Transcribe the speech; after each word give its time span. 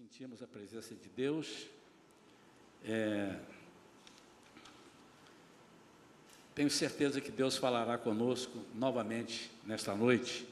sentimos 0.00 0.42
a 0.42 0.46
presença 0.46 0.94
de 0.94 1.10
Deus. 1.10 1.66
É, 2.86 3.38
tenho 6.54 6.70
certeza 6.70 7.20
que 7.20 7.30
Deus 7.30 7.58
falará 7.58 7.98
conosco 7.98 8.64
novamente 8.74 9.50
nesta 9.62 9.94
noite. 9.94 10.48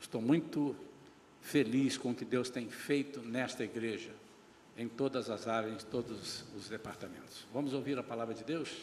Estou 0.00 0.20
muito 0.20 0.74
feliz 1.40 1.96
com 1.96 2.10
o 2.10 2.14
que 2.14 2.24
Deus 2.24 2.50
tem 2.50 2.68
feito 2.68 3.20
nesta 3.20 3.62
igreja, 3.62 4.10
em 4.76 4.88
todas 4.88 5.30
as 5.30 5.46
áreas, 5.46 5.84
em 5.84 5.86
todos 5.86 6.44
os 6.56 6.68
departamentos. 6.68 7.46
Vamos 7.52 7.72
ouvir 7.72 7.96
a 8.00 8.02
palavra 8.02 8.34
de 8.34 8.42
Deus? 8.42 8.76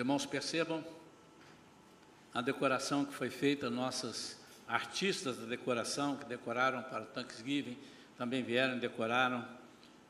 Irmãos 0.00 0.24
percebam 0.24 0.82
a 2.32 2.40
decoração 2.40 3.04
que 3.04 3.12
foi 3.12 3.28
feita, 3.28 3.68
nossas 3.68 4.38
artistas 4.66 5.36
da 5.36 5.44
decoração 5.44 6.16
que 6.16 6.24
decoraram 6.24 6.82
para 6.82 7.02
o 7.02 7.06
Thanksgiving 7.06 7.76
também 8.16 8.42
vieram 8.42 8.76
e 8.76 8.80
decoraram. 8.80 9.46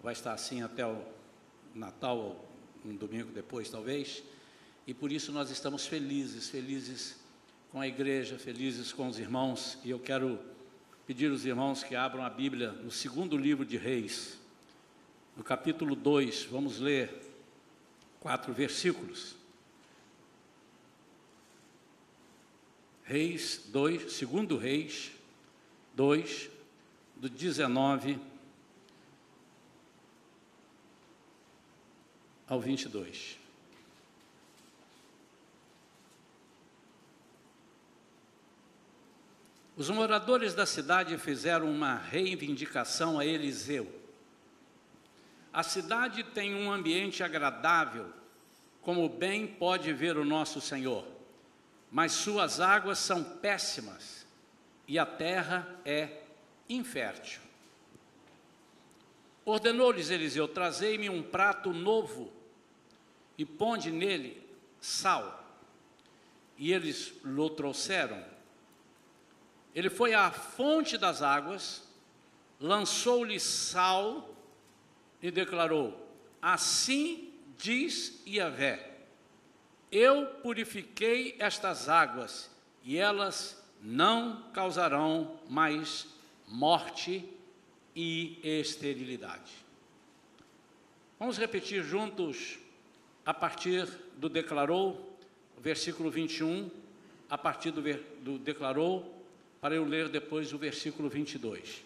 Vai 0.03 0.13
estar 0.13 0.33
assim 0.33 0.63
até 0.63 0.87
o 0.87 1.01
Natal, 1.75 2.19
ou 2.19 2.49
um 2.85 2.95
domingo 2.95 3.33
depois, 3.33 3.69
talvez. 3.69 4.23
E 4.87 4.95
por 4.95 5.11
isso 5.11 5.33
nós 5.33 5.51
estamos 5.51 5.87
felizes, 5.87 6.49
felizes 6.49 7.21
com 7.73 7.81
a 7.81 7.87
igreja, 7.87 8.39
felizes 8.39 8.93
com 8.93 9.09
os 9.09 9.19
irmãos. 9.19 9.79
E 9.85 9.91
eu 9.91 9.99
quero 9.99 10.39
pedir 11.07 11.31
aos 11.31 11.45
irmãos 11.45 11.83
que 11.83 11.97
abram 11.97 12.25
a 12.25 12.31
Bíblia 12.31 12.71
no 12.71 12.91
segundo 12.91 13.37
livro 13.37 13.65
de 13.65 13.77
Reis, 13.77 14.39
no 15.37 15.43
capítulo 15.43 15.97
2, 15.97 16.45
vamos 16.45 16.79
ler 16.79 17.13
quatro 18.21 18.53
versículos. 18.53 19.40
Reis 23.11 23.63
2, 23.73 24.13
segundo 24.13 24.57
Reis 24.57 25.11
2, 25.97 26.49
do 27.17 27.29
19 27.29 28.21
ao 32.47 32.61
22. 32.61 33.37
Os 39.77 39.91
moradores 39.91 40.55
da 40.55 40.65
cidade 40.65 41.19
fizeram 41.19 41.69
uma 41.69 41.97
reivindicação 41.97 43.19
a 43.19 43.27
Eliseu. 43.27 43.93
A 45.53 45.65
cidade 45.65 46.23
tem 46.23 46.55
um 46.55 46.71
ambiente 46.71 47.25
agradável, 47.25 48.09
como 48.81 49.09
bem 49.09 49.49
pode 49.49 49.93
ver 49.93 50.17
o 50.17 50.25
nosso 50.25 50.61
Senhor 50.61 51.19
mas 51.91 52.13
suas 52.13 52.61
águas 52.61 52.99
são 52.99 53.25
péssimas 53.25 54.27
e 54.87 54.99
a 54.99 55.05
terra 55.05 55.81
é 55.85 56.23
infértil. 56.69 57.41
Ordenou-lhes 59.45 60.11
Eliseu: 60.11 60.47
Trazei-me 60.47 61.11
um 61.11 61.23
prato 61.23 61.73
novo 61.73 62.33
e 63.37 63.45
ponde 63.45 63.91
nele 63.91 64.47
sal. 64.81 65.39
E 66.57 66.73
eles 66.73 67.15
lhe 67.25 67.51
trouxeram. 67.51 68.23
Ele 69.75 69.89
foi 69.89 70.13
à 70.13 70.31
fonte 70.31 70.99
das 70.99 71.23
águas, 71.23 71.89
lançou-lhe 72.61 73.41
sal 73.41 74.35
e 75.23 75.31
declarou: 75.31 76.09
Assim 76.41 77.33
diz 77.57 78.23
Iavé 78.27 78.90
eu 79.91 80.27
purifiquei 80.43 81.37
estas 81.39 81.89
águas 81.89 82.51
e 82.85 82.97
elas 82.97 83.61
não 83.83 84.43
causarão 84.53 85.39
mais 85.49 86.07
morte 86.47 87.25
e 87.95 88.39
esterilidade. 88.43 89.53
Vamos 91.19 91.39
repetir 91.39 91.83
juntos 91.83 92.59
a 93.27 93.35
partir 93.35 93.87
do 94.17 94.29
declarou, 94.29 95.19
versículo 95.59 96.11
21, 96.11 96.71
a 97.29 97.37
partir 97.37 97.71
do, 97.71 97.83
do 98.23 98.39
declarou, 98.39 99.21
para 99.61 99.75
eu 99.75 99.85
ler 99.85 100.09
depois 100.09 100.53
o 100.53 100.59
versículo 100.59 101.09
22. 101.09 101.83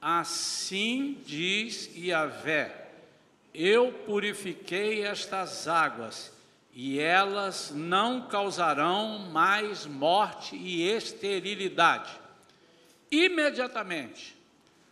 Assim 0.00 1.18
diz 1.26 1.90
Yahvé: 1.96 2.90
Eu 3.54 3.92
purifiquei 3.92 5.02
estas 5.02 5.66
águas 5.66 6.37
e 6.72 6.98
elas 6.98 7.72
não 7.74 8.28
causarão 8.28 9.18
mais 9.30 9.86
morte 9.86 10.56
e 10.56 10.88
esterilidade. 10.88 12.10
Imediatamente, 13.10 14.36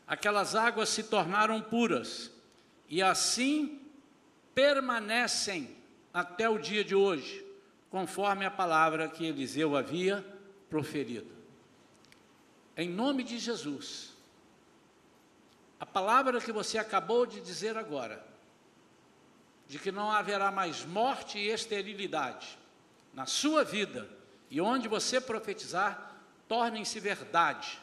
aquelas 0.07 0.55
águas 0.55 0.89
se 0.89 1.05
tornaram 1.05 1.61
puras 1.61 2.31
e 2.89 3.03
assim 3.03 3.81
permanecem 4.55 5.77
até 6.13 6.49
o 6.49 6.59
dia 6.59 6.83
de 6.83 6.95
hoje, 6.95 7.45
conforme 7.91 8.47
a 8.47 8.51
palavra 8.51 9.09
que 9.09 9.27
Eliseu 9.27 9.77
havia 9.77 10.25
proferido. 10.71 11.31
Em 12.77 12.89
nome 12.89 13.23
de 13.23 13.39
Jesus, 13.39 14.15
a 15.79 15.85
palavra 15.85 16.41
que 16.41 16.53
você 16.53 16.79
acabou 16.79 17.27
de 17.27 17.41
dizer 17.41 17.77
agora, 17.77 18.25
de 19.69 19.79
que 19.79 19.91
não 19.91 20.11
haverá 20.11 20.51
mais 20.51 20.85
morte 20.85 21.39
e 21.39 21.49
esterilidade 21.49 22.59
na 23.13 23.27
sua 23.27 23.65
vida 23.65 24.09
e 24.51 24.61
onde 24.61 24.87
você 24.87 25.21
profetizar, 25.21 26.15
tornem-se 26.49 27.01
verdade 27.01 27.79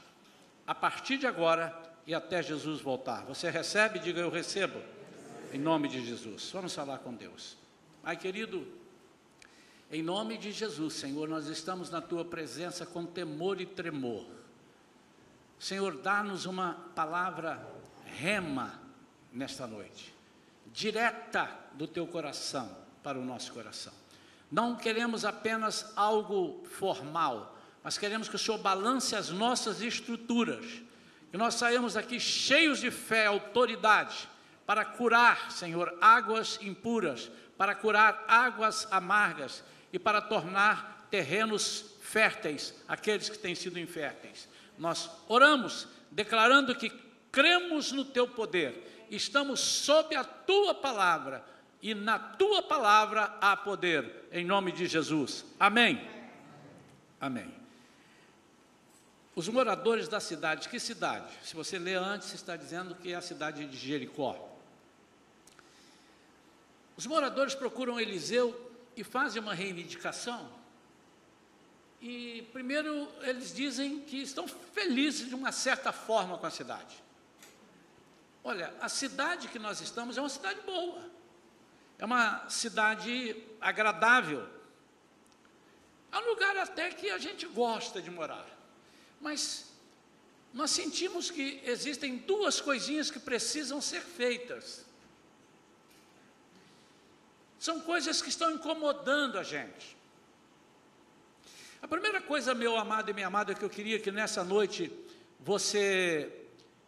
a 0.65 0.73
partir 0.73 1.17
de 1.17 1.27
agora 1.27 1.77
e 2.07 2.13
até 2.13 2.41
Jesus 2.41 2.79
voltar. 2.79 3.25
Você 3.25 3.49
recebe? 3.49 3.99
Diga 3.99 4.21
eu 4.21 4.29
recebo. 4.29 4.79
Em 5.51 5.59
nome 5.59 5.87
de 5.87 6.05
Jesus. 6.05 6.49
Vamos 6.51 6.73
falar 6.73 6.99
com 6.99 7.13
Deus. 7.13 7.57
Pai 8.01 8.15
querido, 8.15 8.65
em 9.91 10.01
nome 10.01 10.37
de 10.37 10.51
Jesus, 10.51 10.93
Senhor, 10.93 11.27
nós 11.27 11.47
estamos 11.47 11.89
na 11.89 12.01
tua 12.01 12.25
presença 12.25 12.85
com 12.85 13.05
temor 13.05 13.61
e 13.61 13.65
tremor. 13.65 14.25
Senhor, 15.59 15.97
dá-nos 15.97 16.45
uma 16.45 16.73
palavra 16.95 17.65
rema 18.05 18.79
nesta 19.31 19.67
noite 19.67 20.13
direta 20.71 21.49
do 21.73 21.87
teu 21.87 22.07
coração 22.07 22.75
para 23.03 23.19
o 23.19 23.25
nosso 23.25 23.51
coração. 23.51 23.93
Não 24.51 24.75
queremos 24.75 25.25
apenas 25.25 25.91
algo 25.95 26.63
formal, 26.77 27.57
mas 27.83 27.97
queremos 27.97 28.29
que 28.29 28.35
o 28.35 28.39
Senhor 28.39 28.57
balance 28.59 29.15
as 29.15 29.29
nossas 29.29 29.81
estruturas, 29.81 30.65
que 31.31 31.37
nós 31.37 31.55
saímos 31.55 31.97
aqui 31.97 32.19
cheios 32.19 32.79
de 32.79 32.91
fé, 32.91 33.25
autoridade, 33.25 34.29
para 34.65 34.85
curar, 34.85 35.51
Senhor, 35.51 35.97
águas 35.99 36.59
impuras, 36.61 37.29
para 37.57 37.75
curar 37.75 38.23
águas 38.27 38.87
amargas 38.91 39.63
e 39.91 39.99
para 39.99 40.21
tornar 40.21 41.07
terrenos 41.09 41.85
férteis 42.01 42.73
aqueles 42.87 43.29
que 43.29 43.37
têm 43.37 43.55
sido 43.55 43.79
inférteis. 43.79 44.47
Nós 44.77 45.09
oramos 45.27 45.87
declarando 46.11 46.75
que 46.75 46.89
cremos 47.31 47.91
no 47.91 48.05
teu 48.05 48.27
poder 48.27 48.92
estamos 49.15 49.59
sob 49.59 50.15
a 50.15 50.23
tua 50.23 50.73
palavra 50.73 51.43
e 51.81 51.93
na 51.93 52.17
tua 52.17 52.63
palavra 52.63 53.37
há 53.41 53.57
poder, 53.57 54.27
em 54.31 54.45
nome 54.45 54.71
de 54.71 54.87
Jesus. 54.87 55.45
Amém. 55.59 56.01
Amém. 57.19 57.53
Os 59.35 59.49
moradores 59.49 60.07
da 60.07 60.19
cidade, 60.19 60.69
que 60.69 60.79
cidade? 60.79 61.33
Se 61.43 61.55
você 61.55 61.79
ler 61.79 61.97
antes, 61.97 62.33
está 62.33 62.55
dizendo 62.55 62.95
que 62.95 63.11
é 63.11 63.15
a 63.15 63.21
cidade 63.21 63.65
de 63.65 63.77
Jericó. 63.77 64.49
Os 66.95 67.05
moradores 67.05 67.55
procuram 67.55 67.99
Eliseu 67.99 68.71
e 68.95 69.03
fazem 69.03 69.41
uma 69.41 69.53
reivindicação. 69.53 70.47
E 72.01 72.47
primeiro 72.53 73.09
eles 73.21 73.53
dizem 73.53 74.01
que 74.01 74.21
estão 74.21 74.47
felizes 74.47 75.27
de 75.27 75.35
uma 75.35 75.51
certa 75.51 75.91
forma 75.91 76.37
com 76.37 76.45
a 76.45 76.51
cidade. 76.51 77.02
Olha, 78.43 78.73
a 78.81 78.89
cidade 78.89 79.47
que 79.47 79.57
nós 79.57 79.79
estamos 79.79 80.17
é 80.17 80.21
uma 80.21 80.29
cidade 80.29 80.59
boa, 80.61 81.09
é 81.97 82.03
uma 82.03 82.49
cidade 82.49 83.41
agradável, 83.61 84.45
é 86.11 86.17
um 86.17 86.25
lugar 86.29 86.57
até 86.57 86.89
que 86.89 87.09
a 87.09 87.17
gente 87.17 87.45
gosta 87.47 88.01
de 88.01 88.11
morar, 88.11 88.45
mas 89.21 89.71
nós 90.53 90.71
sentimos 90.71 91.31
que 91.31 91.61
existem 91.65 92.17
duas 92.17 92.59
coisinhas 92.59 93.09
que 93.09 93.19
precisam 93.19 93.79
ser 93.79 94.01
feitas. 94.01 94.85
São 97.57 97.79
coisas 97.79 98.21
que 98.21 98.27
estão 98.27 98.51
incomodando 98.51 99.39
a 99.39 99.43
gente. 99.43 99.95
A 101.81 101.87
primeira 101.87 102.21
coisa, 102.21 102.53
meu 102.53 102.77
amado 102.77 103.09
e 103.09 103.13
minha 103.13 103.27
amada, 103.27 103.55
que 103.55 103.63
eu 103.63 103.69
queria 103.69 103.99
que 103.99 104.11
nessa 104.11 104.43
noite 104.43 104.91
você 105.39 106.42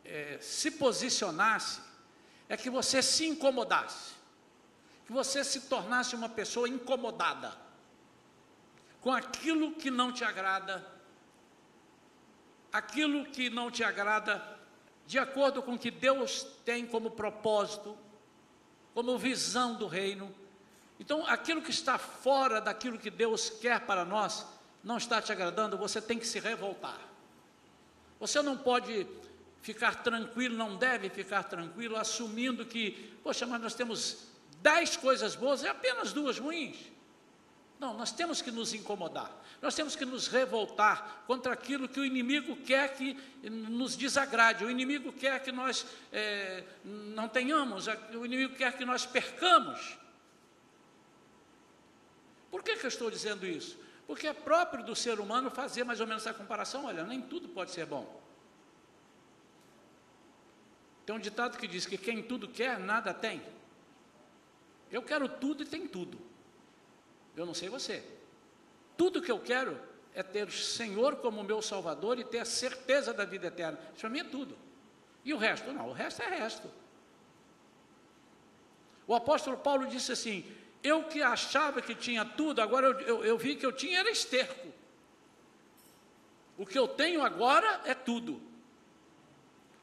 é, 0.05 0.37
se 0.39 0.71
posicionasse, 0.71 1.81
é 2.47 2.55
que 2.55 2.69
você 2.69 3.01
se 3.01 3.25
incomodasse. 3.25 4.13
que 5.05 5.11
você 5.11 5.43
se 5.43 5.61
tornasse 5.61 6.15
uma 6.15 6.27
pessoa 6.29 6.67
incomodada 6.67 7.55
com 9.01 9.11
aquilo 9.11 9.73
que 9.73 9.91
não 9.91 10.11
te 10.11 10.23
agrada, 10.23 10.83
aquilo 12.73 13.23
que 13.25 13.51
não 13.51 13.69
te 13.69 13.83
agrada, 13.83 14.43
de 15.05 15.19
acordo 15.19 15.61
com 15.61 15.75
o 15.75 15.77
que 15.77 15.91
Deus 15.91 16.43
tem 16.65 16.87
como 16.87 17.11
propósito, 17.11 17.95
como 18.95 19.15
visão 19.15 19.75
do 19.75 19.85
reino. 19.85 20.33
Então, 20.99 21.23
aquilo 21.27 21.61
que 21.61 21.69
está 21.69 21.99
fora 21.99 22.59
daquilo 22.59 22.97
que 22.97 23.11
Deus 23.11 23.51
quer 23.51 23.81
para 23.81 24.03
nós, 24.03 24.43
não 24.83 24.97
está 24.97 25.21
te 25.21 25.31
agradando, 25.31 25.77
você 25.77 26.01
tem 26.01 26.17
que 26.17 26.25
se 26.25 26.39
revoltar. 26.39 26.99
Você 28.19 28.41
não 28.41 28.57
pode 28.57 29.05
ficar 29.65 30.03
tranquilo, 30.03 30.55
não 30.55 30.77
deve 30.77 31.09
ficar 31.09 31.41
tranquilo, 31.43 31.97
assumindo 31.97 32.63
que, 32.67 32.91
poxa, 33.23 33.47
mas 33.47 33.59
nós 33.59 33.73
temos 33.73 34.27
dez 34.61 34.95
coisas 34.95 35.35
boas 35.35 35.63
e 35.63 35.67
apenas 35.67 36.13
duas 36.13 36.37
ruins. 36.37 36.77
Não, 37.79 37.97
nós 37.97 38.11
temos 38.11 38.43
que 38.43 38.51
nos 38.51 38.75
incomodar, 38.75 39.35
nós 39.63 39.73
temos 39.73 39.95
que 39.95 40.05
nos 40.05 40.27
revoltar 40.27 41.23
contra 41.25 41.51
aquilo 41.51 41.89
que 41.89 41.99
o 41.99 42.05
inimigo 42.05 42.55
quer 42.57 42.95
que 42.95 43.17
nos 43.49 43.95
desagrade, 43.97 44.63
o 44.63 44.69
inimigo 44.69 45.11
quer 45.11 45.41
que 45.41 45.51
nós 45.51 45.83
é, 46.13 46.63
não 46.83 47.27
tenhamos, 47.27 47.87
o 48.13 48.23
inimigo 48.23 48.53
quer 48.53 48.77
que 48.77 48.85
nós 48.85 49.03
percamos. 49.03 49.97
Por 52.51 52.61
que, 52.61 52.75
que 52.75 52.85
eu 52.85 52.89
estou 52.89 53.09
dizendo 53.09 53.47
isso? 53.47 53.79
Porque 54.05 54.27
é 54.27 54.33
próprio 54.33 54.85
do 54.85 54.95
ser 54.95 55.19
humano 55.19 55.49
fazer 55.49 55.83
mais 55.83 55.99
ou 55.99 56.05
menos 56.05 56.21
essa 56.21 56.37
comparação. 56.37 56.85
Olha, 56.85 57.03
nem 57.03 57.19
tudo 57.19 57.49
pode 57.49 57.71
ser 57.71 57.87
bom. 57.87 58.24
Tem 61.05 61.15
um 61.15 61.19
ditado 61.19 61.57
que 61.57 61.67
diz 61.67 61.85
que 61.85 61.97
quem 61.97 62.23
tudo 62.23 62.47
quer, 62.47 62.79
nada 62.79 63.13
tem. 63.13 63.41
Eu 64.91 65.01
quero 65.01 65.27
tudo 65.29 65.63
e 65.63 65.65
tem 65.65 65.87
tudo. 65.87 66.17
Eu 67.35 67.45
não 67.45 67.53
sei 67.53 67.69
você. 67.69 68.03
Tudo 68.97 69.21
que 69.21 69.31
eu 69.31 69.39
quero 69.39 69.79
é 70.13 70.23
ter 70.23 70.47
o 70.47 70.51
Senhor 70.51 71.17
como 71.17 71.43
meu 71.43 71.61
Salvador 71.61 72.17
e 72.17 72.23
ter 72.23 72.39
a 72.39 72.45
certeza 72.45 73.13
da 73.13 73.25
vida 73.25 73.47
eterna. 73.47 73.77
Isso 73.91 74.01
para 74.01 74.09
mim 74.09 74.19
é 74.19 74.23
tudo. 74.23 74.57
E 75.23 75.33
o 75.33 75.37
resto? 75.37 75.71
Não, 75.71 75.89
o 75.89 75.93
resto 75.93 76.21
é 76.21 76.29
resto. 76.29 76.71
O 79.05 79.13
apóstolo 79.13 79.57
Paulo 79.57 79.85
disse 79.87 80.11
assim: 80.11 80.45
Eu 80.81 81.03
que 81.03 81.21
achava 81.21 81.81
que 81.81 81.93
tinha 81.93 82.23
tudo, 82.23 82.61
agora 82.61 82.87
eu, 82.87 82.99
eu, 83.01 83.25
eu 83.25 83.37
vi 83.37 83.55
que 83.55 83.65
eu 83.65 83.71
tinha 83.71 83.99
era 83.99 84.09
esterco. 84.09 84.69
O 86.57 86.65
que 86.65 86.79
eu 86.79 86.87
tenho 86.87 87.21
agora 87.21 87.81
é 87.85 87.93
tudo. 87.93 88.41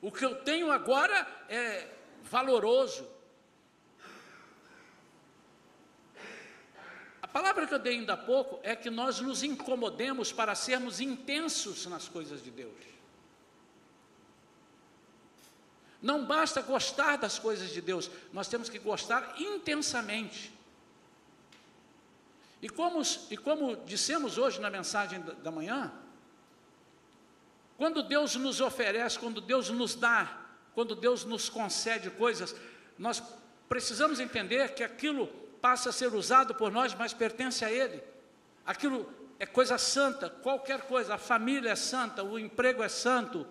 O 0.02 0.10
que 0.10 0.24
eu 0.24 0.34
tenho 0.42 0.72
agora 0.72 1.26
é 1.48 1.88
valoroso. 2.24 3.08
A 7.22 7.28
palavra 7.28 7.68
que 7.68 7.72
eu 7.72 7.78
dei 7.78 8.00
ainda 8.00 8.14
há 8.14 8.16
pouco 8.16 8.58
é 8.64 8.74
que 8.74 8.90
nós 8.90 9.20
nos 9.20 9.44
incomodemos 9.44 10.32
para 10.32 10.56
sermos 10.56 11.00
intensos 11.00 11.86
nas 11.86 12.08
coisas 12.08 12.42
de 12.42 12.50
Deus. 12.50 12.74
Não 16.02 16.26
basta 16.26 16.60
gostar 16.60 17.16
das 17.16 17.38
coisas 17.38 17.70
de 17.70 17.80
Deus, 17.80 18.10
nós 18.32 18.48
temos 18.48 18.68
que 18.68 18.80
gostar 18.80 19.36
intensamente. 19.40 20.52
E 22.60 22.68
como, 22.68 23.00
e 23.30 23.36
como 23.36 23.76
dissemos 23.76 24.36
hoje 24.36 24.60
na 24.60 24.68
mensagem 24.68 25.20
da, 25.20 25.32
da 25.32 25.50
manhã, 25.52 25.92
quando 27.82 28.00
Deus 28.00 28.36
nos 28.36 28.60
oferece, 28.60 29.18
quando 29.18 29.40
Deus 29.40 29.68
nos 29.68 29.96
dá, 29.96 30.38
quando 30.72 30.94
Deus 30.94 31.24
nos 31.24 31.48
concede 31.48 32.10
coisas, 32.10 32.54
nós 32.96 33.20
precisamos 33.68 34.20
entender 34.20 34.72
que 34.72 34.84
aquilo 34.84 35.26
passa 35.60 35.88
a 35.88 35.92
ser 35.92 36.14
usado 36.14 36.54
por 36.54 36.70
nós, 36.70 36.94
mas 36.94 37.12
pertence 37.12 37.64
a 37.64 37.72
Ele. 37.72 38.00
Aquilo 38.64 39.12
é 39.36 39.46
coisa 39.46 39.76
santa, 39.78 40.30
qualquer 40.30 40.82
coisa, 40.82 41.16
a 41.16 41.18
família 41.18 41.70
é 41.70 41.74
santa, 41.74 42.22
o 42.22 42.38
emprego 42.38 42.84
é 42.84 42.88
santo, 42.88 43.44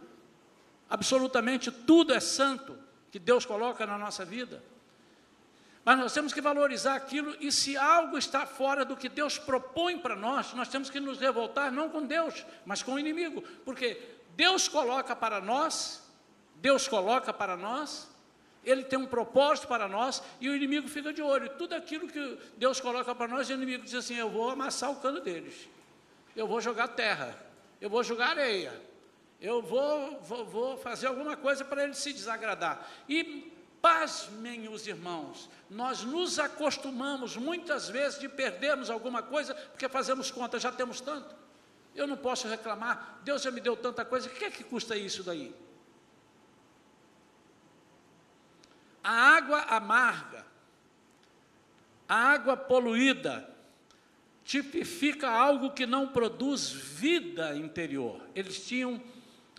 absolutamente 0.89 1.69
tudo 1.69 2.13
é 2.13 2.21
santo 2.21 2.77
que 3.11 3.19
Deus 3.19 3.45
coloca 3.45 3.85
na 3.85 3.97
nossa 3.97 4.23
vida. 4.23 4.63
Mas 5.83 5.99
nós 5.99 6.13
temos 6.13 6.31
que 6.31 6.39
valorizar 6.39 6.95
aquilo, 6.95 7.35
e 7.41 7.51
se 7.51 7.75
algo 7.75 8.17
está 8.17 8.45
fora 8.45 8.85
do 8.85 8.95
que 8.95 9.09
Deus 9.09 9.37
propõe 9.37 9.97
para 9.97 10.15
nós, 10.15 10.53
nós 10.53 10.69
temos 10.69 10.89
que 10.89 11.01
nos 11.01 11.19
revoltar, 11.19 11.69
não 11.69 11.89
com 11.89 12.05
Deus, 12.05 12.45
mas 12.65 12.81
com 12.81 12.93
o 12.93 12.99
inimigo, 12.99 13.41
porque 13.65 14.20
Deus 14.35 14.67
coloca 14.67 15.15
para 15.15 15.41
nós, 15.41 16.01
Deus 16.55 16.87
coloca 16.87 17.33
para 17.33 17.57
nós, 17.57 18.09
Ele 18.63 18.83
tem 18.83 18.99
um 18.99 19.05
propósito 19.05 19.67
para 19.67 19.87
nós 19.87 20.21
e 20.39 20.49
o 20.49 20.55
inimigo 20.55 20.87
fica 20.87 21.11
de 21.11 21.21
olho. 21.21 21.49
Tudo 21.57 21.73
aquilo 21.73 22.07
que 22.07 22.39
Deus 22.57 22.79
coloca 22.79 23.13
para 23.13 23.27
nós, 23.27 23.49
o 23.49 23.53
inimigo 23.53 23.83
diz 23.83 23.95
assim: 23.95 24.15
Eu 24.15 24.29
vou 24.29 24.49
amassar 24.49 24.91
o 24.91 24.97
cano 24.97 25.19
deles, 25.19 25.67
eu 26.35 26.47
vou 26.47 26.61
jogar 26.61 26.89
terra, 26.89 27.35
eu 27.79 27.89
vou 27.89 28.03
jogar 28.03 28.29
areia, 28.29 28.79
eu 29.39 29.61
vou, 29.61 30.21
vou, 30.21 30.45
vou 30.45 30.77
fazer 30.77 31.07
alguma 31.07 31.35
coisa 31.35 31.65
para 31.65 31.83
ele 31.83 31.93
se 31.93 32.13
desagradar. 32.13 32.87
E 33.09 33.51
pasmem 33.81 34.69
os 34.69 34.85
irmãos, 34.85 35.49
nós 35.67 36.03
nos 36.03 36.37
acostumamos 36.37 37.35
muitas 37.35 37.89
vezes 37.89 38.19
de 38.19 38.29
perdermos 38.29 38.91
alguma 38.91 39.23
coisa 39.23 39.55
porque 39.55 39.89
fazemos 39.89 40.29
conta, 40.29 40.59
já 40.59 40.71
temos 40.71 41.01
tanto. 41.01 41.40
Eu 41.95 42.07
não 42.07 42.17
posso 42.17 42.47
reclamar, 42.47 43.19
Deus 43.23 43.41
já 43.41 43.51
me 43.51 43.59
deu 43.59 43.75
tanta 43.75 44.05
coisa, 44.05 44.29
o 44.29 44.31
que 44.31 44.45
é 44.45 44.51
que 44.51 44.63
custa 44.63 44.95
isso 44.95 45.23
daí? 45.23 45.53
A 49.03 49.11
água 49.11 49.61
amarga, 49.63 50.45
a 52.07 52.15
água 52.15 52.55
poluída, 52.55 53.49
tipifica 54.43 55.29
algo 55.29 55.71
que 55.71 55.85
não 55.85 56.07
produz 56.07 56.71
vida 56.71 57.55
interior. 57.55 58.21
Eles 58.35 58.65
tinham 58.65 59.01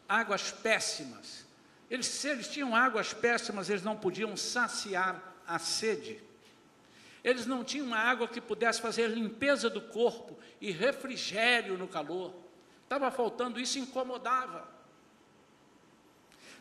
águas 0.08 0.50
péssimas. 0.50 1.46
Eles, 1.90 2.06
se 2.06 2.28
eles 2.28 2.49
tinham 2.49 2.75
águas 2.75 3.12
péssimas, 3.12 3.69
eles 3.69 3.82
não 3.82 3.96
podiam 3.96 4.37
saciar 4.37 5.35
a 5.46 5.58
sede. 5.58 6.23
Eles 7.25 7.47
não 7.47 7.63
tinham 7.63 7.87
uma 7.87 7.99
água 7.99 8.27
que 8.27 8.41
pudesse 8.41 8.81
fazer 8.81 9.09
limpeza 9.09 9.71
do 9.71 9.81
corpo 9.81 10.39
e 10.61 10.71
refrigério 10.73 11.79
no 11.79 11.87
calor. 11.87 12.35
Estava 12.83 13.11
faltando 13.11 13.61
isso, 13.61 13.79
incomodava. 13.79 14.69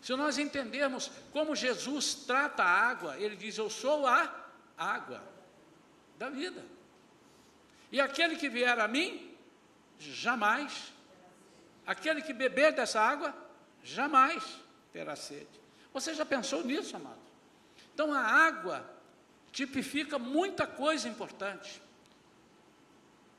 Se 0.02 0.16
nós 0.16 0.38
entendermos 0.38 1.12
como 1.32 1.56
Jesus 1.56 2.14
trata 2.14 2.64
a 2.64 2.90
água, 2.90 3.18
ele 3.18 3.36
diz: 3.36 3.58
Eu 3.58 3.70
sou 3.70 4.08
a 4.08 4.34
água 4.78 5.24
da 6.18 6.30
vida. 6.30 6.64
E 7.92 8.00
aquele 8.00 8.36
que 8.36 8.50
vier 8.50 8.80
a 8.80 8.88
mim, 8.88 9.36
jamais. 10.00 10.94
Aquele 11.86 12.22
que 12.22 12.32
beber 12.32 12.74
dessa 12.74 13.02
água, 13.02 13.36
jamais 13.84 14.44
terá 14.94 15.16
sede. 15.16 15.50
Você 15.94 16.14
já 16.14 16.26
pensou 16.26 16.64
nisso, 16.64 16.96
amado? 16.96 17.20
Então 17.94 18.14
a 18.14 18.22
água 18.22 18.90
tipifica 19.52 20.18
muita 20.18 20.66
coisa 20.66 21.08
importante. 21.08 21.82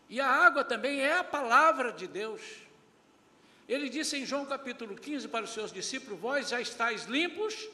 E 0.08 0.20
a 0.20 0.28
água 0.28 0.62
também 0.62 1.00
é 1.00 1.18
a 1.18 1.24
palavra 1.24 1.92
de 1.92 2.06
Deus. 2.06 2.42
Ele 3.68 3.88
disse 3.88 4.16
em 4.16 4.26
João 4.26 4.44
capítulo 4.44 4.94
15 4.94 5.28
para 5.28 5.44
os 5.44 5.54
seus 5.54 5.72
discípulos: 5.72 6.20
Vós 6.20 6.50
já 6.50 6.60
estáis 6.60 7.04
limpos, 7.04 7.68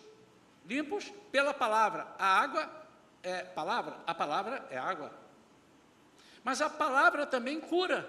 limpos 0.64 1.12
pela 1.32 1.52
palavra. 1.52 2.06
A 2.18 2.40
água 2.40 2.70
é 3.22 3.42
palavra, 3.42 3.96
a 4.06 4.14
palavra 4.14 4.66
é 4.70 4.78
água. 4.78 5.12
Mas 6.44 6.62
a 6.62 6.70
palavra 6.70 7.26
também 7.26 7.60
cura. 7.60 8.08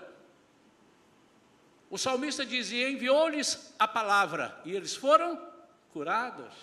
O 1.89 1.97
salmista 1.97 2.45
dizia: 2.45 2.89
enviou-lhes 2.89 3.73
a 3.79 3.87
palavra, 3.87 4.61
e 4.63 4.75
eles 4.75 4.95
foram 4.95 5.41
curados. 5.91 6.53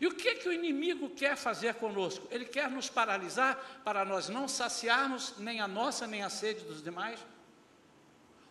E 0.00 0.06
o 0.06 0.14
que, 0.14 0.36
que 0.36 0.48
o 0.48 0.52
inimigo 0.52 1.10
quer 1.10 1.36
fazer 1.36 1.74
conosco? 1.74 2.26
Ele 2.30 2.44
quer 2.44 2.70
nos 2.70 2.88
paralisar 2.88 3.82
para 3.84 4.04
nós 4.04 4.28
não 4.28 4.48
saciarmos 4.48 5.34
nem 5.38 5.60
a 5.60 5.68
nossa 5.68 6.06
nem 6.06 6.22
a 6.22 6.28
sede 6.28 6.64
dos 6.64 6.82
demais? 6.82 7.18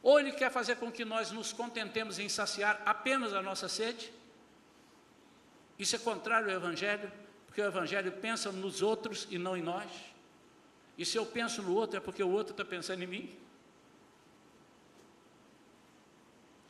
Ou 0.02 0.20
ele 0.20 0.32
quer 0.34 0.52
fazer 0.52 0.76
com 0.76 0.92
que 0.92 1.06
nós 1.06 1.32
nos 1.32 1.54
contentemos 1.54 2.20
em 2.20 2.28
saciar 2.28 2.82
apenas 2.86 3.34
a 3.34 3.42
nossa 3.42 3.68
sede? 3.68 4.12
Isso 5.78 5.96
é 5.96 6.00
contrário 6.00 6.50
ao 6.50 6.56
Evangelho, 6.56 7.12
porque 7.46 7.62
o 7.62 7.66
Evangelho 7.66 8.12
pensa 8.12 8.52
nos 8.52 8.82
outros 8.82 9.28
e 9.30 9.38
não 9.38 9.56
em 9.56 9.62
nós. 9.62 9.90
E 10.98 11.06
se 11.06 11.18
eu 11.18 11.26
penso 11.26 11.62
no 11.62 11.74
outro, 11.74 11.98
é 11.98 12.00
porque 12.00 12.22
o 12.22 12.30
outro 12.30 12.52
está 12.52 12.64
pensando 12.64 13.02
em 13.04 13.08
mim. 13.08 13.38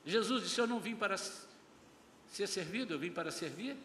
Jesus 0.06 0.44
disse: 0.44 0.60
Eu 0.60 0.68
não 0.68 0.80
vim 0.80 0.96
para 0.96 1.18
ser 1.18 2.48
servido, 2.48 2.94
eu 2.94 3.00
vim 3.00 3.12
para 3.12 3.32
servir. 3.32 3.76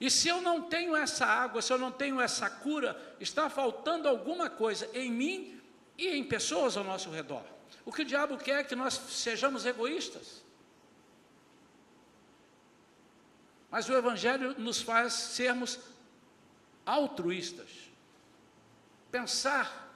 E 0.00 0.10
se 0.10 0.28
eu 0.28 0.40
não 0.40 0.62
tenho 0.62 0.96
essa 0.96 1.26
água, 1.26 1.60
se 1.60 1.70
eu 1.70 1.76
não 1.76 1.92
tenho 1.92 2.18
essa 2.18 2.48
cura, 2.48 2.98
está 3.20 3.50
faltando 3.50 4.08
alguma 4.08 4.48
coisa 4.48 4.88
em 4.94 5.12
mim 5.12 5.60
e 5.98 6.08
em 6.08 6.24
pessoas 6.24 6.76
ao 6.76 6.82
nosso 6.82 7.10
redor. 7.10 7.44
O 7.84 7.92
que 7.92 8.00
o 8.00 8.04
diabo 8.04 8.38
quer 8.38 8.60
é 8.60 8.64
que 8.64 8.74
nós 8.74 8.94
sejamos 8.94 9.66
egoístas. 9.66 10.42
Mas 13.70 13.88
o 13.90 13.92
Evangelho 13.92 14.58
nos 14.58 14.80
faz 14.80 15.12
sermos 15.12 15.78
altruístas. 16.86 17.68
Pensar, 19.10 19.92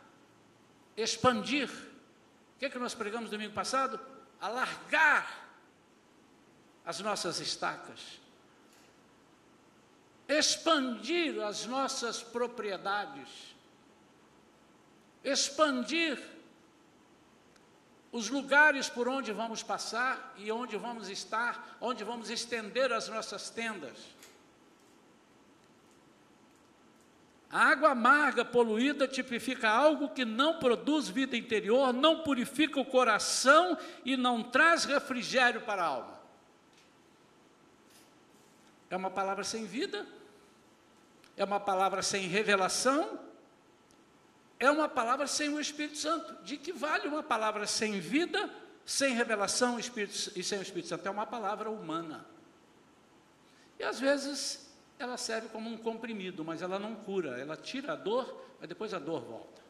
expandir. 0.97 1.71
O 1.71 2.59
que, 2.59 2.67
é 2.67 2.71
que 2.71 2.79
nós 2.79 2.95
pregamos 2.95 3.31
domingo 3.31 3.55
passado? 3.55 3.99
Alargar 4.39 5.49
as 6.85 7.01
nossas 7.01 7.41
estacas. 7.41 8.21
Expandir 10.29 11.41
as 11.43 11.67
nossas 11.67 12.23
propriedades. 12.23 13.29
Expandir 15.23 16.19
os 18.15 18.31
lugares 18.31 18.89
por 18.89 19.09
onde 19.09 19.33
vamos 19.33 19.63
passar 19.63 20.35
e 20.39 20.53
onde 20.53 20.77
vamos 20.77 21.09
estar, 21.09 21.77
onde 21.81 22.05
vamos 22.05 22.31
estender 22.31 22.93
as 22.93 23.09
nossas 23.09 23.51
tendas. 23.51 23.99
A 27.51 27.69
água 27.69 27.91
amarga, 27.91 28.45
poluída, 28.45 29.07
tipifica 29.07 29.69
algo 29.69 30.09
que 30.09 30.25
não 30.25 30.59
produz 30.59 31.09
vida 31.09 31.37
interior, 31.37 31.93
não 31.93 32.25
purifica 32.25 32.81
o 32.81 32.85
coração 32.85 33.79
e 34.05 34.17
não 34.17 34.43
traz 34.43 34.85
refrigério 34.85 35.61
para 35.61 35.83
a 35.83 35.87
alma. 35.87 36.24
É 38.91 38.97
uma 38.97 39.11
palavra 39.11 39.45
sem 39.45 39.65
vida, 39.65 40.07
é 41.37 41.45
uma 41.45 41.59
palavra 41.59 42.03
sem 42.03 42.29
revelação, 42.29 43.19
é 44.59 44.71
uma 44.71 44.89
palavra 44.89 45.27
sem 45.27 45.49
o 45.49 45.61
Espírito 45.61 45.99
Santo. 45.99 46.43
De 46.45 46.57
que 46.57 46.73
vale 46.73 47.09
uma 47.09 47.23
palavra 47.23 47.67
sem 47.67 47.99
vida, 47.99 48.51
sem 48.85 49.15
revelação 49.15 49.79
Espírito, 49.79 50.33
e 50.37 50.43
sem 50.43 50.59
o 50.59 50.63
Espírito 50.63 50.89
Santo? 50.89 51.07
É 51.07 51.11
uma 51.11 51.27
palavra 51.27 51.71
humana. 51.71 52.25
E 53.79 53.83
às 53.83 53.99
vezes 53.99 54.71
ela 54.99 55.17
serve 55.17 55.49
como 55.49 55.69
um 55.69 55.77
comprimido, 55.77 56.45
mas 56.45 56.63
ela 56.63 56.79
não 56.79 56.95
cura, 56.95 57.39
ela 57.39 57.57
tira 57.57 57.93
a 57.93 57.97
dor, 57.97 58.47
mas 58.61 58.69
depois 58.69 58.95
a 58.95 58.99
dor 58.99 59.23
volta. 59.23 59.63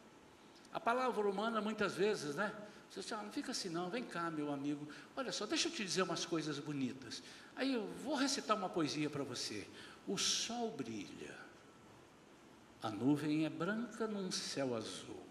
A 0.73 0.79
palavra 0.79 1.27
humana, 1.27 1.61
muitas 1.61 1.95
vezes, 1.95 2.35
né? 2.35 2.53
Você 2.95 3.01
diz, 3.01 3.13
ah, 3.13 3.25
não 3.25 3.33
fica 3.33 3.51
assim 3.51 3.69
não, 3.69 3.91
vem 3.91 4.05
cá, 4.05 4.31
meu 4.31 4.53
amigo, 4.53 4.87
olha 5.17 5.33
só, 5.33 5.47
deixa 5.47 5.67
eu 5.67 5.73
te 5.73 5.85
dizer 5.85 6.03
umas 6.03 6.25
coisas 6.25 6.61
bonitas. 6.61 7.25
Aí 7.57 7.75
eu 7.75 7.89
vou 8.05 8.15
recitar 8.15 8.57
uma 8.57 8.69
poesia 8.69 9.11
para 9.11 9.25
você. 9.25 9.67
O 10.07 10.17
sol 10.17 10.71
brilha, 10.71 11.37
a 12.81 12.91
nuvem 12.91 13.47
é 13.47 13.51
branca 13.51 14.07
num 14.07 14.31
céu 14.31 14.77
azul. 14.77 15.27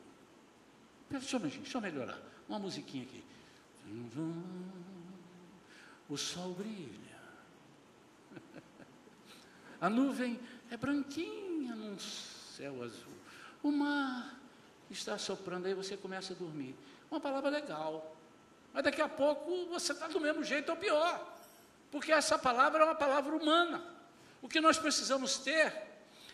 Deixa 1.09 1.37
eu, 1.37 1.39
deixa 1.39 1.77
eu 1.77 1.81
melhorar. 1.81 2.19
Uma 2.49 2.59
musiquinha 2.59 3.05
aqui. 3.05 3.23
O 6.09 6.17
sol 6.17 6.53
brilha. 6.55 7.17
A 9.79 9.89
nuvem 9.89 10.37
é 10.69 10.75
branquinha 10.75 11.77
num 11.77 11.97
céu 11.97 12.83
azul. 12.83 13.13
O 13.61 13.71
mar 13.71 14.37
está 14.89 15.17
soprando, 15.17 15.65
aí 15.65 15.73
você 15.73 15.95
começa 15.95 16.33
a 16.33 16.35
dormir. 16.35 16.75
Uma 17.13 17.19
palavra 17.19 17.51
legal. 17.51 18.15
Mas 18.73 18.83
daqui 18.83 18.99
a 18.99 19.07
pouco 19.07 19.67
você 19.67 19.91
está 19.91 20.07
do 20.07 20.19
mesmo 20.19 20.43
jeito 20.43 20.69
ou 20.69 20.75
pior. 20.75 21.23
Porque 21.91 22.11
essa 22.11 22.39
palavra 22.39 22.81
é 22.81 22.85
uma 22.85 22.95
palavra 22.95 23.35
humana. 23.35 23.83
O 24.41 24.49
que 24.49 24.59
nós 24.59 24.79
precisamos 24.79 25.37
ter 25.37 25.71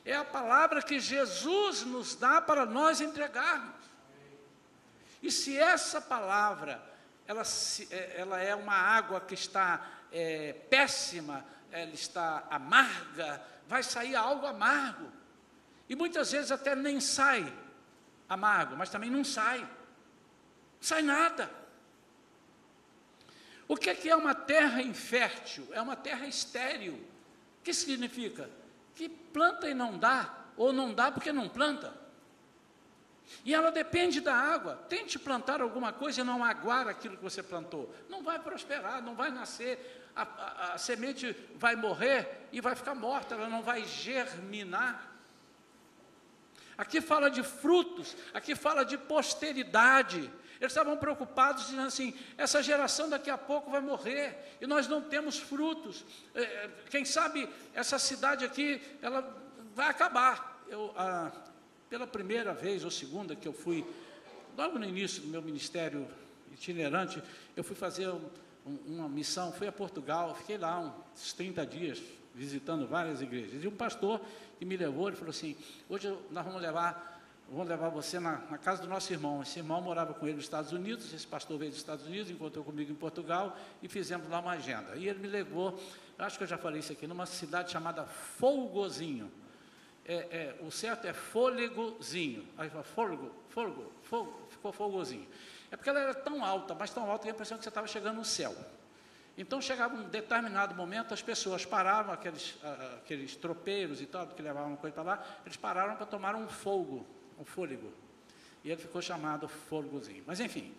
é 0.05 0.15
a 0.15 0.24
palavra 0.24 0.81
que 0.81 0.98
Jesus 0.98 1.83
nos 1.83 2.15
dá 2.15 2.41
para 2.41 2.65
nós 2.65 3.01
entregarmos. 3.01 3.75
E 5.21 5.29
se 5.29 5.57
essa 5.57 6.00
palavra, 6.00 6.81
ela, 7.27 7.43
é, 7.91 8.21
ela 8.21 8.39
é 8.39 8.55
uma 8.55 8.74
água 8.74 9.19
que 9.19 9.33
está 9.33 9.86
é, 10.13 10.53
péssima, 10.69 11.43
ela 11.74 11.91
está 11.91 12.48
amarga, 12.50 13.41
vai 13.67 13.83
sair 13.83 14.15
algo 14.15 14.45
amargo. 14.45 15.12
E 15.89 15.95
muitas 15.98 16.31
vezes 16.31 16.53
até 16.53 16.74
nem 16.74 17.01
sai 17.01 17.53
amargo, 18.29 18.77
mas 18.77 18.89
também 18.89 19.09
não 19.09 19.25
sai. 19.25 19.67
Sai 20.79 21.01
nada. 21.01 21.51
O 23.67 23.75
que 23.75 23.89
é, 23.89 23.95
que 23.95 24.09
é 24.09 24.15
uma 24.15 24.33
terra 24.33 24.81
infértil? 24.81 25.67
É 25.71 25.81
uma 25.81 25.95
terra 25.95 26.25
estéril. 26.27 26.93
O 26.93 27.63
que 27.63 27.74
significa? 27.74 28.50
que 29.00 29.07
planta 29.07 29.69
e 29.69 29.74
não 29.74 29.98
dá, 29.98 30.29
ou 30.57 30.74
não 30.74 30.93
dá 30.93 31.09
porque 31.09 31.31
não 31.31 31.48
planta. 31.48 31.93
E 33.45 33.53
ela 33.53 33.71
depende 33.71 34.19
da 34.19 34.36
água. 34.36 34.75
Tente 34.89 35.17
plantar 35.17 35.62
alguma 35.62 35.93
coisa 35.93 36.19
e 36.19 36.24
não 36.25 36.43
aguar 36.43 36.86
aquilo 36.86 37.15
que 37.15 37.24
você 37.24 37.41
plantou. 37.41 37.95
Não 38.09 38.21
vai 38.21 38.39
prosperar, 38.39 39.01
não 39.01 39.15
vai 39.15 39.31
nascer. 39.31 40.03
A, 40.13 40.24
a, 40.24 40.74
a 40.74 40.77
semente 40.77 41.33
vai 41.55 41.77
morrer 41.77 42.50
e 42.51 42.59
vai 42.59 42.75
ficar 42.75 42.93
morta, 42.93 43.36
ela 43.36 43.48
não 43.48 43.62
vai 43.63 43.86
germinar. 43.86 45.15
Aqui 46.77 47.00
fala 47.00 47.31
de 47.31 47.41
frutos, 47.41 48.17
aqui 48.33 48.53
fala 48.53 48.83
de 48.83 48.98
posteridade. 48.98 50.29
Eles 50.60 50.74
estavam 50.74 50.98
preocupados, 50.98 51.68
dizendo 51.68 51.88
assim: 51.88 52.13
essa 52.38 52.62
geração 52.62 53.10
daqui 53.10 53.30
a 53.30 53.38
pouco 53.38 53.72
vai 53.72 53.80
morrer 53.80 54.58
e 54.60 54.68
nós 54.68 54.88
não 54.88 55.01
temos 55.01 55.38
frutos. 55.39 56.04
É, 56.36 56.42
é, 56.42 56.70
quem 56.89 57.06
sabe 57.06 57.48
essa 57.74 57.98
cidade 57.98 58.44
aqui, 58.44 58.82
ela 59.01 59.22
vai 59.74 59.88
acabar. 59.88 60.62
Eu, 60.68 60.94
ah, 60.98 61.32
pela 61.89 62.06
primeira 62.06 62.54
vez 62.54 62.84
ou 62.84 62.92
segunda 62.92 63.36
que 63.36 63.48
eu 63.48 63.54
fui, 63.54 63.86
logo 64.58 64.78
no 64.78 64.86
início 64.86 65.22
do 65.22 65.30
meu 65.30 65.42
ministério 65.42 66.08
itinerante, 66.51 67.24
eu 67.56 67.63
fui 67.63 67.75
fazer 67.75 68.10
um, 68.10 68.30
uma 68.86 69.08
missão, 69.08 69.54
fui 69.54 69.68
a 69.68 69.72
Portugal, 69.72 70.36
fiquei 70.36 70.58
lá 70.58 70.80
uns 71.16 71.34
30 71.34 71.66
dias 71.66 72.01
visitando 72.36 72.86
várias 72.86 73.22
igrejas. 73.22 73.63
E 73.63 73.68
um 73.68 73.75
pastor 73.75 74.22
que 74.58 74.66
me 74.66 74.75
levou, 74.75 75.08
ele 75.08 75.16
falou 75.16 75.32
assim: 75.32 75.56
hoje 75.88 76.13
nós 76.32 76.46
vamos 76.46 76.62
levar 76.62 77.18
vou 77.51 77.63
levar 77.63 77.89
você 77.89 78.20
na, 78.20 78.38
na, 78.50 78.58
casa 78.58 78.82
do 78.82 78.88
nosso 78.88 79.12
irmão. 79.12 79.41
Esse 79.41 79.60
irmão 79.60 79.82
morava 79.82 80.13
com 80.13 80.25
ele 80.25 80.36
nos 80.36 80.46
Estados 80.46 80.72
Unidos, 80.72 81.13
esse 81.13 81.25
pastor 81.25 81.58
veio 81.58 81.72
dos 81.72 81.79
Estados 81.79 82.06
Unidos, 82.06 82.29
encontrou 82.29 82.63
comigo 82.63 82.91
em 82.91 82.96
Portugal 82.96 83.58
e 83.82 83.88
fizemos 83.88 84.29
lá 84.29 84.39
uma 84.39 84.51
agenda. 84.51 84.96
E 84.96 85.08
ele 85.08 85.20
me 85.20 85.27
levou, 85.27 85.79
acho 86.18 86.38
que 86.38 86.44
eu 86.44 86.48
já 86.48 86.58
falei 86.58 86.79
isso 86.79 86.91
aqui, 86.91 87.08
numa 87.08 87.25
cidade 87.25 87.72
chamada 87.72 88.06
Folgozinho. 88.06 89.32
É, 90.06 90.13
é, 90.15 90.56
o 90.62 90.72
certo 90.72 91.06
é 91.06 91.13
fôlegozinho. 91.13 92.48
Aí 92.58 92.70
fala, 92.70 92.84
fôlego, 92.84 93.32
fôlego, 93.50 93.91
fôlego, 94.03 94.48
ficou 94.50 94.72
folgozinho. 94.72 95.27
É 95.72 95.75
porque 95.75 95.89
ela 95.89 96.00
era 96.00 96.15
tão 96.15 96.44
alta, 96.44 96.74
mas 96.74 96.91
tão 96.91 97.10
alta 97.10 97.24
que 97.24 97.29
a 97.29 97.32
impressão 97.32 97.58
que 97.58 97.63
você 97.63 97.70
estava 97.70 97.86
chegando 97.86 98.15
no 98.15 98.25
céu. 98.25 98.56
Então 99.38 99.62
chegava 99.62 99.96
um 99.96 100.10
determinado 100.10 100.74
momento, 100.74 101.13
as 101.13 101.22
pessoas 101.22 101.63
paravam, 101.63 102.12
aqueles, 102.12 102.58
aqueles 102.98 103.36
tropeiros 103.36 104.01
e 104.01 104.08
tal, 104.08 104.25
que 104.27 104.41
levavam 104.41 104.75
coisa 104.75 104.94
para 104.96 105.03
lá, 105.03 105.24
eles 105.46 105.56
pararam 105.56 105.96
para 105.96 106.08
tomar 106.08 106.36
um 106.36 106.48
fogo 106.48 107.06
o 107.39 107.46
fôlego. 107.46 107.91
E 108.63 108.69
ele 108.69 108.81
ficou 108.81 109.01
chamado 109.01 109.48
fôlegozinho. 109.48 110.24
Mas 110.27 110.39
enfim, 110.39 110.74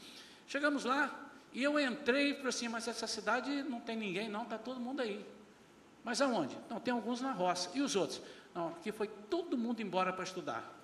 chegamos 0.46 0.84
lá 0.84 1.30
e 1.52 1.62
eu 1.62 1.80
entrei 1.80 2.30
e 2.30 2.34
falei 2.34 2.48
assim, 2.48 2.68
mas 2.68 2.86
essa 2.86 3.06
cidade 3.06 3.62
não 3.62 3.80
tem 3.80 3.96
ninguém, 3.96 4.28
não, 4.28 4.42
está 4.42 4.58
todo 4.58 4.78
mundo 4.78 5.00
aí. 5.00 5.24
Mas 6.04 6.20
aonde? 6.20 6.56
Não, 6.68 6.78
tem 6.78 6.92
alguns 6.92 7.20
na 7.20 7.32
roça. 7.32 7.70
E 7.74 7.80
os 7.80 7.96
outros? 7.96 8.20
Não, 8.54 8.68
aqui 8.68 8.92
foi 8.92 9.08
todo 9.08 9.56
mundo 9.56 9.80
embora 9.80 10.12
para 10.12 10.24
estudar. 10.24 10.78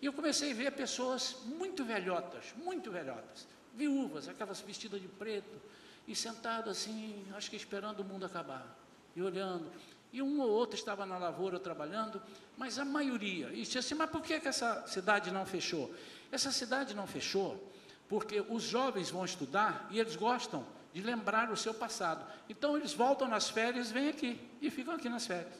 E 0.00 0.06
eu 0.06 0.12
comecei 0.12 0.52
a 0.52 0.54
ver 0.54 0.72
pessoas 0.72 1.36
muito 1.44 1.84
velhotas, 1.84 2.54
muito 2.56 2.90
velhotas, 2.90 3.46
viúvas, 3.74 4.28
aquelas 4.28 4.60
vestidas 4.60 5.00
de 5.00 5.08
preto, 5.08 5.60
e 6.06 6.14
sentado 6.14 6.70
assim, 6.70 7.26
acho 7.34 7.50
que 7.50 7.56
esperando 7.56 8.00
o 8.00 8.04
mundo 8.04 8.26
acabar, 8.26 8.66
e 9.14 9.22
olhando. 9.22 9.70
E 10.12 10.22
um 10.22 10.40
ou 10.40 10.48
outro 10.48 10.76
estava 10.76 11.04
na 11.04 11.18
lavoura 11.18 11.58
trabalhando, 11.58 12.22
mas 12.56 12.78
a 12.78 12.84
maioria, 12.84 13.50
e 13.52 13.62
disse 13.62 13.78
assim, 13.78 13.94
mas 13.94 14.08
por 14.08 14.22
que, 14.22 14.40
que 14.40 14.48
essa 14.48 14.86
cidade 14.86 15.30
não 15.30 15.44
fechou? 15.44 15.92
Essa 16.32 16.50
cidade 16.50 16.94
não 16.94 17.06
fechou 17.06 17.72
porque 18.08 18.40
os 18.48 18.62
jovens 18.62 19.10
vão 19.10 19.24
estudar 19.24 19.86
e 19.90 19.98
eles 19.98 20.16
gostam 20.16 20.64
de 20.92 21.02
lembrar 21.02 21.50
o 21.50 21.56
seu 21.56 21.74
passado. 21.74 22.24
Então 22.48 22.76
eles 22.76 22.92
voltam 22.92 23.28
nas 23.28 23.50
férias, 23.50 23.90
vêm 23.90 24.08
aqui 24.08 24.40
e 24.60 24.70
ficam 24.70 24.94
aqui 24.94 25.08
nas 25.08 25.26
férias. 25.26 25.54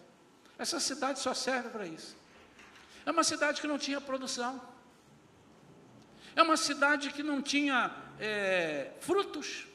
Essa 0.58 0.80
cidade 0.80 1.18
só 1.18 1.34
serve 1.34 1.68
para 1.68 1.86
isso. 1.86 2.16
É 3.04 3.10
uma 3.10 3.24
cidade 3.24 3.60
que 3.60 3.66
não 3.66 3.78
tinha 3.78 4.00
produção. 4.00 4.60
É 6.34 6.42
uma 6.42 6.56
cidade 6.56 7.12
que 7.12 7.22
não 7.22 7.42
tinha 7.42 7.94
é, 8.18 8.92
frutos. 9.00 9.66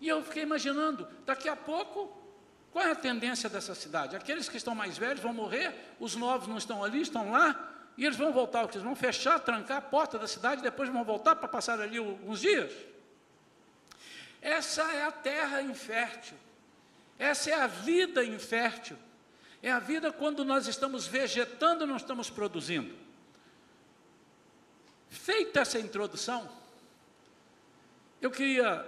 E 0.00 0.08
eu 0.08 0.22
fiquei 0.22 0.42
imaginando, 0.42 1.06
daqui 1.24 1.48
a 1.48 1.56
pouco 1.56 2.23
qual 2.74 2.84
é 2.84 2.90
a 2.90 2.96
tendência 2.96 3.48
dessa 3.48 3.72
cidade? 3.72 4.16
Aqueles 4.16 4.48
que 4.48 4.56
estão 4.56 4.74
mais 4.74 4.98
velhos 4.98 5.20
vão 5.20 5.32
morrer, 5.32 5.72
os 6.00 6.16
novos 6.16 6.48
não 6.48 6.58
estão 6.58 6.82
ali, 6.82 7.02
estão 7.02 7.30
lá, 7.30 7.72
e 7.96 8.04
eles 8.04 8.18
vão 8.18 8.32
voltar, 8.32 8.64
eles 8.64 8.82
vão 8.82 8.96
fechar, 8.96 9.38
trancar 9.38 9.76
a 9.76 9.80
porta 9.80 10.18
da 10.18 10.26
cidade, 10.26 10.60
depois 10.60 10.88
vão 10.88 11.04
voltar 11.04 11.36
para 11.36 11.46
passar 11.46 11.78
ali 11.78 12.00
uns 12.00 12.40
dias. 12.40 12.72
Essa 14.42 14.82
é 14.92 15.04
a 15.04 15.12
terra 15.12 15.62
infértil. 15.62 16.36
Essa 17.16 17.50
é 17.50 17.54
a 17.54 17.68
vida 17.68 18.24
infértil. 18.24 18.98
É 19.62 19.70
a 19.70 19.78
vida 19.78 20.12
quando 20.12 20.44
nós 20.44 20.66
estamos 20.66 21.06
vegetando, 21.06 21.86
não 21.86 21.96
estamos 21.96 22.28
produzindo. 22.28 22.92
Feita 25.08 25.60
essa 25.60 25.78
introdução, 25.78 26.50
eu 28.20 28.32
queria 28.32 28.84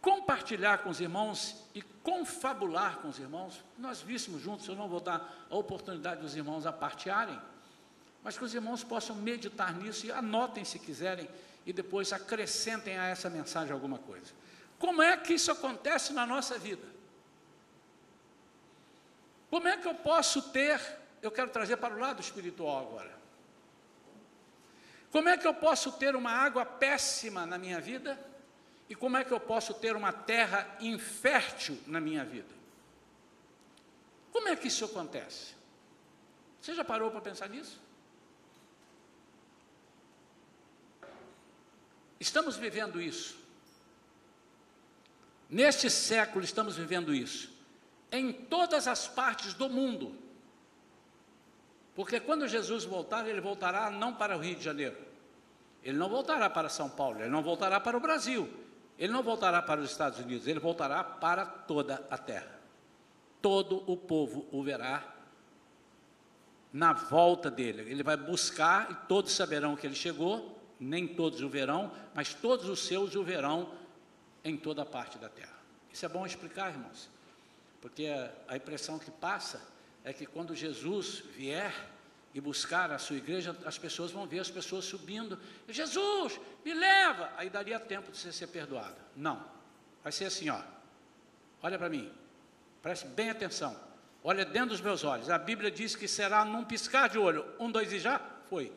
compartilhar 0.00 0.78
com 0.78 0.88
os 0.88 1.02
irmãos 1.02 1.68
e 1.74 1.91
confabular 2.02 2.98
com 2.98 3.08
os 3.08 3.18
irmãos, 3.18 3.62
nós 3.78 4.00
víssemos 4.00 4.42
juntos, 4.42 4.66
eu 4.66 4.74
não 4.74 4.88
vou 4.88 5.00
dar 5.00 5.46
a 5.48 5.56
oportunidade 5.56 6.20
dos 6.20 6.34
irmãos 6.34 6.66
a 6.66 6.72
partearem, 6.72 7.40
mas 8.22 8.36
que 8.36 8.44
os 8.44 8.54
irmãos 8.54 8.82
possam 8.84 9.16
meditar 9.16 9.74
nisso 9.74 10.06
e 10.06 10.12
anotem 10.12 10.64
se 10.64 10.78
quiserem 10.78 11.28
e 11.64 11.72
depois 11.72 12.12
acrescentem 12.12 12.98
a 12.98 13.06
essa 13.06 13.30
mensagem 13.30 13.72
alguma 13.72 13.98
coisa. 13.98 14.32
Como 14.78 15.02
é 15.02 15.16
que 15.16 15.34
isso 15.34 15.50
acontece 15.52 16.12
na 16.12 16.26
nossa 16.26 16.58
vida? 16.58 16.86
Como 19.48 19.68
é 19.68 19.76
que 19.76 19.86
eu 19.86 19.94
posso 19.94 20.42
ter, 20.50 20.80
eu 21.20 21.30
quero 21.30 21.50
trazer 21.50 21.76
para 21.76 21.94
o 21.94 21.98
lado 21.98 22.20
espiritual 22.20 22.88
agora. 22.88 23.22
Como 25.10 25.28
é 25.28 25.36
que 25.36 25.46
eu 25.46 25.52
posso 25.52 25.92
ter 25.92 26.16
uma 26.16 26.32
água 26.32 26.64
péssima 26.64 27.44
na 27.44 27.58
minha 27.58 27.80
vida? 27.80 28.18
E 28.88 28.94
como 28.94 29.16
é 29.16 29.24
que 29.24 29.32
eu 29.32 29.40
posso 29.40 29.74
ter 29.74 29.96
uma 29.96 30.12
terra 30.12 30.76
infértil 30.80 31.78
na 31.86 32.00
minha 32.00 32.24
vida? 32.24 32.54
Como 34.32 34.48
é 34.48 34.56
que 34.56 34.68
isso 34.68 34.84
acontece? 34.84 35.54
Você 36.60 36.74
já 36.74 36.84
parou 36.84 37.10
para 37.10 37.20
pensar 37.20 37.48
nisso? 37.48 37.80
Estamos 42.18 42.56
vivendo 42.56 43.00
isso. 43.00 43.36
Neste 45.50 45.90
século 45.90 46.44
estamos 46.44 46.76
vivendo 46.76 47.14
isso. 47.14 47.52
Em 48.10 48.32
todas 48.32 48.86
as 48.86 49.08
partes 49.08 49.54
do 49.54 49.68
mundo. 49.68 50.16
Porque 51.94 52.20
quando 52.20 52.48
Jesus 52.48 52.84
voltar, 52.84 53.26
ele 53.26 53.40
voltará 53.40 53.90
não 53.90 54.14
para 54.14 54.36
o 54.36 54.40
Rio 54.40 54.54
de 54.54 54.62
Janeiro. 54.62 54.96
Ele 55.82 55.98
não 55.98 56.08
voltará 56.08 56.48
para 56.48 56.68
São 56.68 56.88
Paulo, 56.88 57.20
ele 57.20 57.28
não 57.28 57.42
voltará 57.42 57.80
para 57.80 57.96
o 57.96 58.00
Brasil, 58.00 58.48
ele 59.02 59.12
não 59.12 59.20
voltará 59.24 59.60
para 59.60 59.80
os 59.80 59.90
Estados 59.90 60.20
Unidos, 60.20 60.46
ele 60.46 60.60
voltará 60.60 61.02
para 61.02 61.44
toda 61.44 62.06
a 62.08 62.16
terra. 62.16 62.56
Todo 63.40 63.82
o 63.90 63.96
povo 63.96 64.46
o 64.52 64.62
verá 64.62 65.02
na 66.72 66.92
volta 66.92 67.50
dele. 67.50 67.82
Ele 67.90 68.04
vai 68.04 68.16
buscar 68.16 68.92
e 68.92 68.94
todos 69.08 69.32
saberão 69.32 69.74
que 69.74 69.84
ele 69.84 69.96
chegou, 69.96 70.56
nem 70.78 71.08
todos 71.08 71.42
o 71.42 71.48
verão, 71.48 71.90
mas 72.14 72.32
todos 72.32 72.68
os 72.68 72.86
seus 72.86 73.16
o 73.16 73.24
verão 73.24 73.74
em 74.44 74.56
toda 74.56 74.82
a 74.82 74.86
parte 74.86 75.18
da 75.18 75.28
terra. 75.28 75.58
Isso 75.92 76.06
é 76.06 76.08
bom 76.08 76.24
explicar, 76.24 76.70
irmãos, 76.70 77.10
porque 77.80 78.06
a 78.46 78.56
impressão 78.56 79.00
que 79.00 79.10
passa 79.10 79.60
é 80.04 80.12
que 80.12 80.26
quando 80.26 80.54
Jesus 80.54 81.24
vier 81.34 81.74
e 82.34 82.40
buscar 82.40 82.90
a 82.90 82.98
sua 82.98 83.16
igreja, 83.16 83.56
as 83.64 83.76
pessoas 83.76 84.10
vão 84.10 84.26
ver 84.26 84.40
as 84.40 84.50
pessoas 84.50 84.84
subindo, 84.84 85.38
Jesus, 85.68 86.40
me 86.64 86.72
leva, 86.72 87.30
aí 87.36 87.50
daria 87.50 87.78
tempo 87.78 88.10
de 88.10 88.18
você 88.18 88.32
ser 88.32 88.46
perdoado. 88.46 88.96
Não, 89.14 89.44
vai 90.02 90.12
ser 90.12 90.24
assim, 90.26 90.48
ó, 90.48 90.60
olha 91.62 91.78
para 91.78 91.88
mim, 91.88 92.10
preste 92.80 93.06
bem 93.06 93.30
atenção, 93.30 93.76
olha 94.24 94.44
dentro 94.44 94.70
dos 94.70 94.80
meus 94.80 95.04
olhos, 95.04 95.28
a 95.28 95.38
Bíblia 95.38 95.70
diz 95.70 95.94
que 95.94 96.08
será 96.08 96.44
num 96.44 96.64
piscar 96.64 97.08
de 97.08 97.18
olho, 97.18 97.44
um, 97.58 97.70
dois 97.70 97.92
e 97.92 97.98
já, 97.98 98.20
foi. 98.48 98.72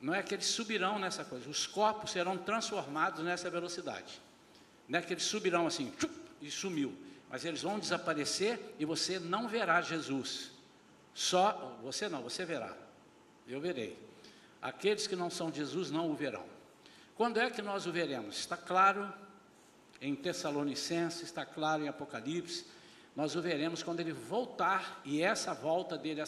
Não 0.00 0.14
é 0.14 0.22
que 0.22 0.34
eles 0.34 0.46
subirão 0.46 0.98
nessa 0.98 1.24
coisa, 1.24 1.48
os 1.48 1.66
corpos 1.66 2.12
serão 2.12 2.36
transformados 2.36 3.24
nessa 3.24 3.50
velocidade. 3.50 4.20
Não 4.88 4.98
é 4.98 5.02
que 5.02 5.12
eles 5.12 5.24
subirão 5.24 5.66
assim, 5.66 5.90
tchup, 5.98 6.14
e 6.40 6.50
sumiu. 6.50 6.96
Mas 7.28 7.44
eles 7.44 7.62
vão 7.62 7.78
desaparecer 7.78 8.74
e 8.78 8.84
você 8.84 9.18
não 9.18 9.48
verá 9.48 9.82
Jesus. 9.82 10.50
Só 11.18 11.76
você 11.82 12.08
não, 12.08 12.22
você 12.22 12.44
verá. 12.44 12.72
Eu 13.44 13.60
verei. 13.60 13.98
Aqueles 14.62 15.08
que 15.08 15.16
não 15.16 15.28
são 15.28 15.52
Jesus 15.52 15.90
não 15.90 16.08
o 16.08 16.14
verão. 16.14 16.44
Quando 17.16 17.40
é 17.40 17.50
que 17.50 17.60
nós 17.60 17.86
o 17.86 17.92
veremos? 17.92 18.38
Está 18.38 18.56
claro 18.56 19.12
em 20.00 20.14
Tessalonicenses, 20.14 21.22
está 21.22 21.44
claro 21.44 21.82
em 21.82 21.88
Apocalipse. 21.88 22.66
Nós 23.16 23.34
o 23.34 23.42
veremos 23.42 23.82
quando 23.82 23.98
ele 23.98 24.12
voltar 24.12 25.00
e 25.04 25.20
essa 25.20 25.52
volta 25.52 25.98
dele 25.98 26.22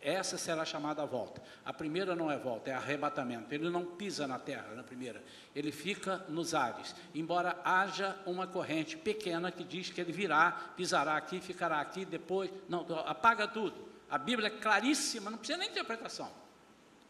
essa 0.00 0.36
será 0.36 0.64
chamada 0.64 1.06
volta. 1.06 1.40
A 1.64 1.72
primeira 1.72 2.16
não 2.16 2.28
é 2.28 2.36
volta, 2.36 2.70
é 2.70 2.74
arrebatamento. 2.74 3.54
Ele 3.54 3.70
não 3.70 3.84
pisa 3.86 4.26
na 4.26 4.40
terra 4.40 4.74
na 4.74 4.82
primeira, 4.82 5.22
ele 5.54 5.70
fica 5.70 6.24
nos 6.28 6.54
ares. 6.54 6.92
Embora 7.14 7.56
haja 7.64 8.16
uma 8.26 8.48
corrente 8.48 8.96
pequena 8.96 9.52
que 9.52 9.62
diz 9.62 9.90
que 9.90 10.00
ele 10.00 10.10
virá, 10.10 10.72
pisará 10.76 11.16
aqui, 11.16 11.40
ficará 11.40 11.80
aqui, 11.80 12.04
depois. 12.04 12.50
Não, 12.68 12.84
apaga 13.06 13.46
tudo. 13.46 13.93
A 14.14 14.18
Bíblia 14.18 14.46
é 14.46 14.50
claríssima, 14.50 15.28
não 15.28 15.38
precisa 15.38 15.58
nem 15.58 15.68
interpretação. 15.68 16.30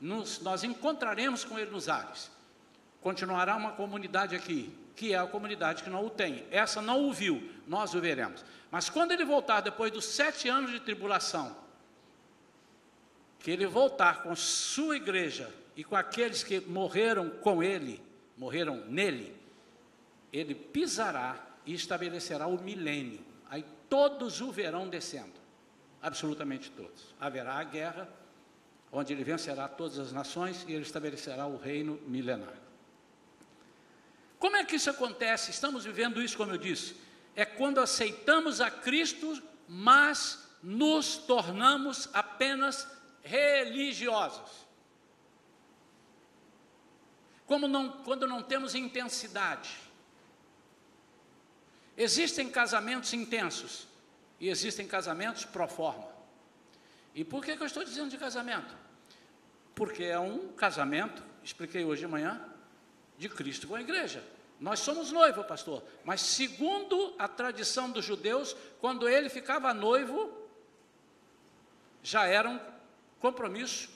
Nos, 0.01 0.41
nós 0.41 0.65
encontraremos 0.65 1.45
com 1.45 1.59
ele 1.59 1.71
nos 1.71 1.87
ares. 1.87 2.31
Continuará 3.03 3.55
uma 3.57 3.73
comunidade 3.73 4.35
aqui, 4.35 4.75
que 4.97 5.13
é 5.13 5.19
a 5.19 5.27
comunidade 5.27 5.83
que 5.83 5.91
não 5.91 6.07
o 6.07 6.09
tem. 6.09 6.47
Essa 6.51 6.81
não 6.81 7.07
o 7.07 7.13
viu, 7.13 7.47
nós 7.69 7.93
o 7.93 8.01
veremos. 8.01 8.43
Mas 8.71 8.89
quando 8.89 9.13
ele 9.13 9.23
voltar 9.23 9.61
depois 9.61 9.93
dos 9.93 10.07
sete 10.07 10.49
anos 10.49 10.71
de 10.71 10.81
tribulação, 10.81 11.55
que 13.39 13.51
ele 13.51 13.67
voltar 13.67 14.23
com 14.23 14.35
sua 14.35 14.97
igreja 14.97 15.53
e 15.77 15.85
com 15.85 15.97
aqueles 15.97 16.43
que 16.43 16.59
morreram 16.59 17.29
com 17.29 17.63
ele, 17.63 18.03
morreram 18.35 18.77
nele, 18.87 19.37
ele 20.33 20.55
pisará 20.55 21.37
e 21.67 21.75
estabelecerá 21.75 22.47
o 22.47 22.59
milênio. 22.63 23.21
Aí 23.51 23.63
todos 23.91 24.41
o 24.41 24.51
verão 24.51 24.89
descendo, 24.89 25.44
absolutamente 26.05 26.71
todos. 26.71 27.15
Haverá 27.19 27.55
a 27.55 27.65
guerra, 27.65 28.07
onde 28.93 29.15
ele 29.15 29.25
vencerá 29.25 29.67
todas 29.67 29.99
as 29.99 30.13
nações 30.13 30.63
e 30.69 30.73
ele 30.73 30.83
estabelecerá 30.83 31.47
o 31.47 31.57
reino 31.57 31.99
milenário. 32.07 32.63
Como 34.39 34.55
é 34.55 34.65
que 34.65 34.77
isso 34.77 34.91
acontece? 34.91 35.51
Estamos 35.51 35.87
vivendo 35.87 36.23
isso, 36.23 36.37
como 36.37 36.53
eu 36.53 36.59
disse, 36.59 36.95
é 37.35 37.47
quando 37.47 37.81
aceitamos 37.81 38.61
a 38.61 38.71
Cristo, 38.71 39.43
mas 39.67 40.47
nos 40.63 41.17
tornamos 41.17 42.11
apenas 42.13 42.87
religiosos. 43.23 44.67
Como 47.47 47.67
não, 47.67 47.91
quando 48.05 48.27
não 48.27 48.43
temos 48.43 48.75
intensidade. 48.75 49.71
Existem 51.97 52.51
casamentos 52.51 53.15
intensos 53.15 53.94
e 54.41 54.49
existem 54.49 54.87
casamentos 54.87 55.45
pro 55.45 55.67
forma. 55.69 56.09
E 57.15 57.25
por 57.25 57.45
que, 57.45 57.57
que 57.57 57.63
eu 57.63 57.67
estou 57.67 57.85
dizendo 57.85 58.11
de 58.11 58.19
casamento? 58.19 58.75
Porque 59.75 60.05
é 60.05 60.19
um 60.19 60.49
casamento, 60.53 61.23
expliquei 61.43 61.85
hoje 61.85 62.03
de 62.03 62.09
manhã, 62.09 62.45
de 63.17 63.29
Cristo 63.29 63.69
com 63.69 63.75
a 63.75 63.81
igreja. 63.81 64.25
Nós 64.61 64.81
somos 64.81 65.13
noivo, 65.13 65.45
pastor, 65.45 65.83
mas 66.05 66.21
segundo 66.21 67.15
a 67.19 67.29
tradição 67.29 67.91
dos 67.91 68.05
judeus, 68.05 68.57
quando 68.81 69.09
ele 69.09 69.29
ficava 69.29 69.75
noivo, 69.75 70.33
já 72.03 72.27
eram 72.27 72.61
compromisso 73.21 73.91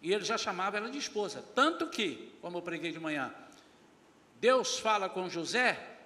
e 0.00 0.12
ele 0.12 0.24
já 0.24 0.38
chamava 0.38 0.76
ela 0.76 0.90
de 0.90 0.98
esposa. 0.98 1.44
Tanto 1.54 1.88
que, 1.88 2.32
como 2.40 2.58
eu 2.58 2.62
preguei 2.62 2.92
de 2.92 3.00
manhã, 3.00 3.34
Deus 4.40 4.78
fala 4.78 5.08
com 5.08 5.28
José, 5.28 5.96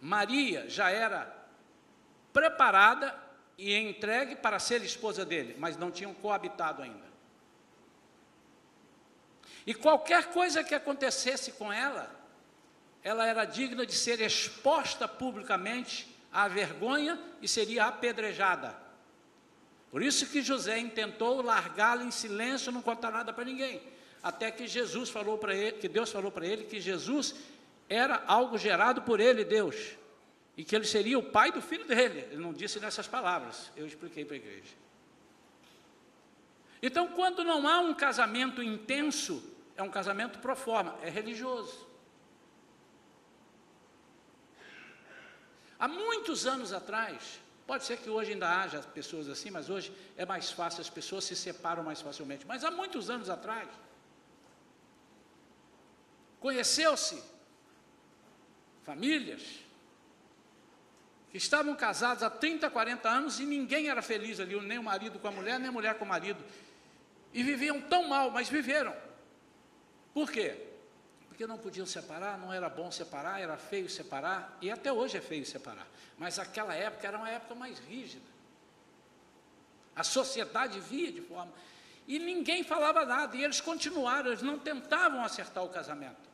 Maria 0.00 0.68
já 0.68 0.90
era 0.90 1.41
preparada 2.32 3.14
e 3.58 3.74
entregue 3.76 4.36
para 4.36 4.58
ser 4.58 4.82
esposa 4.82 5.24
dele, 5.24 5.54
mas 5.58 5.76
não 5.76 5.90
tinham 5.90 6.14
coabitado 6.14 6.82
ainda. 6.82 7.12
E 9.66 9.74
qualquer 9.74 10.32
coisa 10.32 10.64
que 10.64 10.74
acontecesse 10.74 11.52
com 11.52 11.72
ela, 11.72 12.10
ela 13.02 13.26
era 13.26 13.44
digna 13.44 13.86
de 13.86 13.92
ser 13.92 14.20
exposta 14.20 15.06
publicamente 15.06 16.08
à 16.32 16.48
vergonha 16.48 17.20
e 17.40 17.46
seria 17.46 17.86
apedrejada. 17.86 18.76
Por 19.90 20.02
isso 20.02 20.26
que 20.26 20.42
José 20.42 20.78
intentou 20.78 21.42
largá-la 21.42 22.02
em 22.02 22.10
silêncio, 22.10 22.72
não 22.72 22.80
contar 22.82 23.10
nada 23.10 23.32
para 23.32 23.44
ninguém. 23.44 23.82
Até 24.22 24.50
que 24.50 24.66
Jesus 24.66 25.10
falou 25.10 25.36
para 25.36 25.54
ele, 25.54 25.72
que 25.72 25.88
Deus 25.88 26.10
falou 26.10 26.30
para 26.30 26.46
ele 26.46 26.64
que 26.64 26.80
Jesus 26.80 27.34
era 27.88 28.22
algo 28.26 28.56
gerado 28.56 29.02
por 29.02 29.20
ele, 29.20 29.44
Deus, 29.44 29.76
e 30.56 30.64
que 30.64 30.74
ele 30.74 30.84
seria 30.84 31.18
o 31.18 31.22
pai 31.22 31.50
do 31.50 31.62
filho 31.62 31.84
dele. 31.86 32.20
Ele 32.30 32.42
não 32.42 32.52
disse 32.52 32.78
nessas 32.80 33.06
palavras, 33.06 33.70
eu 33.76 33.86
expliquei 33.86 34.24
para 34.24 34.34
a 34.34 34.38
igreja. 34.38 34.74
Então, 36.82 37.08
quando 37.08 37.44
não 37.44 37.66
há 37.68 37.78
um 37.78 37.94
casamento 37.94 38.62
intenso, 38.62 39.42
é 39.76 39.82
um 39.82 39.90
casamento 39.90 40.38
pro 40.40 40.56
forma, 40.56 40.98
é 41.02 41.08
religioso. 41.08 41.86
Há 45.78 45.88
muitos 45.88 46.46
anos 46.46 46.72
atrás, 46.72 47.40
Pode 47.66 47.84
ser 47.84 47.96
que 47.98 48.10
hoje 48.10 48.32
ainda 48.32 48.48
haja 48.60 48.82
pessoas 48.82 49.28
assim, 49.28 49.50
mas 49.50 49.70
hoje 49.70 49.96
é 50.16 50.26
mais 50.26 50.50
fácil, 50.50 50.80
as 50.80 50.90
pessoas 50.90 51.24
se 51.24 51.36
separam 51.36 51.82
mais 51.82 52.00
facilmente. 52.00 52.46
Mas 52.46 52.64
há 52.64 52.70
muitos 52.70 53.08
anos 53.08 53.30
atrás, 53.30 53.68
conheceu-se 56.40 57.22
famílias 58.82 59.60
estavam 61.32 61.74
casados 61.74 62.22
há 62.22 62.30
30, 62.30 62.68
40 62.70 63.08
anos 63.08 63.40
e 63.40 63.44
ninguém 63.44 63.88
era 63.88 64.02
feliz 64.02 64.38
ali, 64.40 64.60
nem 64.60 64.78
o 64.78 64.82
marido 64.82 65.18
com 65.18 65.28
a 65.28 65.30
mulher, 65.30 65.58
nem 65.58 65.68
a 65.68 65.72
mulher 65.72 65.94
com 65.98 66.04
o 66.04 66.08
marido. 66.08 66.42
E 67.32 67.42
viviam 67.42 67.80
tão 67.80 68.08
mal, 68.08 68.30
mas 68.30 68.48
viveram. 68.48 68.94
Por 70.12 70.30
quê? 70.30 70.72
porque 71.42 71.46
não 71.46 71.58
podiam 71.58 71.86
separar, 71.86 72.38
não 72.38 72.52
era 72.52 72.68
bom 72.68 72.90
separar, 72.90 73.40
era 73.40 73.56
feio 73.56 73.88
separar, 73.88 74.56
e 74.60 74.70
até 74.70 74.92
hoje 74.92 75.16
é 75.16 75.20
feio 75.20 75.44
separar. 75.44 75.88
Mas 76.16 76.38
aquela 76.38 76.74
época 76.74 77.08
era 77.08 77.18
uma 77.18 77.28
época 77.28 77.54
mais 77.54 77.78
rígida. 77.80 78.24
A 79.96 80.04
sociedade 80.04 80.78
via 80.78 81.10
de 81.10 81.20
forma. 81.20 81.52
E 82.06 82.18
ninguém 82.18 82.62
falava 82.62 83.04
nada, 83.04 83.36
e 83.36 83.42
eles 83.42 83.60
continuaram, 83.60 84.28
eles 84.28 84.42
não 84.42 84.58
tentavam 84.58 85.24
acertar 85.24 85.64
o 85.64 85.68
casamento. 85.68 86.31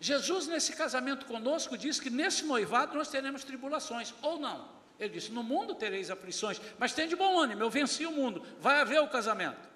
Jesus, 0.00 0.46
nesse 0.46 0.74
casamento 0.74 1.26
conosco, 1.26 1.76
diz 1.76 1.98
que 1.98 2.10
nesse 2.10 2.44
noivado 2.44 2.96
nós 2.96 3.08
teremos 3.08 3.44
tribulações, 3.44 4.12
ou 4.22 4.38
não. 4.38 4.68
Ele 4.98 5.14
disse: 5.14 5.30
No 5.30 5.42
mundo 5.42 5.74
tereis 5.74 6.10
aflições, 6.10 6.60
mas 6.78 6.92
tem 6.92 7.08
de 7.08 7.16
bom 7.16 7.38
ânimo, 7.38 7.62
eu 7.62 7.70
venci 7.70 8.06
o 8.06 8.12
mundo, 8.12 8.42
vai 8.60 8.80
haver 8.80 9.00
o 9.00 9.08
casamento. 9.08 9.66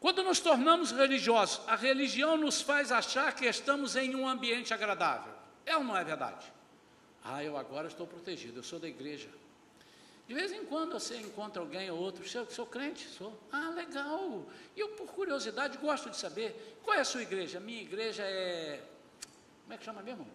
Quando 0.00 0.22
nos 0.22 0.38
tornamos 0.40 0.92
religiosos, 0.92 1.60
a 1.66 1.74
religião 1.74 2.36
nos 2.36 2.60
faz 2.60 2.92
achar 2.92 3.34
que 3.34 3.46
estamos 3.46 3.96
em 3.96 4.14
um 4.14 4.28
ambiente 4.28 4.72
agradável. 4.72 5.32
É 5.64 5.76
ou 5.76 5.82
não 5.82 5.96
é 5.96 6.04
verdade? 6.04 6.52
Ah, 7.24 7.42
eu 7.42 7.56
agora 7.56 7.88
estou 7.88 8.06
protegido, 8.06 8.60
eu 8.60 8.62
sou 8.62 8.78
da 8.78 8.86
igreja. 8.86 9.28
De 10.26 10.34
vez 10.34 10.50
em 10.52 10.64
quando 10.64 10.92
você 10.92 11.16
encontra 11.18 11.62
alguém 11.62 11.88
ou 11.90 11.98
outro, 11.98 12.28
sou, 12.28 12.46
sou 12.46 12.66
crente, 12.66 13.06
sou. 13.06 13.32
Ah, 13.52 13.70
legal. 13.70 14.44
E 14.74 14.80
eu, 14.80 14.88
por 14.88 15.06
curiosidade, 15.06 15.78
gosto 15.78 16.10
de 16.10 16.16
saber 16.16 16.78
qual 16.82 16.96
é 16.96 17.00
a 17.00 17.04
sua 17.04 17.22
igreja. 17.22 17.60
Minha 17.60 17.82
igreja 17.82 18.24
é. 18.24 18.82
Como 19.62 19.74
é 19.74 19.78
que 19.78 19.84
chama 19.84 20.02
mesmo? 20.02 20.26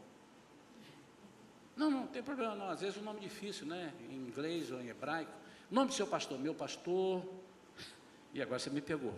Não, 1.75 1.91
não 1.91 2.07
tem 2.07 2.23
problema, 2.23 2.55
não. 2.55 2.69
Às 2.69 2.79
vezes 2.79 2.95
o 2.95 3.01
um 3.01 3.03
nome 3.03 3.19
difícil, 3.19 3.65
né? 3.65 3.93
Em 4.09 4.15
inglês 4.15 4.71
ou 4.71 4.79
em 4.79 4.87
hebraico. 4.87 5.31
O 5.69 5.75
nome 5.75 5.89
do 5.89 5.93
seu 5.93 6.07
pastor, 6.07 6.39
meu 6.39 6.55
pastor. 6.55 7.25
E 8.33 8.41
agora 8.41 8.59
você 8.59 8.69
me 8.69 8.81
pegou. 8.81 9.13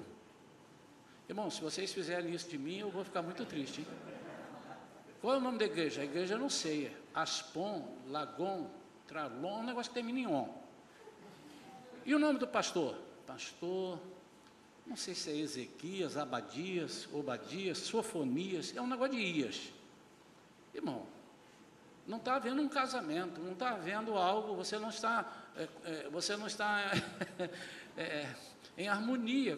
Irmão, 1.30 1.52
se 1.52 1.62
vocês 1.62 1.94
fizerem 1.94 2.34
isso 2.34 2.50
de 2.50 2.58
mim, 2.58 2.80
eu 2.80 2.90
vou 2.90 3.04
ficar 3.04 3.22
muito 3.22 3.46
triste. 3.46 3.82
Hein? 3.82 3.88
Qual 5.22 5.36
é 5.36 5.38
o 5.38 5.42
nome 5.42 5.60
da 5.60 5.66
igreja? 5.66 6.02
A 6.02 6.04
igreja 6.04 6.34
eu 6.34 6.40
não 6.40 6.50
sei. 6.50 6.88
É 6.88 6.94
Aspon, 7.14 7.96
Lagon, 8.08 8.70
Tralon, 9.08 9.60
um 9.60 9.64
negócio 9.64 9.92
que 9.92 9.94
termina 9.94 10.20
em 10.20 10.28
on. 10.28 10.63
E 12.06 12.14
o 12.14 12.20
nome 12.20 12.40
do 12.40 12.48
pastor? 12.48 12.96
Pastor, 13.26 14.00
não 14.86 14.96
sei 14.96 15.16
se 15.16 15.32
é 15.32 15.38
Ezequias, 15.38 16.18
Abadias, 16.18 17.08
Obadias, 17.14 17.78
Sofonias, 17.78 18.76
é 18.76 18.82
um 18.82 18.88
negócio 18.88 19.16
de 19.16 19.22
Ias. 19.22 19.72
Irmão, 20.74 21.06
não 22.06 22.18
está 22.18 22.36
havendo 22.36 22.62
um 22.62 22.68
casamento, 22.68 23.40
não 23.40 23.54
está 23.54 23.70
havendo 23.70 24.16
algo, 24.16 24.56
você 24.56 24.78
não 24.78 24.90
está, 24.90 25.32
é, 25.56 25.68
é, 25.86 26.10
você 26.10 26.36
não 26.36 26.48
está 26.48 26.92
é, 27.96 28.28
em 28.78 28.88
harmonia 28.90 29.58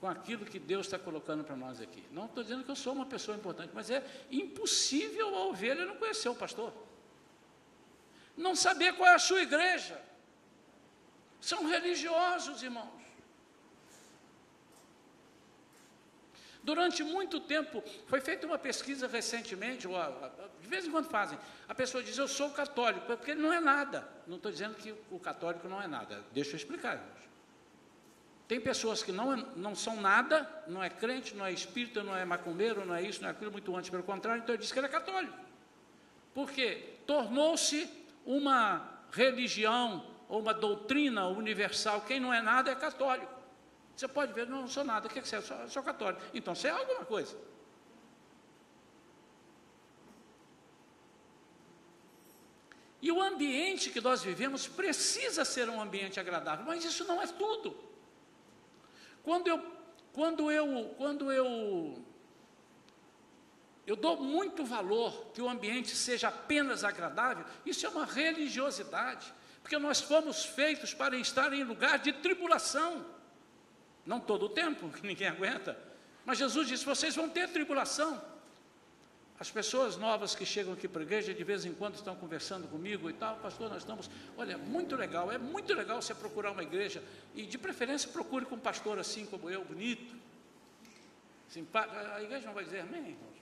com 0.00 0.08
aquilo 0.08 0.44
que 0.46 0.58
Deus 0.58 0.86
está 0.86 0.98
colocando 0.98 1.44
para 1.44 1.56
nós 1.56 1.80
aqui. 1.80 2.02
Não 2.10 2.24
estou 2.24 2.42
dizendo 2.42 2.64
que 2.64 2.70
eu 2.70 2.76
sou 2.76 2.94
uma 2.94 3.06
pessoa 3.06 3.36
importante, 3.36 3.70
mas 3.74 3.90
é 3.90 4.04
impossível 4.30 5.34
a 5.34 5.44
ovelha 5.46 5.84
não 5.84 5.96
conhecer 5.96 6.28
o 6.28 6.34
pastor. 6.34 6.72
Não 8.36 8.56
saber 8.56 8.94
qual 8.94 9.08
é 9.08 9.14
a 9.14 9.18
sua 9.18 9.42
igreja. 9.42 10.00
São 11.44 11.66
religiosos, 11.66 12.62
irmãos. 12.62 13.02
Durante 16.62 17.02
muito 17.02 17.38
tempo, 17.38 17.84
foi 18.06 18.18
feita 18.22 18.46
uma 18.46 18.56
pesquisa 18.56 19.06
recentemente, 19.06 19.86
ou, 19.86 19.94
de 20.62 20.66
vez 20.66 20.86
em 20.86 20.90
quando 20.90 21.10
fazem, 21.10 21.38
a 21.68 21.74
pessoa 21.74 22.02
diz, 22.02 22.16
eu 22.16 22.26
sou 22.26 22.48
católico, 22.48 23.04
porque 23.04 23.32
ele 23.32 23.42
não 23.42 23.52
é 23.52 23.60
nada. 23.60 24.08
Não 24.26 24.36
estou 24.38 24.50
dizendo 24.50 24.74
que 24.74 24.94
o 25.10 25.18
católico 25.18 25.68
não 25.68 25.82
é 25.82 25.86
nada, 25.86 26.24
deixa 26.32 26.52
eu 26.52 26.56
explicar, 26.56 26.94
irmãos. 26.94 27.28
Tem 28.48 28.58
pessoas 28.58 29.02
que 29.02 29.12
não, 29.12 29.36
não 29.54 29.74
são 29.74 30.00
nada, 30.00 30.50
não 30.66 30.82
é 30.82 30.88
crente, 30.88 31.34
não 31.34 31.44
é 31.44 31.52
espírita, 31.52 32.02
não 32.02 32.16
é 32.16 32.24
macumbeiro, 32.24 32.86
não 32.86 32.94
é 32.94 33.02
isso, 33.02 33.20
não 33.20 33.28
é 33.28 33.32
aquilo, 33.32 33.52
muito 33.52 33.76
antes, 33.76 33.90
pelo 33.90 34.02
contrário, 34.02 34.42
então 34.42 34.54
ele 34.54 34.62
diz 34.62 34.72
que 34.72 34.78
ele 34.78 34.86
é 34.86 34.90
católico. 34.90 35.36
Por 36.32 36.50
quê? 36.50 36.94
Tornou-se 37.06 37.86
uma 38.24 38.88
religião 39.12 40.13
ou 40.34 40.40
uma 40.40 40.52
doutrina 40.52 41.28
universal. 41.28 42.00
Quem 42.00 42.18
não 42.18 42.34
é 42.34 42.42
nada 42.42 42.72
é 42.72 42.74
católico. 42.74 43.32
Você 43.94 44.08
pode 44.08 44.32
ver, 44.32 44.48
não, 44.48 44.62
não 44.62 44.68
sou 44.68 44.82
nada, 44.82 45.06
o 45.06 45.10
que, 45.10 45.20
é 45.20 45.22
que 45.22 45.28
você 45.28 45.36
é? 45.36 45.40
Sou, 45.40 45.68
sou 45.68 45.82
católico. 45.82 46.20
Então 46.34 46.56
você 46.56 46.66
é 46.66 46.70
alguma 46.72 47.04
coisa. 47.04 47.38
E 53.00 53.12
o 53.12 53.22
ambiente 53.22 53.90
que 53.90 54.00
nós 54.00 54.24
vivemos 54.24 54.66
precisa 54.66 55.44
ser 55.44 55.68
um 55.68 55.80
ambiente 55.80 56.18
agradável, 56.18 56.64
mas 56.66 56.84
isso 56.84 57.04
não 57.04 57.22
é 57.22 57.28
tudo. 57.28 57.76
Quando 59.22 59.46
eu, 59.46 59.64
quando 60.12 60.50
eu, 60.50 60.94
quando 60.96 61.30
eu, 61.30 62.02
eu 63.86 63.94
dou 63.94 64.16
muito 64.16 64.64
valor 64.64 65.30
que 65.32 65.40
o 65.40 65.48
ambiente 65.48 65.94
seja 65.94 66.26
apenas 66.26 66.82
agradável, 66.82 67.44
isso 67.64 67.86
é 67.86 67.88
uma 67.88 68.04
religiosidade, 68.04 69.32
porque 69.64 69.78
nós 69.78 69.98
fomos 69.98 70.44
feitos 70.44 70.92
para 70.92 71.16
estar 71.16 71.50
em 71.54 71.64
lugar 71.64 71.98
de 71.98 72.12
tribulação. 72.12 73.02
Não 74.04 74.20
todo 74.20 74.44
o 74.44 74.48
tempo, 74.50 74.90
que 74.92 75.04
ninguém 75.06 75.26
aguenta. 75.26 75.76
Mas 76.22 76.36
Jesus 76.36 76.68
disse: 76.68 76.84
vocês 76.84 77.16
vão 77.16 77.30
ter 77.30 77.48
tribulação. 77.48 78.22
As 79.40 79.50
pessoas 79.50 79.96
novas 79.96 80.34
que 80.34 80.44
chegam 80.44 80.74
aqui 80.74 80.86
para 80.86 81.00
a 81.00 81.04
igreja, 81.04 81.32
de 81.32 81.42
vez 81.42 81.64
em 81.64 81.72
quando 81.72 81.94
estão 81.94 82.14
conversando 82.14 82.68
comigo 82.68 83.08
e 83.08 83.14
tal, 83.14 83.36
pastor, 83.38 83.70
nós 83.70 83.78
estamos, 83.78 84.08
olha, 84.36 84.56
muito 84.58 84.94
legal, 84.96 85.32
é 85.32 85.38
muito 85.38 85.74
legal 85.74 86.00
você 86.00 86.14
procurar 86.14 86.52
uma 86.52 86.62
igreja, 86.62 87.02
e 87.34 87.44
de 87.44 87.58
preferência 87.58 88.08
procure 88.10 88.44
com 88.44 88.56
um 88.56 88.60
pastor 88.60 88.98
assim 88.98 89.26
como 89.26 89.50
eu, 89.50 89.64
bonito, 89.64 90.14
simpático. 91.48 91.96
A 92.14 92.22
igreja 92.22 92.46
não 92.46 92.54
vai 92.54 92.64
dizer 92.64 92.80
amém, 92.80 93.00
irmãos. 93.00 93.34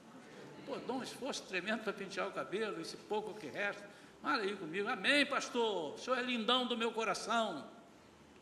Pô, 0.65 0.77
dá 0.77 0.93
um 0.95 1.03
esforço 1.03 1.43
tremendo 1.43 1.83
para 1.83 1.93
pentear 1.93 2.29
o 2.29 2.33
cabelo, 2.33 2.81
esse 2.81 2.97
pouco 2.97 3.35
que 3.35 3.49
resta. 3.49 3.92
Fala 4.23 4.43
aí 4.45 4.55
comigo, 4.55 4.89
amém, 4.89 5.27
pastor, 5.27 5.95
o 5.95 5.99
senhor 5.99 6.17
é 6.17 6.23
lindão 6.23 6.65
do 6.65 6.79
meu 6.79 6.93
coração. 6.93 7.67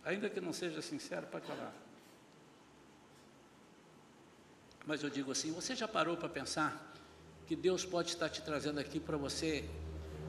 Ainda 0.05 0.29
que 0.29 0.39
não 0.39 0.53
seja 0.53 0.83
sincero, 0.83 1.27
pode 1.27 1.47
falar. 1.47 1.73
Mas 4.85 5.03
eu 5.03 5.09
digo 5.09 5.33
assim: 5.33 5.53
você 5.53 5.75
já 5.75 5.89
parou 5.89 6.19
para 6.19 6.29
pensar 6.29 6.93
que 7.47 7.57
Deus 7.57 7.85
pode 7.85 8.11
estar 8.11 8.29
te 8.29 8.43
trazendo 8.43 8.79
aqui 8.79 9.01
para 9.01 9.17
você 9.17 9.69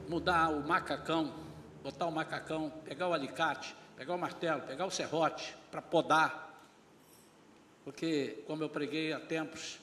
mudar 0.08 0.50
o 0.50 0.66
macacão, 0.66 1.34
botar 1.82 2.06
o 2.06 2.12
macacão, 2.12 2.70
pegar 2.84 3.08
o 3.08 3.12
alicate, 3.12 3.76
pegar 3.94 4.14
o 4.14 4.18
martelo, 4.18 4.62
pegar 4.62 4.86
o 4.86 4.90
serrote 4.90 5.54
para 5.70 5.82
podar? 5.82 6.50
Porque, 7.84 8.42
como 8.46 8.62
eu 8.62 8.70
preguei 8.70 9.12
há 9.12 9.20
tempos, 9.20 9.78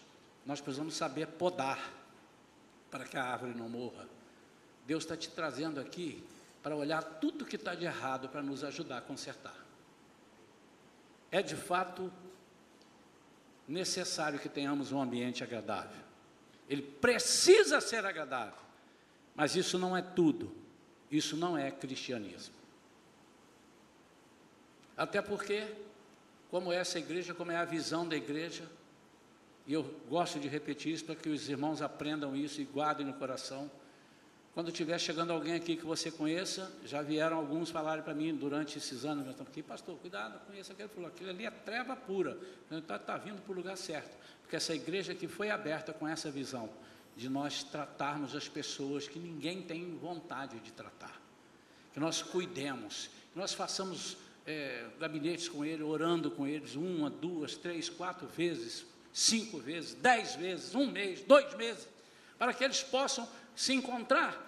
nós 0.46 0.62
precisamos 0.62 0.96
saber 0.96 1.28
podar 1.28 1.94
para 2.90 3.06
que 3.06 3.18
a 3.18 3.24
árvore 3.24 3.54
não 3.54 3.70
morra. 3.70 4.19
Deus 4.90 5.04
está 5.04 5.16
te 5.16 5.30
trazendo 5.30 5.80
aqui 5.80 6.24
para 6.64 6.76
olhar 6.76 7.04
tudo 7.04 7.46
que 7.46 7.58
está 7.58 7.76
de 7.76 7.86
errado 7.86 8.28
para 8.28 8.42
nos 8.42 8.64
ajudar 8.64 8.98
a 8.98 9.02
consertar. 9.02 9.54
É 11.30 11.44
de 11.44 11.56
fato 11.56 12.12
necessário 13.68 14.40
que 14.40 14.50
tenhamos 14.50 14.92
um 14.92 15.00
ambiente 15.00 15.44
agradável. 15.44 16.02
Ele 16.68 16.82
precisa 16.82 17.80
ser 17.80 18.04
agradável. 18.04 18.58
Mas 19.36 19.56
isso 19.56 19.78
não 19.78 19.96
é 19.96 20.02
tudo. 20.02 20.56
Isso 21.12 21.38
não 21.38 21.56
é 21.56 21.70
cristianismo. 21.70 22.56
Até 24.98 25.22
porque, 25.22 25.68
como 26.50 26.74
é 26.74 26.78
essa 26.78 26.98
igreja, 26.98 27.36
como 27.36 27.52
é 27.52 27.58
a 27.58 27.64
visão 27.64 28.08
da 28.08 28.16
igreja, 28.16 28.68
e 29.68 29.74
eu 29.74 29.84
gosto 30.10 30.40
de 30.40 30.48
repetir 30.48 30.94
isso 30.94 31.06
para 31.06 31.14
que 31.14 31.30
os 31.30 31.48
irmãos 31.48 31.80
aprendam 31.80 32.36
isso 32.36 32.60
e 32.60 32.66
guardem 32.66 33.06
no 33.06 33.14
coração. 33.14 33.70
Quando 34.54 34.70
estiver 34.70 35.00
chegando 35.00 35.32
alguém 35.32 35.54
aqui 35.54 35.76
que 35.76 35.86
você 35.86 36.10
conheça, 36.10 36.72
já 36.84 37.02
vieram 37.02 37.38
alguns 37.38 37.70
falarem 37.70 38.04
para 38.04 38.14
mim 38.14 38.36
durante 38.36 38.78
esses 38.78 39.06
anos, 39.06 39.26
nós 39.26 39.40
aqui, 39.40 39.62
pastor, 39.62 39.98
cuidado, 39.98 40.40
conheça 40.48 40.74
aquele, 40.74 40.90
falou, 40.90 41.08
aquilo 41.08 41.30
ali 41.30 41.46
é 41.46 41.52
treva 41.52 41.96
pura, 41.96 42.38
está 42.72 42.98
tá 42.98 43.18
vindo 43.18 43.42
para 43.42 43.52
o 43.52 43.56
lugar 43.56 43.78
certo, 43.78 44.18
porque 44.42 44.56
essa 44.56 44.74
igreja 44.74 45.14
aqui 45.14 45.28
foi 45.28 45.50
aberta 45.50 45.94
com 45.94 46.08
essa 46.08 46.32
visão, 46.32 46.70
de 47.16 47.30
nós 47.30 47.64
tratarmos 47.64 48.36
as 48.36 48.48
pessoas 48.48 49.08
que 49.08 49.20
ninguém 49.20 49.62
tem 49.62 49.96
vontade 49.98 50.60
de 50.60 50.72
tratar, 50.72 51.22
que 51.94 52.00
nós 52.00 52.22
cuidemos, 52.22 53.10
que 53.32 53.38
nós 53.38 53.54
façamos 53.54 54.18
é, 54.48 54.88
gabinetes 55.00 55.48
com 55.48 55.64
eles, 55.64 55.86
orando 55.86 56.32
com 56.32 56.48
eles, 56.48 56.76
uma, 56.76 57.10
duas, 57.10 57.56
três, 57.56 57.88
quatro 57.88 58.28
vezes, 58.28 58.86
cinco 59.14 59.60
vezes, 59.60 59.94
dez 59.94 60.36
vezes, 60.36 60.74
um 60.74 60.90
mês, 60.90 61.22
dois 61.22 61.54
meses, 61.56 61.88
para 62.38 62.54
que 62.54 62.64
eles 62.64 62.82
possam 62.82 63.28
se 63.60 63.74
encontrar. 63.74 64.42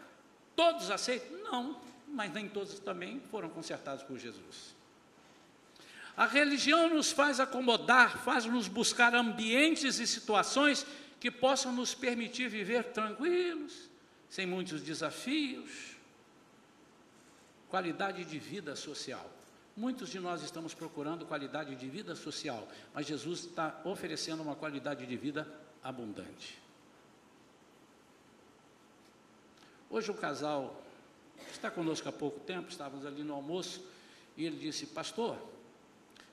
Todos 0.55 0.89
aceitam? 0.89 1.37
Não, 1.39 1.81
mas 2.07 2.31
nem 2.31 2.47
todos 2.47 2.79
também 2.79 3.19
foram 3.29 3.49
consertados 3.49 4.03
por 4.03 4.17
Jesus. 4.17 4.73
A 6.15 6.25
religião 6.25 6.87
nos 6.87 7.11
faz 7.11 7.37
acomodar, 7.37 8.23
faz-nos 8.23 8.69
buscar 8.69 9.13
ambientes 9.13 9.99
e 9.99 10.07
situações 10.07 10.85
que 11.19 11.29
possam 11.29 11.73
nos 11.73 11.93
permitir 11.93 12.47
viver 12.47 12.85
tranquilos, 12.93 13.89
sem 14.29 14.45
muitos 14.45 14.81
desafios, 14.81 15.97
qualidade 17.67 18.23
de 18.23 18.39
vida 18.39 18.77
social. 18.77 19.29
Muitos 19.75 20.09
de 20.09 20.21
nós 20.21 20.41
estamos 20.41 20.73
procurando 20.73 21.25
qualidade 21.25 21.75
de 21.75 21.89
vida 21.89 22.15
social, 22.15 22.65
mas 22.93 23.07
Jesus 23.07 23.41
está 23.41 23.81
oferecendo 23.83 24.41
uma 24.41 24.55
qualidade 24.55 25.05
de 25.05 25.17
vida 25.17 25.45
abundante. 25.83 26.60
Hoje 29.91 30.09
o 30.09 30.13
casal 30.13 30.81
está 31.51 31.69
conosco 31.69 32.07
há 32.07 32.13
pouco 32.13 32.39
tempo, 32.39 32.69
estávamos 32.69 33.05
ali 33.05 33.23
no 33.23 33.33
almoço, 33.33 33.85
e 34.37 34.45
ele 34.45 34.55
disse: 34.55 34.85
Pastor, 34.85 35.37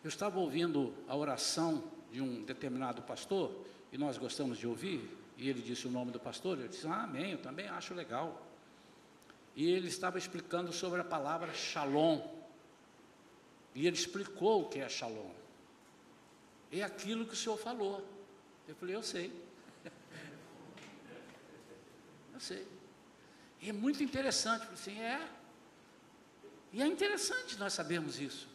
eu 0.04 0.08
estava 0.08 0.38
ouvindo 0.38 0.94
a 1.08 1.16
oração 1.16 1.82
de 2.12 2.22
um 2.22 2.44
determinado 2.44 3.02
pastor, 3.02 3.50
e 3.92 3.98
nós 3.98 4.16
gostamos 4.16 4.58
de 4.58 4.66
ouvir, 4.68 5.10
e 5.36 5.48
ele 5.48 5.60
disse 5.60 5.88
o 5.88 5.90
nome 5.90 6.12
do 6.12 6.20
pastor, 6.20 6.56
eu 6.60 6.68
disse: 6.68 6.86
ah, 6.86 7.02
Amém, 7.02 7.32
eu 7.32 7.38
também 7.38 7.66
acho 7.66 7.94
legal. 7.94 8.46
E 9.56 9.68
ele 9.68 9.88
estava 9.88 10.18
explicando 10.18 10.72
sobre 10.72 11.00
a 11.00 11.04
palavra 11.04 11.52
shalom. 11.52 12.22
E 13.74 13.88
ele 13.88 13.96
explicou 13.96 14.62
o 14.62 14.68
que 14.68 14.78
é 14.78 14.88
shalom. 14.88 15.32
É 16.70 16.82
aquilo 16.82 17.26
que 17.26 17.34
o 17.34 17.36
senhor 17.36 17.58
falou. 17.58 18.06
Eu 18.68 18.76
falei: 18.76 18.94
Eu 18.94 19.02
sei. 19.02 19.32
eu 22.32 22.38
sei. 22.38 22.77
É 23.62 23.72
muito 23.72 24.02
interessante. 24.02 24.66
Assim: 24.72 24.98
É. 25.00 25.20
E 26.72 26.82
é 26.82 26.86
interessante 26.86 27.58
nós 27.58 27.72
sabermos 27.72 28.18
isso. 28.20 28.48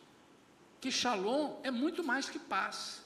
Que 0.80 0.92
shalom 0.92 1.60
é 1.64 1.72
muito 1.72 2.04
mais 2.04 2.30
que 2.30 2.40
paz. 2.40 3.04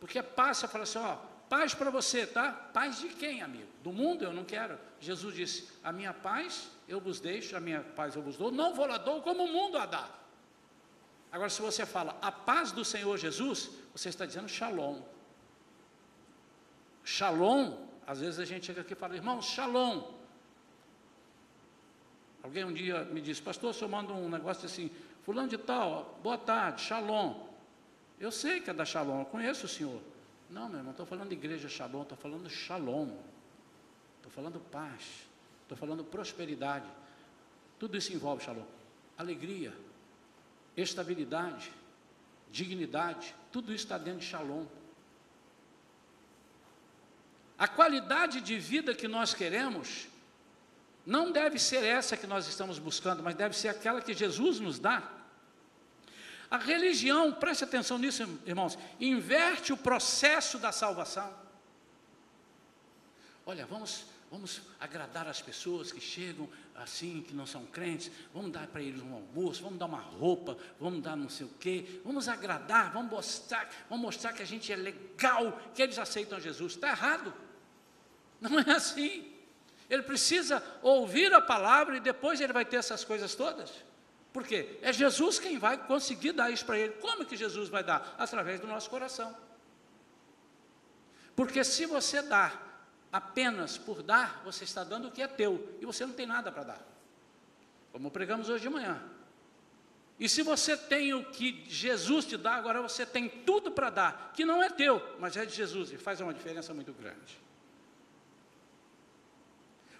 Porque 0.00 0.22
paz, 0.22 0.58
você 0.58 0.68
fala 0.68 0.84
assim: 0.84 0.98
Ó, 0.98 1.16
paz 1.48 1.74
para 1.74 1.90
você, 1.90 2.26
tá? 2.26 2.52
Paz 2.52 2.98
de 2.98 3.08
quem, 3.08 3.42
amigo? 3.42 3.68
Do 3.82 3.92
mundo 3.92 4.24
eu 4.24 4.32
não 4.32 4.44
quero. 4.44 4.78
Jesus 5.00 5.34
disse: 5.34 5.68
A 5.82 5.92
minha 5.92 6.12
paz 6.12 6.68
eu 6.88 7.00
vos 7.00 7.20
deixo, 7.20 7.56
a 7.56 7.60
minha 7.60 7.80
paz 7.80 8.14
eu 8.14 8.22
vos 8.22 8.36
dou, 8.36 8.50
não 8.50 8.74
vou 8.74 8.86
lá 8.86 8.98
dou 8.98 9.22
como 9.22 9.44
o 9.44 9.52
mundo 9.52 9.78
a 9.78 9.86
dá. 9.86 10.08
Agora, 11.32 11.50
se 11.50 11.60
você 11.60 11.84
fala 11.84 12.16
a 12.22 12.30
paz 12.30 12.70
do 12.70 12.84
Senhor 12.84 13.16
Jesus, 13.18 13.70
você 13.92 14.08
está 14.08 14.24
dizendo 14.24 14.48
shalom. 14.48 15.00
Shalom, 17.02 17.76
às 18.06 18.20
vezes 18.20 18.38
a 18.38 18.44
gente 18.44 18.66
chega 18.66 18.82
aqui 18.82 18.92
e 18.92 18.96
fala, 18.96 19.16
irmão, 19.16 19.42
shalom. 19.42 20.02
Alguém 22.44 22.62
um 22.62 22.74
dia 22.74 23.04
me 23.04 23.22
disse, 23.22 23.40
pastor, 23.40 23.70
o 23.70 23.72
senhor 23.72 23.88
manda 23.88 24.12
um 24.12 24.28
negócio 24.28 24.66
assim, 24.66 24.90
fulano 25.22 25.48
de 25.48 25.56
tal, 25.56 26.20
boa 26.22 26.36
tarde, 26.36 26.82
shalom. 26.82 27.48
Eu 28.20 28.30
sei 28.30 28.60
que 28.60 28.68
é 28.68 28.74
da 28.74 28.84
shalom, 28.84 29.20
eu 29.20 29.24
conheço 29.24 29.64
o 29.64 29.68
senhor. 29.68 29.98
Não, 30.50 30.68
meu 30.68 30.76
irmão, 30.76 30.90
estou 30.90 31.06
falando 31.06 31.30
de 31.30 31.36
igreja 31.36 31.70
shalom, 31.70 32.02
estou 32.02 32.18
falando 32.18 32.50
shalom. 32.50 33.16
Estou 34.18 34.30
falando 34.30 34.60
paz, 34.70 35.26
estou 35.62 35.78
falando 35.78 36.04
prosperidade. 36.04 36.84
Tudo 37.78 37.96
isso 37.96 38.12
envolve 38.12 38.44
shalom. 38.44 38.66
Alegria, 39.16 39.72
estabilidade, 40.76 41.72
dignidade, 42.52 43.34
tudo 43.50 43.72
isso 43.72 43.84
está 43.84 43.96
dentro 43.96 44.20
de 44.20 44.26
shalom. 44.26 44.66
A 47.56 47.66
qualidade 47.66 48.42
de 48.42 48.58
vida 48.58 48.94
que 48.94 49.08
nós 49.08 49.32
queremos 49.32 50.08
não 51.06 51.30
deve 51.30 51.58
ser 51.58 51.84
essa 51.84 52.16
que 52.16 52.26
nós 52.26 52.46
estamos 52.48 52.78
buscando, 52.78 53.22
mas 53.22 53.34
deve 53.34 53.56
ser 53.56 53.68
aquela 53.68 54.00
que 54.00 54.14
Jesus 54.14 54.58
nos 54.58 54.78
dá. 54.78 55.02
A 56.50 56.56
religião, 56.56 57.32
preste 57.32 57.64
atenção 57.64 57.98
nisso, 57.98 58.22
irmãos, 58.46 58.78
inverte 59.00 59.72
o 59.72 59.76
processo 59.76 60.58
da 60.58 60.72
salvação. 60.72 61.32
Olha, 63.44 63.66
vamos, 63.66 64.06
vamos 64.30 64.62
agradar 64.80 65.28
as 65.28 65.42
pessoas 65.42 65.92
que 65.92 66.00
chegam 66.00 66.48
assim, 66.74 67.22
que 67.22 67.34
não 67.34 67.46
são 67.46 67.66
crentes, 67.66 68.10
vamos 68.32 68.50
dar 68.50 68.66
para 68.66 68.80
eles 68.80 69.02
um 69.02 69.14
almoço, 69.14 69.62
vamos 69.62 69.78
dar 69.78 69.86
uma 69.86 70.00
roupa, 70.00 70.56
vamos 70.80 71.02
dar 71.02 71.16
não 71.16 71.28
sei 71.28 71.46
o 71.46 71.50
quê, 71.60 72.00
vamos 72.04 72.28
agradar, 72.28 72.92
vamos 72.92 73.10
mostrar, 73.10 73.68
vamos 73.88 74.04
mostrar 74.04 74.32
que 74.32 74.42
a 74.42 74.46
gente 74.46 74.72
é 74.72 74.76
legal, 74.76 75.60
que 75.74 75.82
eles 75.82 75.98
aceitam 75.98 76.40
Jesus. 76.40 76.74
Está 76.74 76.88
errado. 76.88 77.34
Não 78.40 78.58
é 78.58 78.70
assim. 78.70 79.33
Ele 79.88 80.02
precisa 80.02 80.62
ouvir 80.82 81.32
a 81.34 81.40
palavra 81.40 81.96
e 81.96 82.00
depois 82.00 82.40
ele 82.40 82.52
vai 82.52 82.64
ter 82.64 82.76
essas 82.76 83.04
coisas 83.04 83.34
todas. 83.34 83.70
Por 84.32 84.46
quê? 84.46 84.78
É 84.82 84.92
Jesus 84.92 85.38
quem 85.38 85.58
vai 85.58 85.78
conseguir 85.86 86.32
dar 86.32 86.50
isso 86.50 86.64
para 86.64 86.78
ele. 86.78 86.94
Como 86.94 87.24
que 87.24 87.36
Jesus 87.36 87.68
vai 87.68 87.84
dar? 87.84 88.14
Através 88.18 88.60
do 88.60 88.66
nosso 88.66 88.90
coração. 88.90 89.36
Porque 91.36 91.62
se 91.62 91.86
você 91.86 92.22
dá 92.22 92.52
apenas 93.12 93.78
por 93.78 94.02
dar, 94.02 94.42
você 94.44 94.64
está 94.64 94.82
dando 94.82 95.08
o 95.08 95.10
que 95.10 95.22
é 95.22 95.28
teu 95.28 95.76
e 95.80 95.86
você 95.86 96.04
não 96.04 96.14
tem 96.14 96.26
nada 96.26 96.50
para 96.50 96.64
dar. 96.64 96.80
Como 97.92 98.10
pregamos 98.10 98.48
hoje 98.48 98.62
de 98.62 98.68
manhã. 98.68 99.00
E 100.18 100.28
se 100.28 100.42
você 100.42 100.76
tem 100.76 101.12
o 101.12 101.24
que 101.24 101.64
Jesus 101.68 102.24
te 102.24 102.36
dá, 102.36 102.54
agora 102.54 102.80
você 102.80 103.04
tem 103.04 103.28
tudo 103.28 103.70
para 103.70 103.90
dar, 103.90 104.32
que 104.34 104.44
não 104.44 104.62
é 104.62 104.70
teu, 104.70 105.02
mas 105.18 105.36
é 105.36 105.44
de 105.44 105.54
Jesus 105.54 105.92
e 105.92 105.98
faz 105.98 106.20
uma 106.20 106.32
diferença 106.32 106.72
muito 106.72 106.92
grande. 106.92 107.43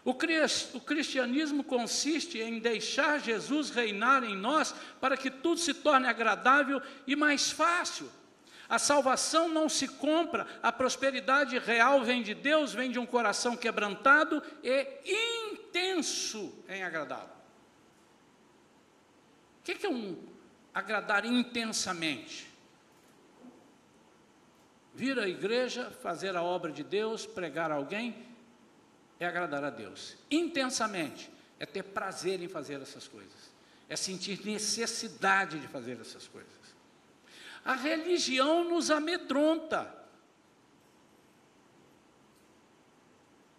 O 0.04 0.12
cristianismo 0.14 1.64
consiste 1.64 2.38
em 2.38 2.58
deixar 2.58 3.18
Jesus 3.20 3.70
reinar 3.70 4.22
em 4.22 4.36
nós 4.36 4.74
para 5.00 5.16
que 5.16 5.30
tudo 5.30 5.58
se 5.58 5.72
torne 5.72 6.06
agradável 6.06 6.82
e 7.06 7.16
mais 7.16 7.50
fácil. 7.50 8.10
A 8.68 8.78
salvação 8.78 9.48
não 9.48 9.66
se 9.66 9.88
compra, 9.88 10.46
a 10.62 10.70
prosperidade 10.70 11.58
real 11.58 12.02
vem 12.02 12.22
de 12.22 12.34
Deus, 12.34 12.74
vem 12.74 12.90
de 12.90 12.98
um 12.98 13.06
coração 13.06 13.56
quebrantado 13.56 14.42
e 14.62 15.52
intenso 15.52 16.52
em 16.68 16.82
agradá-lo. 16.82 17.30
O 19.60 19.62
que 19.64 19.86
é 19.86 19.88
um 19.88 20.18
agradar 20.74 21.24
intensamente? 21.24 22.52
Vir 24.94 25.18
à 25.18 25.26
igreja, 25.26 25.90
fazer 26.02 26.36
a 26.36 26.42
obra 26.42 26.70
de 26.70 26.84
Deus, 26.84 27.24
pregar 27.24 27.70
a 27.70 27.76
alguém 27.76 28.33
é 29.18 29.26
agradar 29.26 29.64
a 29.64 29.70
Deus. 29.70 30.16
Intensamente 30.30 31.30
é 31.58 31.66
ter 31.66 31.82
prazer 31.82 32.42
em 32.42 32.48
fazer 32.48 32.80
essas 32.80 33.06
coisas, 33.06 33.50
é 33.88 33.96
sentir 33.96 34.44
necessidade 34.44 35.58
de 35.58 35.68
fazer 35.68 36.00
essas 36.00 36.26
coisas. 36.26 36.52
A 37.64 37.74
religião 37.74 38.64
nos 38.64 38.90
amedronta. 38.90 40.02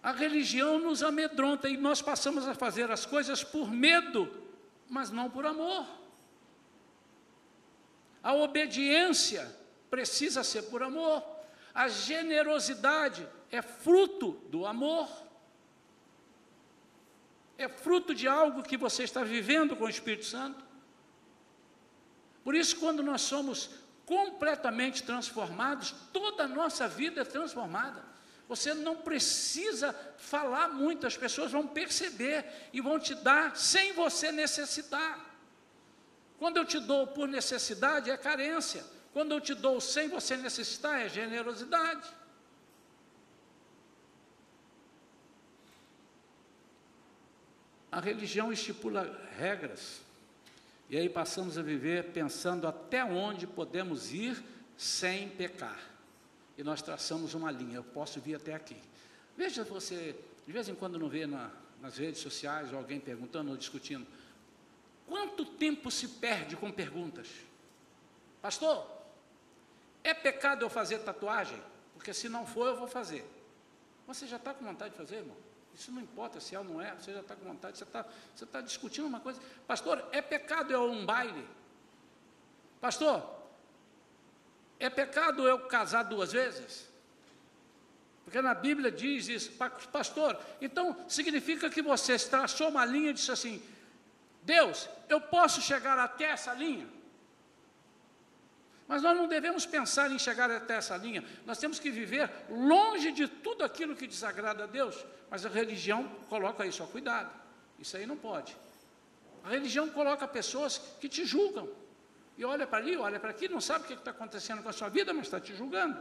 A 0.04 0.12
religião 0.12 0.78
nos 0.78 1.02
amedronta 1.02 1.68
e 1.68 1.78
nós 1.78 2.02
passamos 2.02 2.48
a 2.48 2.54
fazer 2.54 2.92
as 2.92 3.08
coisas 3.08 3.44
por 3.44 3.72
medo, 3.72 4.32
mas 4.88 5.10
não 5.10 5.30
por 5.32 5.46
amor. 5.48 5.88
A 8.22 8.34
obediência 8.34 9.56
precisa 9.90 10.44
ser 10.44 10.64
por 10.64 10.84
amor. 10.84 11.24
A 11.74 11.88
generosidade 11.88 13.28
é 13.52 13.64
fruto 13.64 14.34
do 14.50 14.66
amor 14.66 15.25
é 17.58 17.68
fruto 17.68 18.14
de 18.14 18.28
algo 18.28 18.64
que 18.64 18.78
você 18.78 19.04
está 19.04 19.24
vivendo 19.24 19.76
com 19.76 19.86
o 19.86 19.90
Espírito 19.90 20.26
Santo. 20.26 20.64
Por 22.44 22.54
isso, 22.54 22.78
quando 22.78 23.02
nós 23.02 23.22
somos 23.22 23.72
completamente 24.06 25.04
transformados, 25.04 25.96
toda 26.14 26.44
a 26.44 26.48
nossa 26.48 26.88
vida 26.88 27.22
é 27.22 27.26
transformada. 27.26 28.04
Você 28.48 28.74
não 28.74 28.98
precisa 28.98 29.94
falar 30.18 30.70
muito, 30.70 31.08
as 31.08 31.18
pessoas 31.18 31.52
vão 31.52 31.66
perceber 31.66 32.46
e 32.72 32.80
vão 32.80 33.00
te 33.00 33.16
dar 33.16 33.56
sem 33.58 33.94
você 33.94 34.32
necessitar. 34.32 35.34
Quando 36.38 36.58
eu 36.58 36.66
te 36.66 36.80
dou 36.80 37.08
por 37.08 37.28
necessidade, 37.28 38.12
é 38.12 38.18
carência. 38.18 38.86
Quando 39.14 39.32
eu 39.32 39.42
te 39.42 39.54
dou 39.54 39.82
sem 39.82 40.10
você 40.10 40.38
necessitar, 40.38 41.02
é 41.02 41.10
generosidade. 41.10 42.08
A 47.96 48.02
religião 48.02 48.52
estipula 48.52 49.18
regras, 49.38 50.02
e 50.90 50.98
aí 50.98 51.08
passamos 51.08 51.58
a 51.58 51.62
viver 51.62 52.12
pensando 52.12 52.68
até 52.68 53.06
onde 53.06 53.48
podemos 53.48 54.12
ir 54.12 54.44
sem 54.76 55.30
pecar. 55.30 55.80
E 56.58 56.64
nós 56.64 56.82
traçamos 56.82 57.34
uma 57.34 57.50
linha, 57.50 57.78
eu 57.78 57.86
posso 57.86 58.20
vir 58.20 58.36
até 58.36 58.54
aqui. 58.54 58.76
Veja 59.38 59.64
você, 59.64 60.14
de 60.46 60.52
vez 60.52 60.68
em 60.68 60.76
quando 60.76 61.00
não 61.00 61.08
vê 61.08 61.26
na, 61.26 61.50
nas 61.82 61.98
redes 61.98 62.20
sociais 62.20 62.74
ou 62.74 62.80
alguém 62.80 63.00
perguntando 63.00 63.52
ou 63.52 63.56
discutindo, 63.56 64.06
quanto 65.08 65.46
tempo 65.46 65.90
se 65.90 66.10
perde 66.10 66.58
com 66.58 66.70
perguntas? 66.74 67.30
Pastor, 68.42 68.92
é 70.04 70.14
pecado 70.14 70.66
eu 70.66 70.70
fazer 70.70 71.00
tatuagem? 71.00 71.62
Porque 71.94 72.14
se 72.14 72.28
não 72.28 72.46
for, 72.46 72.68
eu 72.68 72.76
vou 72.76 72.90
fazer. 72.90 73.26
Você 74.06 74.28
já 74.28 74.36
está 74.36 74.54
com 74.54 74.66
vontade 74.66 74.92
de 74.92 74.98
fazer, 74.98 75.16
irmão? 75.20 75.55
Isso 75.76 75.92
não 75.92 76.02
importa 76.02 76.40
se 76.40 76.56
é 76.56 76.60
ou 76.60 76.64
não 76.64 76.82
é, 76.82 76.94
você 76.96 77.14
já 77.14 77.20
está 77.20 77.36
com 77.36 77.44
vontade, 77.44 77.78
você 77.78 77.84
está, 77.84 78.06
você 78.34 78.46
está 78.46 78.62
discutindo 78.62 79.06
uma 79.06 79.20
coisa. 79.20 79.42
Pastor, 79.68 80.08
é 80.12 80.22
pecado 80.22 80.72
eu 80.72 80.90
um 80.90 81.06
baile? 81.06 81.46
Pastor, 82.80 83.22
é 84.80 84.90
pecado 84.90 85.46
eu 85.48 85.68
casar 85.68 86.04
duas 86.04 86.32
vezes? 86.32 86.88
Porque 88.24 88.42
na 88.42 88.54
Bíblia 88.54 88.90
diz 88.90 89.28
isso, 89.28 89.52
pastor, 89.92 90.40
então 90.60 90.98
significa 91.08 91.70
que 91.70 91.82
você 91.82 92.18
traçou 92.18 92.70
uma 92.70 92.86
linha 92.86 93.12
e 93.12 93.14
disse 93.14 93.32
assim: 93.32 93.62
Deus, 94.42 94.90
eu 95.10 95.22
posso 95.22 95.62
chegar 95.62 96.00
até 96.00 96.26
essa 96.26 96.54
linha? 96.54 96.88
Mas 98.88 99.02
nós 99.02 99.18
não 99.18 99.28
devemos 99.28 99.66
pensar 99.66 100.12
em 100.12 100.20
chegar 100.20 100.50
até 100.52 100.76
essa 100.76 100.96
linha. 100.96 101.24
Nós 101.46 101.58
temos 101.58 101.80
que 101.80 101.90
viver 101.90 102.30
longe 102.50 103.12
de 103.12 103.28
tudo 103.28 103.64
aquilo 103.64 103.96
que 103.96 104.06
desagrada 104.06 104.66
a 104.66 104.68
Deus. 104.68 105.04
Mas 105.30 105.46
a 105.46 105.50
religião 105.50 106.08
coloca 106.30 106.66
isso, 106.66 106.84
ó, 106.84 106.88
cuidado. 106.88 107.32
Isso 107.80 107.98
aí 107.98 108.06
não 108.06 108.16
pode. 108.16 108.56
A 109.44 109.50
religião 109.50 109.90
coloca 109.90 110.28
pessoas 110.28 110.78
que 111.00 111.10
te 111.10 111.26
julgam. 111.26 111.68
E 112.38 112.46
olha 112.46 112.68
para 112.68 112.78
ali, 112.78 112.96
olha 112.96 113.20
para 113.20 113.32
aqui, 113.32 113.48
não 113.48 113.62
sabe 113.62 113.86
o 113.86 113.88
que 113.88 113.94
está 113.94 114.12
acontecendo 114.12 114.62
com 114.62 114.70
a 114.70 114.74
sua 114.74 114.90
vida, 114.90 115.14
mas 115.14 115.26
está 115.26 115.40
te 115.40 115.56
julgando. 115.56 115.98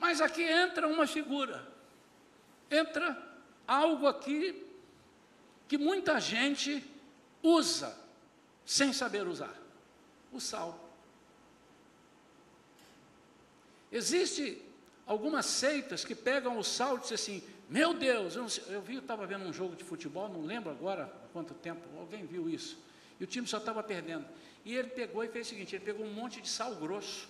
Mas 0.00 0.20
aqui 0.20 0.42
entra 0.42 0.88
uma 0.88 1.06
figura, 1.06 1.64
entra 2.68 3.16
algo 3.68 4.08
aqui 4.08 4.66
que 5.68 5.78
muita 5.78 6.18
gente 6.18 6.84
usa 7.40 8.01
sem 8.64 8.92
saber 8.92 9.26
usar: 9.26 9.54
o 10.32 10.40
sal. 10.40 10.78
Existe 13.90 14.60
algumas 15.06 15.46
seitas 15.46 16.04
que 16.04 16.14
pegam 16.14 16.58
o 16.58 16.64
sal 16.64 16.96
e 16.96 17.00
dizem 17.00 17.14
assim: 17.14 17.42
Meu 17.68 17.92
Deus, 17.92 18.36
eu, 18.36 18.46
eu 18.72 18.80
vi, 18.80 18.94
eu 18.94 19.00
estava 19.00 19.26
vendo 19.26 19.44
um 19.44 19.52
jogo 19.52 19.76
de 19.76 19.84
futebol, 19.84 20.28
não 20.28 20.42
lembro 20.42 20.70
agora 20.70 21.04
há 21.04 21.28
quanto 21.32 21.54
tempo, 21.54 21.82
alguém 21.98 22.24
viu 22.24 22.48
isso, 22.48 22.78
e 23.20 23.24
o 23.24 23.26
time 23.26 23.46
só 23.46 23.58
estava 23.58 23.82
perdendo. 23.82 24.26
E 24.64 24.74
ele 24.74 24.88
pegou 24.88 25.22
e 25.22 25.28
fez 25.28 25.46
o 25.46 25.50
seguinte: 25.50 25.76
ele 25.76 25.84
pegou 25.84 26.06
um 26.06 26.12
monte 26.12 26.40
de 26.40 26.48
sal 26.48 26.74
grosso 26.76 27.28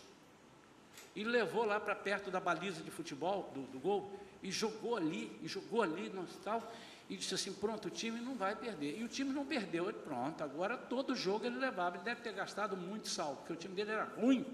e 1.15 1.25
levou 1.25 1.65
lá 1.65 1.79
para 1.79 1.95
perto 1.95 2.31
da 2.31 2.41
baliza 2.41 2.83
de 2.83 2.91
futebol, 2.91 3.51
do, 3.55 3.63
do, 3.63 3.79
gol, 3.79 4.11
e 4.43 4.51
jogou 4.51 4.97
ali, 4.97 5.31
e 5.43 5.49
jogou 5.49 5.83
ali 5.83 6.09
no 6.09 6.27
tal, 6.43 6.73
e 7.13 7.17
disse 7.17 7.35
assim: 7.35 7.53
pronto, 7.53 7.89
o 7.89 7.91
time 7.91 8.19
não 8.21 8.35
vai 8.35 8.57
perder. 8.57 8.99
E 8.99 9.05
o 9.05 9.09
time 9.09 9.33
não 9.33 9.45
perdeu, 9.45 9.89
ele, 9.89 9.99
pronto, 9.99 10.43
agora 10.43 10.77
todo 10.77 11.15
jogo 11.15 11.45
ele 11.45 11.59
levava, 11.59 11.97
ele 11.97 12.05
deve 12.05 12.23
ter 12.23 12.33
gastado 12.33 12.77
muito 12.77 13.09
sal, 13.09 13.37
porque 13.37 13.53
o 13.53 13.57
time 13.57 13.75
dele 13.75 13.91
era 13.91 14.05
ruim. 14.05 14.47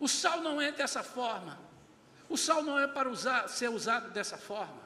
O 0.00 0.08
sal 0.08 0.40
não 0.40 0.60
é 0.60 0.72
dessa 0.72 1.02
forma. 1.02 1.58
O 2.28 2.36
sal 2.36 2.62
não 2.62 2.78
é 2.78 2.88
para 2.88 3.08
usar, 3.08 3.48
ser 3.48 3.70
usado 3.70 4.10
dessa 4.10 4.36
forma. 4.36 4.84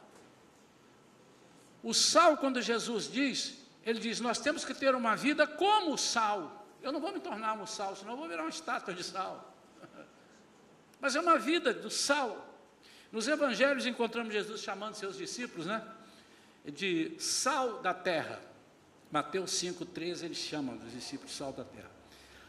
O 1.82 1.94
sal, 1.94 2.36
quando 2.36 2.60
Jesus 2.60 3.10
diz, 3.10 3.56
ele 3.82 3.98
diz: 3.98 4.20
nós 4.20 4.38
temos 4.38 4.64
que 4.64 4.74
ter 4.74 4.94
uma 4.94 5.16
vida 5.16 5.46
como 5.46 5.94
o 5.94 5.98
sal. 5.98 6.66
Eu 6.82 6.92
não 6.92 7.00
vou 7.00 7.12
me 7.12 7.20
tornar 7.20 7.54
um 7.54 7.66
sal, 7.66 7.96
senão 7.96 8.12
eu 8.12 8.18
vou 8.18 8.28
virar 8.28 8.42
uma 8.42 8.50
estátua 8.50 8.92
de 8.92 9.02
sal. 9.02 9.54
Mas 11.00 11.16
é 11.16 11.20
uma 11.20 11.38
vida 11.38 11.72
do 11.72 11.90
sal. 11.90 12.49
Nos 13.12 13.26
evangelhos 13.26 13.86
encontramos 13.86 14.32
Jesus 14.32 14.60
chamando 14.60 14.94
seus 14.94 15.16
discípulos, 15.16 15.66
né? 15.66 15.82
De 16.64 17.16
sal 17.18 17.80
da 17.80 17.92
terra. 17.92 18.40
Mateus 19.10 19.50
5,13 19.52 20.24
ele 20.24 20.34
chama 20.34 20.74
os 20.74 20.92
discípulos 20.92 21.34
sal 21.34 21.52
da 21.52 21.64
terra. 21.64 21.90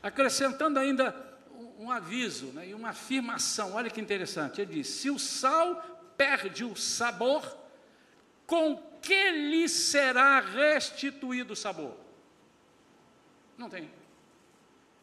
Acrescentando 0.04 0.78
ainda 0.78 1.16
um, 1.52 1.86
um 1.86 1.92
aviso 1.92 2.48
né, 2.48 2.68
e 2.68 2.74
uma 2.74 2.90
afirmação, 2.90 3.74
olha 3.74 3.90
que 3.90 4.00
interessante. 4.00 4.62
Ele 4.62 4.76
diz: 4.76 4.88
se 4.88 5.10
o 5.10 5.18
sal 5.18 5.76
perde 6.16 6.64
o 6.64 6.76
sabor, 6.76 7.58
com 8.46 8.78
que 9.02 9.32
lhe 9.32 9.68
será 9.68 10.40
restituído 10.40 11.54
o 11.54 11.56
sabor? 11.56 11.98
Não 13.58 13.70
tem. 13.70 13.90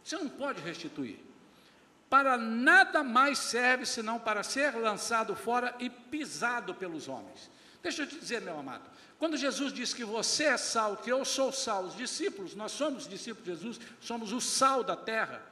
Você 0.04 0.16
não 0.16 0.28
pode 0.28 0.60
restituir 0.62 1.27
para 2.08 2.38
nada 2.38 3.02
mais 3.02 3.38
serve 3.38 3.84
senão 3.84 4.18
para 4.18 4.42
ser 4.42 4.74
lançado 4.74 5.34
fora 5.36 5.74
e 5.78 5.90
pisado 5.90 6.74
pelos 6.74 7.06
homens. 7.06 7.50
Deixa 7.82 8.02
eu 8.02 8.06
te 8.06 8.18
dizer, 8.18 8.40
meu 8.40 8.58
amado, 8.58 8.84
quando 9.18 9.36
Jesus 9.36 9.72
diz 9.72 9.92
que 9.92 10.04
você 10.04 10.44
é 10.44 10.56
sal, 10.56 10.96
que 10.96 11.10
eu 11.10 11.24
sou 11.24 11.52
sal, 11.52 11.84
os 11.84 11.96
discípulos, 11.96 12.54
nós 12.54 12.72
somos 12.72 13.06
discípulos 13.06 13.44
de 13.44 13.50
Jesus, 13.52 13.80
somos 14.00 14.32
o 14.32 14.40
sal 14.40 14.82
da 14.82 14.96
terra, 14.96 15.42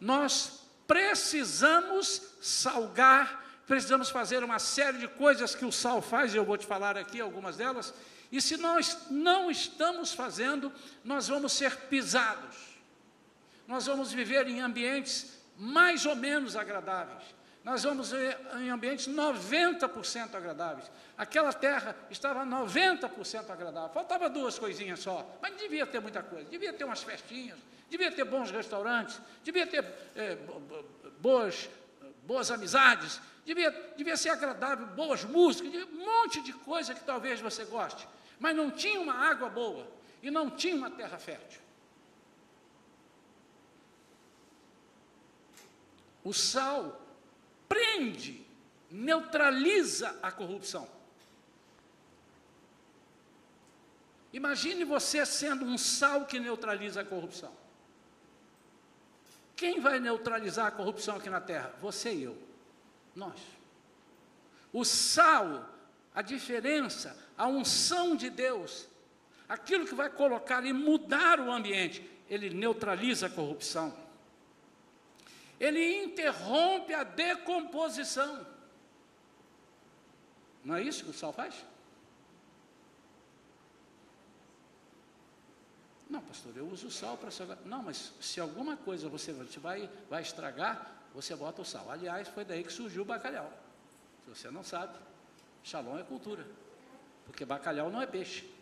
nós 0.00 0.60
precisamos 0.86 2.20
salgar, 2.40 3.62
precisamos 3.66 4.10
fazer 4.10 4.44
uma 4.44 4.58
série 4.58 4.98
de 4.98 5.08
coisas 5.08 5.54
que 5.54 5.64
o 5.64 5.72
sal 5.72 6.02
faz, 6.02 6.34
e 6.34 6.36
eu 6.36 6.44
vou 6.44 6.58
te 6.58 6.66
falar 6.66 6.98
aqui 6.98 7.20
algumas 7.20 7.56
delas, 7.56 7.94
e 8.30 8.40
se 8.40 8.56
nós 8.56 9.06
não 9.10 9.50
estamos 9.50 10.12
fazendo, 10.12 10.72
nós 11.04 11.28
vamos 11.28 11.52
ser 11.52 11.76
pisados, 11.88 12.56
nós 13.66 13.86
vamos 13.86 14.12
viver 14.12 14.46
em 14.48 14.60
ambientes 14.60 15.41
mais 15.62 16.04
ou 16.04 16.16
menos 16.16 16.56
agradáveis. 16.56 17.22
Nós 17.62 17.84
vamos 17.84 18.12
em 18.12 18.68
ambientes 18.68 19.06
90% 19.06 20.34
agradáveis. 20.34 20.90
Aquela 21.16 21.52
terra 21.52 21.94
estava 22.10 22.44
90% 22.44 23.48
agradável. 23.48 23.90
Faltava 23.90 24.28
duas 24.28 24.58
coisinhas 24.58 24.98
só, 24.98 25.24
mas 25.40 25.56
devia 25.56 25.86
ter 25.86 26.00
muita 26.00 26.20
coisa. 26.20 26.50
Devia 26.50 26.72
ter 26.72 26.82
umas 26.82 27.04
festinhas, 27.04 27.56
devia 27.88 28.10
ter 28.10 28.24
bons 28.24 28.50
restaurantes, 28.50 29.20
devia 29.44 29.64
ter 29.64 29.84
é, 30.16 30.36
boas, 31.20 31.70
boas 32.24 32.50
amizades, 32.50 33.20
devia, 33.46 33.70
devia 33.96 34.16
ser 34.16 34.30
agradável, 34.30 34.86
boas 34.86 35.22
músicas, 35.22 35.72
um 35.92 36.04
monte 36.04 36.42
de 36.42 36.52
coisa 36.54 36.92
que 36.92 37.04
talvez 37.04 37.40
você 37.40 37.64
goste. 37.64 38.08
Mas 38.40 38.56
não 38.56 38.68
tinha 38.68 39.00
uma 39.00 39.14
água 39.14 39.48
boa 39.48 39.86
e 40.20 40.28
não 40.28 40.50
tinha 40.50 40.74
uma 40.74 40.90
terra 40.90 41.18
fértil. 41.18 41.60
O 46.24 46.32
sal 46.32 47.00
prende, 47.68 48.44
neutraliza 48.90 50.18
a 50.22 50.30
corrupção. 50.30 50.88
Imagine 54.32 54.84
você 54.84 55.26
sendo 55.26 55.64
um 55.64 55.76
sal 55.76 56.24
que 56.24 56.38
neutraliza 56.38 57.00
a 57.00 57.04
corrupção. 57.04 57.52
Quem 59.56 59.80
vai 59.80 60.00
neutralizar 60.00 60.66
a 60.66 60.70
corrupção 60.70 61.16
aqui 61.16 61.28
na 61.28 61.40
terra? 61.40 61.74
Você 61.80 62.12
e 62.12 62.22
eu. 62.22 62.38
Nós. 63.14 63.38
O 64.72 64.84
sal, 64.84 65.68
a 66.14 66.22
diferença, 66.22 67.16
a 67.36 67.46
unção 67.46 68.16
de 68.16 68.30
Deus, 68.30 68.88
aquilo 69.48 69.86
que 69.86 69.94
vai 69.94 70.08
colocar 70.08 70.64
e 70.64 70.72
mudar 70.72 71.38
o 71.38 71.52
ambiente, 71.52 72.08
ele 72.28 72.48
neutraliza 72.48 73.26
a 73.26 73.30
corrupção 73.30 74.01
ele 75.62 76.02
interrompe 76.02 76.92
a 76.92 77.04
decomposição. 77.04 78.44
Não 80.64 80.74
é 80.74 80.82
isso 80.82 81.04
que 81.04 81.10
o 81.10 81.14
sal 81.14 81.32
faz? 81.32 81.54
Não, 86.10 86.20
pastor, 86.20 86.52
eu 86.56 86.66
uso 86.66 86.88
o 86.88 86.90
sal 86.90 87.16
para 87.16 87.30
salgar. 87.30 87.58
Não, 87.64 87.80
mas 87.80 88.12
se 88.20 88.40
alguma 88.40 88.76
coisa 88.76 89.08
você 89.08 89.32
vai, 89.60 89.88
vai 90.10 90.22
estragar, 90.22 91.00
você 91.14 91.36
bota 91.36 91.62
o 91.62 91.64
sal. 91.64 91.88
Aliás, 91.88 92.26
foi 92.26 92.44
daí 92.44 92.64
que 92.64 92.72
surgiu 92.72 93.02
o 93.02 93.04
bacalhau. 93.04 93.50
Se 94.24 94.30
você 94.30 94.50
não 94.50 94.64
sabe, 94.64 94.98
shalom 95.62 95.96
é 95.96 96.02
cultura. 96.02 96.44
Porque 97.24 97.44
bacalhau 97.44 97.88
não 97.88 98.02
é 98.02 98.06
peixe. 98.06 98.52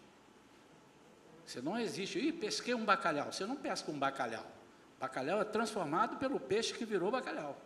Você 1.47 1.63
não 1.63 1.79
existe. 1.79 2.19
Ih, 2.19 2.31
pesquei 2.31 2.75
um 2.75 2.85
bacalhau. 2.85 3.33
Você 3.33 3.47
não 3.47 3.57
pesca 3.57 3.91
um 3.91 3.99
bacalhau. 3.99 4.60
Bacalhau 5.01 5.41
é 5.41 5.45
transformado 5.45 6.19
pelo 6.19 6.39
peixe 6.39 6.75
que 6.75 6.85
virou 6.85 7.11
bacalhau. 7.11 7.57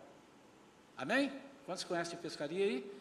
Amém? 0.95 1.29
Quantos 1.65 1.83
conhecem 1.83 2.17
pescaria 2.17 2.63
aí? 2.63 2.91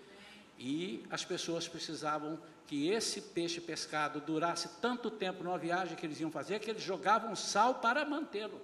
E 0.59 1.07
as 1.09 1.25
pessoas 1.25 1.69
precisavam 1.69 2.41
que 2.67 2.89
esse 2.89 3.21
peixe 3.21 3.61
pescado 3.61 4.21
durasse 4.21 4.69
tanto 4.81 5.09
tempo 5.09 5.45
numa 5.45 5.57
viagem 5.57 5.97
que 5.97 6.05
eles 6.05 6.19
iam 6.19 6.33
fazer 6.33 6.59
que 6.59 6.71
eles 6.71 6.83
jogavam 6.83 7.37
sal 7.37 7.77
para 7.77 8.05
mantê-lo. 8.05 8.61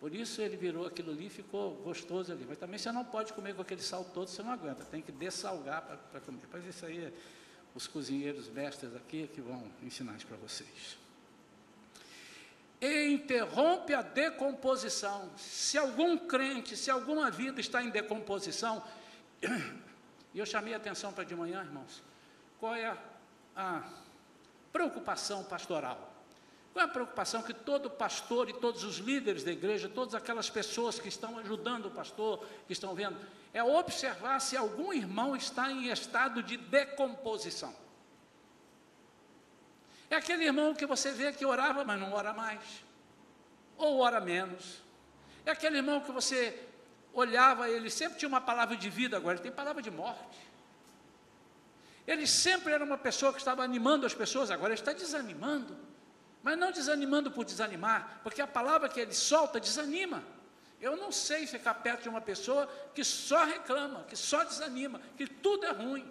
Por 0.00 0.14
isso 0.14 0.40
ele 0.40 0.56
virou 0.56 0.86
aquilo 0.86 1.10
ali 1.10 1.26
e 1.26 1.30
ficou 1.30 1.74
gostoso 1.76 2.32
ali. 2.32 2.46
Mas 2.48 2.56
também 2.56 2.78
você 2.78 2.90
não 2.90 3.04
pode 3.04 3.34
comer 3.34 3.54
com 3.54 3.62
aquele 3.62 3.82
sal 3.82 4.02
todo, 4.02 4.28
você 4.28 4.42
não 4.42 4.52
aguenta. 4.52 4.82
Tem 4.84 5.02
que 5.02 5.12
dessalgar 5.12 5.82
para 6.10 6.20
comer. 6.20 6.40
Mas 6.50 6.64
isso 6.64 6.86
aí, 6.86 7.04
é 7.04 7.12
os 7.74 7.86
cozinheiros 7.86 8.48
mestres 8.48 8.96
aqui 8.96 9.28
que 9.28 9.42
vão 9.42 9.70
ensinar 9.82 10.16
isso 10.16 10.26
para 10.26 10.38
vocês 10.38 11.05
e 12.80 13.08
interrompe 13.08 13.94
a 13.94 14.02
decomposição. 14.02 15.30
Se 15.36 15.78
algum 15.78 16.16
crente, 16.18 16.76
se 16.76 16.90
alguma 16.90 17.30
vida 17.30 17.60
está 17.60 17.82
em 17.82 17.90
decomposição, 17.90 18.82
e 20.34 20.38
eu 20.38 20.46
chamei 20.46 20.74
a 20.74 20.76
atenção 20.76 21.12
para 21.12 21.24
de 21.24 21.34
manhã, 21.34 21.62
irmãos, 21.62 22.02
qual 22.60 22.74
é 22.74 22.86
a, 22.86 22.96
a 23.56 23.82
preocupação 24.72 25.44
pastoral? 25.44 26.12
Qual 26.72 26.84
é 26.84 26.88
a 26.88 26.92
preocupação 26.92 27.42
que 27.42 27.54
todo 27.54 27.88
pastor 27.88 28.50
e 28.50 28.52
todos 28.52 28.84
os 28.84 28.98
líderes 28.98 29.42
da 29.42 29.50
igreja, 29.50 29.88
todas 29.88 30.14
aquelas 30.14 30.50
pessoas 30.50 30.98
que 30.98 31.08
estão 31.08 31.38
ajudando 31.38 31.86
o 31.86 31.90
pastor, 31.90 32.44
que 32.66 32.74
estão 32.74 32.94
vendo, 32.94 33.16
é 33.54 33.64
observar 33.64 34.38
se 34.40 34.54
algum 34.54 34.92
irmão 34.92 35.34
está 35.34 35.72
em 35.72 35.88
estado 35.88 36.42
de 36.42 36.58
decomposição. 36.58 37.74
É 40.08 40.16
aquele 40.16 40.44
irmão 40.44 40.74
que 40.74 40.86
você 40.86 41.10
vê 41.10 41.32
que 41.32 41.44
orava, 41.44 41.84
mas 41.84 42.00
não 42.00 42.12
ora 42.12 42.32
mais, 42.32 42.60
ou 43.76 43.98
ora 43.98 44.20
menos. 44.20 44.82
É 45.44 45.50
aquele 45.50 45.76
irmão 45.76 46.00
que 46.00 46.12
você 46.12 46.66
olhava, 47.12 47.68
ele 47.68 47.90
sempre 47.90 48.18
tinha 48.18 48.28
uma 48.28 48.40
palavra 48.40 48.76
de 48.76 48.88
vida, 48.90 49.16
agora 49.16 49.36
ele 49.36 49.42
tem 49.42 49.52
palavra 49.52 49.82
de 49.82 49.90
morte. 49.90 50.38
Ele 52.06 52.26
sempre 52.26 52.72
era 52.72 52.84
uma 52.84 52.98
pessoa 52.98 53.32
que 53.32 53.38
estava 53.38 53.64
animando 53.64 54.06
as 54.06 54.14
pessoas, 54.14 54.50
agora 54.50 54.72
ele 54.72 54.80
está 54.80 54.92
desanimando. 54.92 55.76
Mas 56.42 56.56
não 56.56 56.70
desanimando 56.70 57.30
por 57.30 57.44
desanimar, 57.44 58.20
porque 58.22 58.40
a 58.40 58.46
palavra 58.46 58.88
que 58.88 59.00
ele 59.00 59.12
solta 59.12 59.58
desanima. 59.58 60.22
Eu 60.80 60.96
não 60.96 61.10
sei 61.10 61.46
ficar 61.46 61.74
perto 61.74 62.02
de 62.02 62.08
uma 62.08 62.20
pessoa 62.20 62.68
que 62.94 63.02
só 63.02 63.44
reclama, 63.44 64.04
que 64.04 64.14
só 64.14 64.44
desanima, 64.44 65.00
que 65.16 65.26
tudo 65.26 65.66
é 65.66 65.72
ruim. 65.72 66.08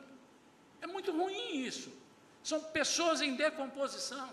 É 0.82 0.88
muito 0.88 1.12
ruim 1.12 1.58
isso. 1.58 1.90
São 2.46 2.62
pessoas 2.62 3.22
em 3.22 3.36
decomposição. 3.36 4.30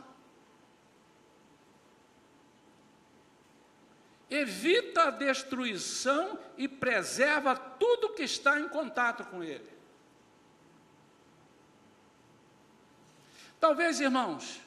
Evita 4.28 5.04
a 5.04 5.10
destruição 5.10 6.38
e 6.58 6.68
preserva 6.68 7.56
tudo 7.56 8.12
que 8.12 8.22
está 8.22 8.60
em 8.60 8.68
contato 8.68 9.24
com 9.24 9.42
ele. 9.42 9.66
Talvez, 13.58 13.98
irmãos, 13.98 14.60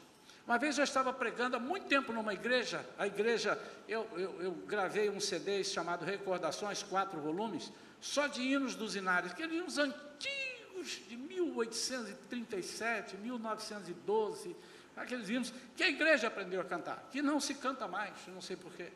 uma 0.48 0.58
vez 0.58 0.80
eu 0.80 0.84
estava 0.84 1.14
pregando 1.14 1.56
há 1.56 1.60
muito 1.60 1.86
tempo 1.86 2.12
numa 2.12 2.34
igreja, 2.34 2.84
a 2.98 3.06
igreja, 3.06 3.62
eu, 3.88 4.10
eu, 4.18 4.42
eu 4.42 4.52
gravei 4.66 5.08
um 5.12 5.20
CD 5.20 5.64
chamado 5.64 6.04
Recordações, 6.04 6.82
quatro 6.82 7.20
volumes, 7.20 7.72
só 8.02 8.26
de 8.26 8.42
hinos 8.42 8.74
dos 8.74 8.96
inários, 8.96 9.34
aqueles 9.34 9.56
hinos 9.56 9.78
antigos 9.78 10.55
de 10.84 11.18
1837, 11.18 13.18
1912, 13.18 14.56
aqueles 14.96 15.30
hinos 15.30 15.54
que 15.76 15.84
a 15.84 15.90
igreja 15.90 16.28
aprendeu 16.28 16.62
a 16.62 16.66
cantar, 16.66 17.08
que 17.12 17.22
não 17.22 17.40
se 17.40 17.54
canta 17.56 17.88
mais, 17.88 18.14
não 18.28 18.42
sei 18.42 18.56
porquê. 18.56 18.92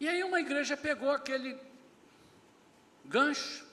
E 0.00 0.08
aí 0.08 0.22
uma 0.24 0.40
igreja 0.40 0.76
pegou 0.76 1.10
aquele 1.10 1.58
gancho 3.04 3.64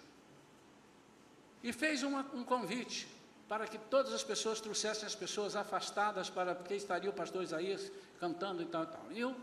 e 1.63 1.74
fez 1.74 2.03
uma, 2.03 2.22
um 2.34 2.43
convite 2.43 3.07
para 3.47 3.67
que 3.67 3.78
todas 3.78 4.13
as 4.13 4.24
pessoas 4.24 4.61
trouxessem 4.61 5.07
as 5.07 5.15
pessoas 5.15 5.55
afastadas 5.55 6.30
para 6.30 6.53
porque 6.53 6.76
estaria 6.76 7.09
o 7.09 7.13
pastor 7.13 7.43
Isaías 7.43 7.91
cantando 8.20 8.61
e 8.61 8.67
tal 8.67 8.84
e 8.84 8.88
tal. 8.88 9.11
E 9.11 9.20
eu 9.20 9.36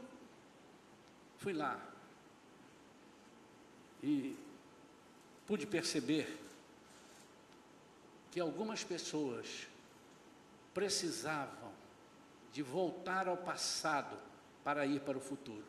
fui 1.39 1.53
lá 1.53 1.81
e 4.03 4.37
pude 5.47 5.66
perceber 5.66 6.38
que 8.30 8.40
algumas 8.40 8.82
pessoas 8.84 9.66
precisavam 10.74 11.72
de 12.53 12.62
voltar 12.62 13.28
ao 13.28 13.36
passado 13.36 14.16
para 14.64 14.84
ir 14.84 15.01
para 15.01 15.16
o 15.16 15.20
futuro. 15.20 15.64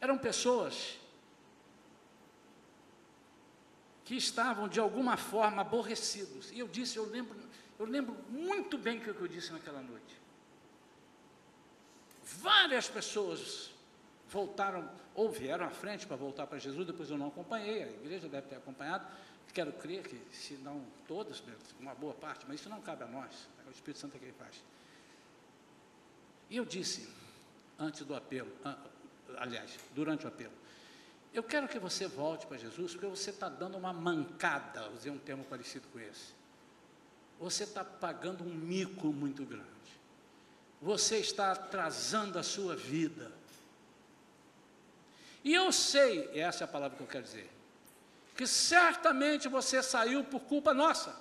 Eram 0.00 0.16
pessoas 0.16 0.98
que 4.04 4.14
estavam 4.14 4.68
de 4.68 4.78
alguma 4.78 5.16
forma 5.16 5.62
aborrecidos. 5.62 6.52
E 6.52 6.58
eu 6.58 6.68
disse, 6.68 6.96
eu 6.96 7.06
lembro, 7.06 7.38
eu 7.78 7.86
lembro 7.86 8.14
muito 8.28 8.78
bem 8.78 8.98
o 8.98 9.00
que 9.00 9.08
eu 9.20 9.28
disse 9.28 9.52
naquela 9.52 9.80
noite. 9.82 10.20
Várias 12.22 12.88
pessoas 12.88 13.73
voltaram, 14.34 14.90
ou 15.14 15.30
vieram 15.30 15.64
à 15.64 15.70
frente 15.70 16.06
para 16.08 16.16
voltar 16.16 16.48
para 16.48 16.58
Jesus, 16.58 16.84
depois 16.84 17.08
eu 17.08 17.16
não 17.16 17.28
acompanhei, 17.28 17.84
a 17.84 17.86
igreja 17.86 18.28
deve 18.28 18.48
ter 18.48 18.56
acompanhado, 18.56 19.06
quero 19.54 19.72
crer 19.74 20.02
que, 20.02 20.20
se 20.34 20.54
não 20.54 20.84
todas, 21.06 21.40
uma 21.78 21.94
boa 21.94 22.12
parte, 22.12 22.44
mas 22.48 22.58
isso 22.58 22.68
não 22.68 22.80
cabe 22.80 23.04
a 23.04 23.06
nós, 23.06 23.48
é 23.64 23.68
o 23.68 23.70
Espírito 23.70 24.00
Santo 24.00 24.16
é 24.16 24.18
quem 24.18 24.32
faz. 24.32 24.60
E 26.50 26.56
eu 26.56 26.64
disse, 26.64 27.08
antes 27.78 28.04
do 28.04 28.14
apelo, 28.14 28.50
aliás, 29.36 29.78
durante 29.94 30.24
o 30.24 30.28
apelo, 30.28 30.52
eu 31.32 31.42
quero 31.42 31.68
que 31.68 31.78
você 31.78 32.08
volte 32.08 32.44
para 32.46 32.58
Jesus, 32.58 32.92
porque 32.92 33.06
você 33.06 33.30
está 33.30 33.48
dando 33.48 33.78
uma 33.78 33.92
mancada, 33.92 34.90
usei 34.90 35.12
um 35.12 35.18
termo 35.18 35.44
parecido 35.44 35.86
com 35.92 36.00
esse. 36.00 36.34
Você 37.38 37.62
está 37.64 37.84
pagando 37.84 38.42
um 38.44 38.52
mico 38.52 39.08
muito 39.12 39.44
grande. 39.44 39.68
Você 40.82 41.18
está 41.18 41.52
atrasando 41.52 42.38
a 42.38 42.42
sua 42.42 42.76
vida. 42.76 43.32
E 45.44 45.52
eu 45.52 45.70
sei, 45.70 46.30
essa 46.34 46.64
é 46.64 46.66
a 46.66 46.68
palavra 46.68 46.96
que 46.96 47.02
eu 47.02 47.06
quero 47.06 47.24
dizer, 47.24 47.50
que 48.34 48.46
certamente 48.46 49.46
você 49.46 49.82
saiu 49.82 50.24
por 50.24 50.40
culpa 50.40 50.72
nossa. 50.72 51.14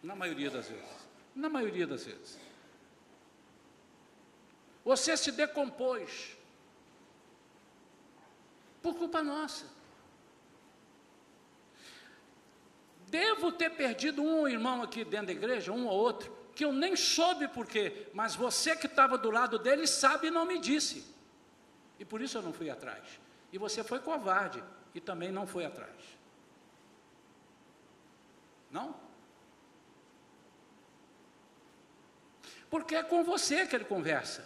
Na 0.00 0.14
maioria 0.14 0.48
das 0.48 0.68
vezes. 0.68 0.84
Na 1.34 1.48
maioria 1.48 1.86
das 1.86 2.04
vezes. 2.04 2.38
Você 4.84 5.16
se 5.16 5.32
decompôs 5.32 6.36
por 8.80 8.94
culpa 8.94 9.22
nossa. 9.22 9.66
Devo 13.08 13.52
ter 13.52 13.70
perdido 13.70 14.22
um 14.22 14.48
irmão 14.48 14.82
aqui 14.82 15.04
dentro 15.04 15.26
da 15.26 15.32
igreja, 15.32 15.70
um 15.70 15.86
ou 15.86 15.92
outro, 15.92 16.34
que 16.54 16.64
eu 16.64 16.72
nem 16.72 16.96
soube 16.96 17.46
por 17.48 17.66
quê, 17.66 18.08
mas 18.14 18.34
você 18.34 18.74
que 18.74 18.86
estava 18.86 19.18
do 19.18 19.30
lado 19.30 19.58
dele 19.58 19.86
sabe 19.86 20.28
e 20.28 20.30
não 20.30 20.46
me 20.46 20.58
disse. 20.58 21.11
E 22.02 22.04
por 22.04 22.20
isso 22.20 22.36
eu 22.36 22.42
não 22.42 22.52
fui 22.52 22.68
atrás. 22.68 23.20
E 23.52 23.58
você 23.58 23.84
foi 23.84 24.00
covarde 24.00 24.60
e 24.92 25.00
também 25.00 25.30
não 25.30 25.46
foi 25.46 25.64
atrás. 25.64 25.94
Não? 28.72 28.96
Porque 32.68 32.96
é 32.96 33.04
com 33.04 33.22
você 33.22 33.68
que 33.68 33.76
ele 33.76 33.84
conversa. 33.84 34.44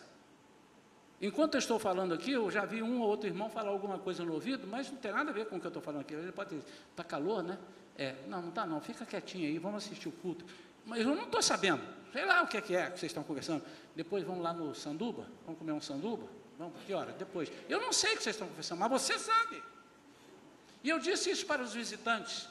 Enquanto 1.19 1.55
eu 1.55 1.59
estou 1.59 1.79
falando 1.79 2.13
aqui, 2.13 2.33
eu 2.33 2.51
já 2.51 2.67
vi 2.67 2.83
um 2.83 3.01
ou 3.01 3.09
outro 3.09 3.27
irmão 3.27 3.49
falar 3.49 3.71
alguma 3.71 3.99
coisa 3.99 4.23
no 4.23 4.35
ouvido, 4.35 4.67
mas 4.67 4.91
não 4.91 4.99
tem 4.99 5.13
nada 5.13 5.31
a 5.31 5.33
ver 5.33 5.47
com 5.47 5.57
o 5.57 5.59
que 5.61 5.67
eu 5.67 5.71
estou 5.71 5.83
falando 5.83 6.03
aqui. 6.03 6.13
Ele 6.13 6.33
pode 6.33 6.51
dizer, 6.51 6.71
está 6.91 7.03
calor, 7.03 7.43
né? 7.43 7.59
É, 7.97 8.17
não, 8.29 8.43
não 8.43 8.49
está 8.51 8.67
não, 8.67 8.83
fica 8.83 9.07
quietinho 9.07 9.49
aí, 9.49 9.59
vamos 9.59 9.83
assistir 9.83 10.11
o 10.11 10.13
culto. 10.13 10.45
Mas 10.85 11.01
eu 11.01 11.17
não 11.17 11.25
estou 11.25 11.41
sabendo, 11.41 11.83
sei 12.13 12.27
lá 12.27 12.43
o 12.43 12.47
que 12.47 12.59
é 12.59 12.61
que, 12.61 12.77
é 12.77 12.91
que 12.91 12.99
vocês 12.99 13.11
estão 13.11 13.25
conversando. 13.25 13.65
Depois 13.95 14.23
vamos 14.25 14.43
lá 14.43 14.53
no 14.53 14.75
sanduba, 14.75 15.27
vamos 15.47 15.59
comer 15.59 15.73
um 15.73 15.81
sanduba? 15.81 16.29
Vamos, 16.59 16.83
que 16.85 16.95
hora? 16.95 17.13
Depois. 17.13 17.51
Eu 17.69 17.81
não 17.81 17.93
sei 17.93 18.15
o 18.15 18.17
que 18.17 18.23
vocês 18.23 18.37
estão 18.37 18.49
conversando, 18.49 18.79
mas 18.79 18.91
você 18.91 19.19
sabe. 19.19 19.63
E 20.83 20.89
eu 20.89 20.99
disse 20.99 21.31
isso 21.31 21.45
para 21.47 21.63
os 21.63 21.75
visitantes. 21.75 22.49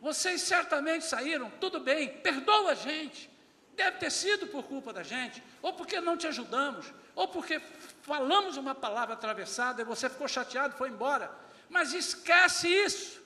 Vocês 0.00 0.42
certamente 0.42 1.04
saíram, 1.04 1.50
tudo 1.60 1.80
bem, 1.80 2.08
perdoa 2.20 2.72
a 2.72 2.74
gente. 2.74 3.30
Deve 3.74 3.98
ter 3.98 4.10
sido 4.10 4.46
por 4.48 4.64
culpa 4.64 4.92
da 4.92 5.02
gente, 5.02 5.42
ou 5.62 5.72
porque 5.72 6.00
não 6.00 6.16
te 6.16 6.26
ajudamos, 6.26 6.92
ou 7.14 7.28
porque 7.28 7.60
falamos 8.02 8.56
uma 8.56 8.74
palavra 8.74 9.14
atravessada 9.14 9.82
e 9.82 9.84
você 9.84 10.08
ficou 10.08 10.26
chateado 10.26 10.74
e 10.74 10.78
foi 10.78 10.88
embora. 10.88 11.30
Mas 11.68 11.92
esquece 11.92 12.68
isso. 12.68 13.22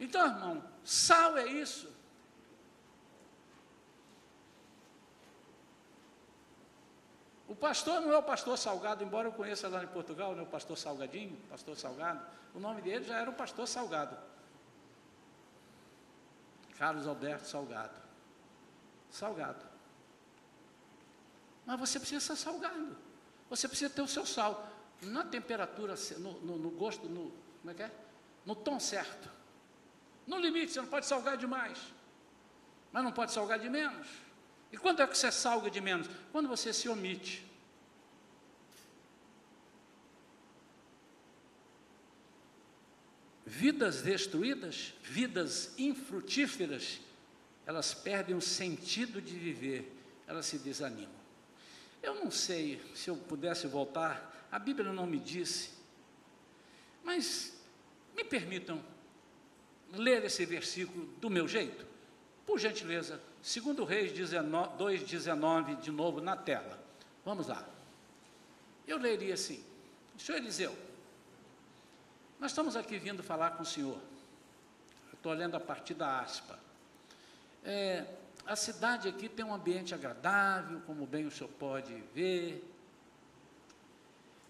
Então, 0.00 0.26
irmão, 0.26 0.64
sal 0.84 1.36
é 1.36 1.46
isso. 1.46 1.92
O 7.48 7.56
pastor 7.56 8.02
não 8.02 8.12
é 8.12 8.18
o 8.18 8.22
pastor 8.22 8.58
Salgado, 8.58 9.02
embora 9.02 9.28
eu 9.28 9.32
conheça 9.32 9.68
lá 9.68 9.82
em 9.82 9.86
Portugal, 9.86 10.34
né, 10.34 10.42
o 10.42 10.46
pastor 10.46 10.76
Salgadinho, 10.76 11.34
pastor 11.48 11.76
Salgado. 11.76 12.20
O 12.54 12.60
nome 12.60 12.82
dele 12.82 13.04
já 13.04 13.18
era 13.18 13.30
o 13.30 13.32
pastor 13.32 13.66
Salgado. 13.66 14.16
Carlos 16.76 17.06
Alberto 17.06 17.46
Salgado. 17.46 17.98
Salgado. 19.10 19.64
Mas 21.64 21.80
você 21.80 21.98
precisa 21.98 22.20
ser 22.20 22.36
salgado. 22.36 22.96
Você 23.50 23.66
precisa 23.66 23.90
ter 23.90 24.02
o 24.02 24.08
seu 24.08 24.24
sal. 24.24 24.68
Na 25.02 25.24
temperatura, 25.24 25.94
no, 26.18 26.32
no, 26.40 26.58
no 26.58 26.70
gosto, 26.70 27.08
no, 27.08 27.30
como 27.60 27.70
é 27.70 27.74
que 27.74 27.82
é? 27.82 27.90
No 28.44 28.54
tom 28.54 28.78
certo. 28.78 29.30
No 30.26 30.38
limite, 30.38 30.72
você 30.72 30.80
não 30.80 30.88
pode 30.88 31.06
salgar 31.06 31.36
demais. 31.36 31.78
Mas 32.92 33.04
não 33.04 33.12
pode 33.12 33.32
salgar 33.32 33.58
de 33.58 33.68
menos. 33.68 34.06
E 34.70 34.76
quando 34.76 35.00
é 35.00 35.06
que 35.06 35.16
você 35.16 35.32
salga 35.32 35.70
de 35.70 35.80
menos? 35.80 36.08
Quando 36.30 36.48
você 36.48 36.72
se 36.72 36.88
omite. 36.88 37.46
Vidas 43.46 44.02
destruídas, 44.02 44.92
vidas 45.02 45.72
infrutíferas, 45.78 47.00
elas 47.64 47.94
perdem 47.94 48.36
o 48.36 48.42
sentido 48.42 49.22
de 49.22 49.36
viver, 49.36 49.90
elas 50.26 50.44
se 50.46 50.58
desanimam. 50.58 51.18
Eu 52.02 52.14
não 52.14 52.30
sei 52.30 52.80
se 52.94 53.08
eu 53.08 53.16
pudesse 53.16 53.66
voltar, 53.66 54.46
a 54.52 54.58
Bíblia 54.58 54.92
não 54.92 55.06
me 55.06 55.18
disse, 55.18 55.70
mas 57.02 57.58
me 58.14 58.22
permitam 58.22 58.84
ler 59.92 60.24
esse 60.24 60.44
versículo 60.44 61.06
do 61.18 61.30
meu 61.30 61.48
jeito, 61.48 61.86
por 62.44 62.58
gentileza, 62.58 63.20
segundo 63.42 63.84
Reis 63.84 64.12
2,19, 64.12 65.80
de 65.80 65.90
novo 65.90 66.20
na 66.20 66.36
tela. 66.36 66.78
Vamos 67.24 67.48
lá. 67.48 67.66
Eu 68.86 68.98
leria 68.98 69.34
assim, 69.34 69.64
Senhor 70.16 70.38
Eliseu, 70.38 70.76
nós 72.40 72.52
estamos 72.52 72.76
aqui 72.76 72.98
vindo 72.98 73.22
falar 73.22 73.52
com 73.52 73.62
o 73.62 73.66
Senhor. 73.66 73.98
Estou 75.12 75.32
lendo 75.32 75.56
a 75.56 75.60
partir 75.60 75.94
da 75.94 76.20
aspa. 76.20 76.58
É, 77.64 78.06
a 78.46 78.56
cidade 78.56 79.08
aqui 79.08 79.28
tem 79.28 79.44
um 79.44 79.52
ambiente 79.52 79.94
agradável, 79.94 80.80
como 80.86 81.04
bem 81.06 81.26
o 81.26 81.30
senhor 81.30 81.50
pode 81.58 81.92
ver. 82.14 82.64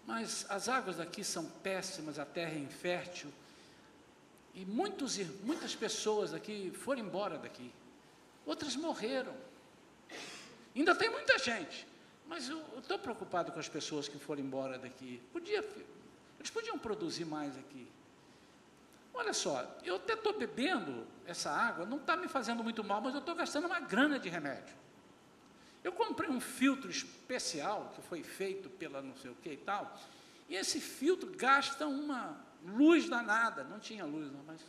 Mas 0.07 0.45
as 0.49 0.69
águas 0.69 0.95
daqui 0.95 1.21
são 1.23 1.45
péssimas, 1.45 2.17
a 2.17 2.25
terra 2.25 2.53
é 2.53 2.59
infértil. 2.59 3.29
E 4.53 4.63
muitos, 4.63 5.17
muitas 5.43 5.75
pessoas 5.75 6.33
aqui 6.33 6.71
foram 6.71 7.01
embora 7.01 7.37
daqui. 7.37 7.71
Outras 8.45 8.75
morreram. 8.75 9.35
Ainda 10.75 10.95
tem 10.95 11.09
muita 11.09 11.37
gente. 11.37 11.87
Mas 12.27 12.47
eu 12.47 12.63
estou 12.77 12.99
preocupado 12.99 13.51
com 13.51 13.59
as 13.59 13.67
pessoas 13.67 14.07
que 14.07 14.19
foram 14.19 14.41
embora 14.41 14.77
daqui. 14.77 15.21
Podia, 15.33 15.67
eles 16.37 16.49
podiam 16.51 16.77
produzir 16.77 17.25
mais 17.25 17.57
aqui. 17.57 17.87
Olha 19.13 19.33
só, 19.33 19.77
eu 19.83 19.95
até 19.95 20.13
estou 20.13 20.37
bebendo 20.37 21.05
essa 21.25 21.51
água, 21.51 21.85
não 21.85 21.97
está 21.97 22.15
me 22.15 22.27
fazendo 22.27 22.63
muito 22.63 22.83
mal, 22.83 23.01
mas 23.01 23.13
eu 23.13 23.19
estou 23.19 23.35
gastando 23.35 23.65
uma 23.65 23.79
grana 23.79 24.19
de 24.19 24.29
remédio. 24.29 24.75
Eu 25.83 25.91
comprei 25.91 26.29
um 26.29 26.39
filtro 26.39 26.89
especial 26.89 27.91
que 27.95 28.01
foi 28.01 28.21
feito 28.21 28.69
pela 28.69 29.01
não 29.01 29.15
sei 29.15 29.31
o 29.31 29.35
que 29.35 29.53
e 29.53 29.57
tal, 29.57 29.97
e 30.47 30.55
esse 30.55 30.79
filtro 30.79 31.31
gasta 31.35 31.87
uma 31.87 32.37
luz 32.63 33.09
danada, 33.09 33.63
não 33.63 33.79
tinha 33.79 34.05
luz 34.05 34.31
não, 34.31 34.43
mas 34.43 34.61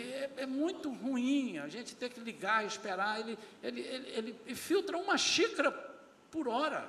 é, 0.00 0.30
é 0.38 0.46
muito 0.46 0.90
ruim 0.90 1.58
a 1.58 1.68
gente 1.68 1.94
ter 1.94 2.10
que 2.10 2.20
ligar 2.20 2.64
esperar, 2.64 3.20
ele, 3.20 3.38
ele, 3.62 3.80
ele, 3.80 4.08
ele, 4.08 4.40
ele 4.46 4.54
filtra 4.54 4.96
uma 4.96 5.16
xícara 5.16 5.70
por 6.30 6.48
hora. 6.48 6.88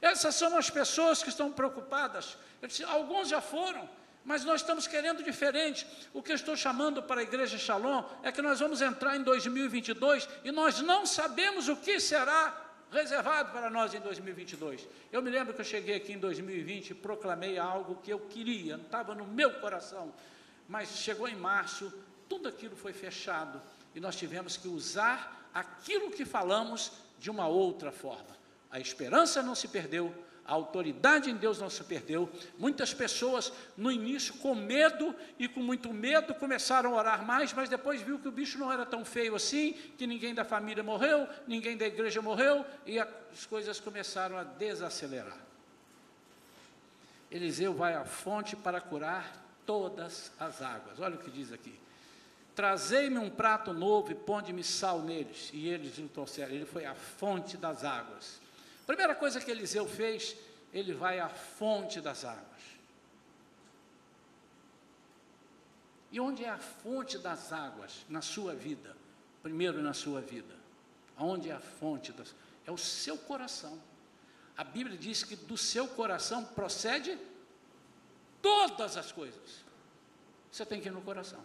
Essas 0.00 0.34
são 0.34 0.56
as 0.56 0.70
pessoas 0.70 1.22
que 1.22 1.28
estão 1.28 1.52
preocupadas. 1.52 2.38
Disse, 2.62 2.84
alguns 2.84 3.28
já 3.28 3.40
foram, 3.40 3.88
mas 4.24 4.44
nós 4.44 4.62
estamos 4.62 4.86
querendo 4.86 5.22
diferente. 5.22 5.86
O 6.14 6.22
que 6.22 6.32
eu 6.32 6.36
estou 6.36 6.56
chamando 6.56 7.02
para 7.02 7.20
a 7.20 7.24
igreja 7.24 7.58
Shalom 7.58 8.04
é 8.22 8.32
que 8.32 8.40
nós 8.40 8.60
vamos 8.60 8.80
entrar 8.80 9.16
em 9.16 9.22
2022 9.22 10.28
e 10.44 10.50
nós 10.50 10.80
não 10.80 11.04
sabemos 11.04 11.68
o 11.68 11.76
que 11.76 12.00
será 12.00 12.69
reservado 12.90 13.52
para 13.52 13.70
nós 13.70 13.94
em 13.94 14.00
2022. 14.00 14.88
Eu 15.12 15.22
me 15.22 15.30
lembro 15.30 15.54
que 15.54 15.60
eu 15.60 15.64
cheguei 15.64 15.96
aqui 15.96 16.12
em 16.12 16.18
2020 16.18 16.90
e 16.90 16.94
proclamei 16.94 17.58
algo 17.58 17.96
que 18.02 18.12
eu 18.12 18.18
queria, 18.20 18.76
não 18.76 18.84
estava 18.84 19.14
no 19.14 19.26
meu 19.26 19.52
coração, 19.60 20.12
mas 20.68 20.88
chegou 20.88 21.28
em 21.28 21.36
março, 21.36 21.92
tudo 22.28 22.48
aquilo 22.48 22.76
foi 22.76 22.92
fechado 22.92 23.60
e 23.94 24.00
nós 24.00 24.16
tivemos 24.16 24.56
que 24.56 24.68
usar 24.68 25.50
aquilo 25.52 26.10
que 26.10 26.24
falamos 26.24 26.92
de 27.18 27.30
uma 27.30 27.46
outra 27.46 27.90
forma. 27.90 28.38
A 28.70 28.78
esperança 28.78 29.42
não 29.42 29.54
se 29.54 29.68
perdeu, 29.68 30.14
a 30.50 30.52
autoridade 30.52 31.30
em 31.30 31.36
Deus 31.36 31.60
não 31.60 31.70
se 31.70 31.84
perdeu. 31.84 32.28
Muitas 32.58 32.92
pessoas, 32.92 33.52
no 33.76 33.88
início, 33.88 34.34
com 34.34 34.52
medo 34.52 35.14
e 35.38 35.46
com 35.46 35.60
muito 35.60 35.92
medo, 35.92 36.34
começaram 36.34 36.92
a 36.92 36.98
orar 36.98 37.24
mais, 37.24 37.52
mas 37.52 37.68
depois 37.68 38.02
viu 38.02 38.18
que 38.18 38.26
o 38.26 38.32
bicho 38.32 38.58
não 38.58 38.72
era 38.72 38.84
tão 38.84 39.04
feio 39.04 39.36
assim, 39.36 39.74
que 39.96 40.08
ninguém 40.08 40.34
da 40.34 40.44
família 40.44 40.82
morreu, 40.82 41.28
ninguém 41.46 41.76
da 41.76 41.86
igreja 41.86 42.20
morreu, 42.20 42.66
e 42.84 42.98
as 42.98 43.46
coisas 43.48 43.78
começaram 43.78 44.36
a 44.36 44.42
desacelerar. 44.42 45.38
Eliseu 47.30 47.72
vai 47.72 47.94
à 47.94 48.04
fonte 48.04 48.56
para 48.56 48.80
curar 48.80 49.32
todas 49.64 50.32
as 50.40 50.60
águas. 50.60 50.98
Olha 50.98 51.14
o 51.14 51.18
que 51.18 51.30
diz 51.30 51.52
aqui. 51.52 51.78
Trazei-me 52.56 53.18
um 53.18 53.30
prato 53.30 53.72
novo 53.72 54.10
e 54.10 54.16
ponde-me 54.16 54.64
sal 54.64 55.00
neles. 55.00 55.50
E 55.52 55.68
eles 55.68 55.96
o 55.98 56.08
trouxeram. 56.08 56.52
Ele 56.52 56.66
foi 56.66 56.86
à 56.86 56.94
fonte 56.96 57.56
das 57.56 57.84
águas. 57.84 58.39
Primeira 58.90 59.14
coisa 59.14 59.40
que 59.40 59.48
Eliseu 59.48 59.86
fez, 59.86 60.36
ele 60.72 60.92
vai 60.92 61.20
à 61.20 61.28
fonte 61.28 62.00
das 62.00 62.24
águas. 62.24 62.60
E 66.10 66.18
onde 66.18 66.44
é 66.44 66.48
a 66.48 66.58
fonte 66.58 67.16
das 67.16 67.52
águas 67.52 68.04
na 68.08 68.20
sua 68.20 68.52
vida? 68.52 68.96
Primeiro 69.44 69.80
na 69.80 69.94
sua 69.94 70.20
vida. 70.20 70.56
Aonde 71.16 71.50
é 71.50 71.52
a 71.52 71.60
fonte 71.60 72.10
das 72.10 72.34
É 72.66 72.72
o 72.72 72.76
seu 72.76 73.16
coração. 73.16 73.80
A 74.56 74.64
Bíblia 74.64 74.98
diz 74.98 75.22
que 75.22 75.36
do 75.36 75.56
seu 75.56 75.86
coração 75.86 76.44
procede 76.44 77.16
todas 78.42 78.96
as 78.96 79.12
coisas. 79.12 79.64
Você 80.50 80.66
tem 80.66 80.80
que 80.80 80.88
ir 80.88 80.90
no 80.90 81.00
coração. 81.00 81.38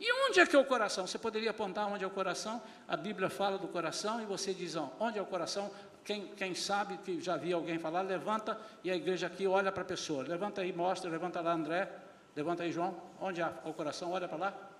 E 0.00 0.10
onde 0.26 0.40
é 0.40 0.46
que 0.46 0.56
é 0.56 0.58
o 0.58 0.64
coração? 0.64 1.06
Você 1.06 1.18
poderia 1.18 1.50
apontar 1.50 1.86
onde 1.88 2.04
é 2.04 2.06
o 2.06 2.10
coração? 2.10 2.62
A 2.88 2.96
Bíblia 2.96 3.28
fala 3.28 3.58
do 3.58 3.68
coração 3.68 4.18
e 4.22 4.24
você 4.24 4.54
diz 4.54 4.74
onde 4.98 5.18
é 5.18 5.22
o 5.22 5.26
coração? 5.26 5.70
Quem, 6.04 6.34
quem 6.34 6.54
sabe 6.54 6.98
que 6.98 7.20
já 7.20 7.36
viu 7.36 7.58
alguém 7.58 7.78
falar, 7.78 8.02
levanta 8.02 8.60
e 8.82 8.90
a 8.90 8.96
igreja 8.96 9.28
aqui 9.28 9.46
olha 9.46 9.70
para 9.70 9.82
a 9.82 9.86
pessoa. 9.86 10.24
Levanta 10.24 10.60
aí, 10.60 10.72
mostra, 10.72 11.08
levanta 11.10 11.40
lá, 11.40 11.52
André. 11.52 11.90
Levanta 12.34 12.64
aí, 12.64 12.72
João. 12.72 13.00
Onde 13.20 13.40
é 13.40 13.52
o 13.64 13.72
coração? 13.72 14.10
Olha 14.10 14.26
para 14.26 14.38
lá. 14.38 14.70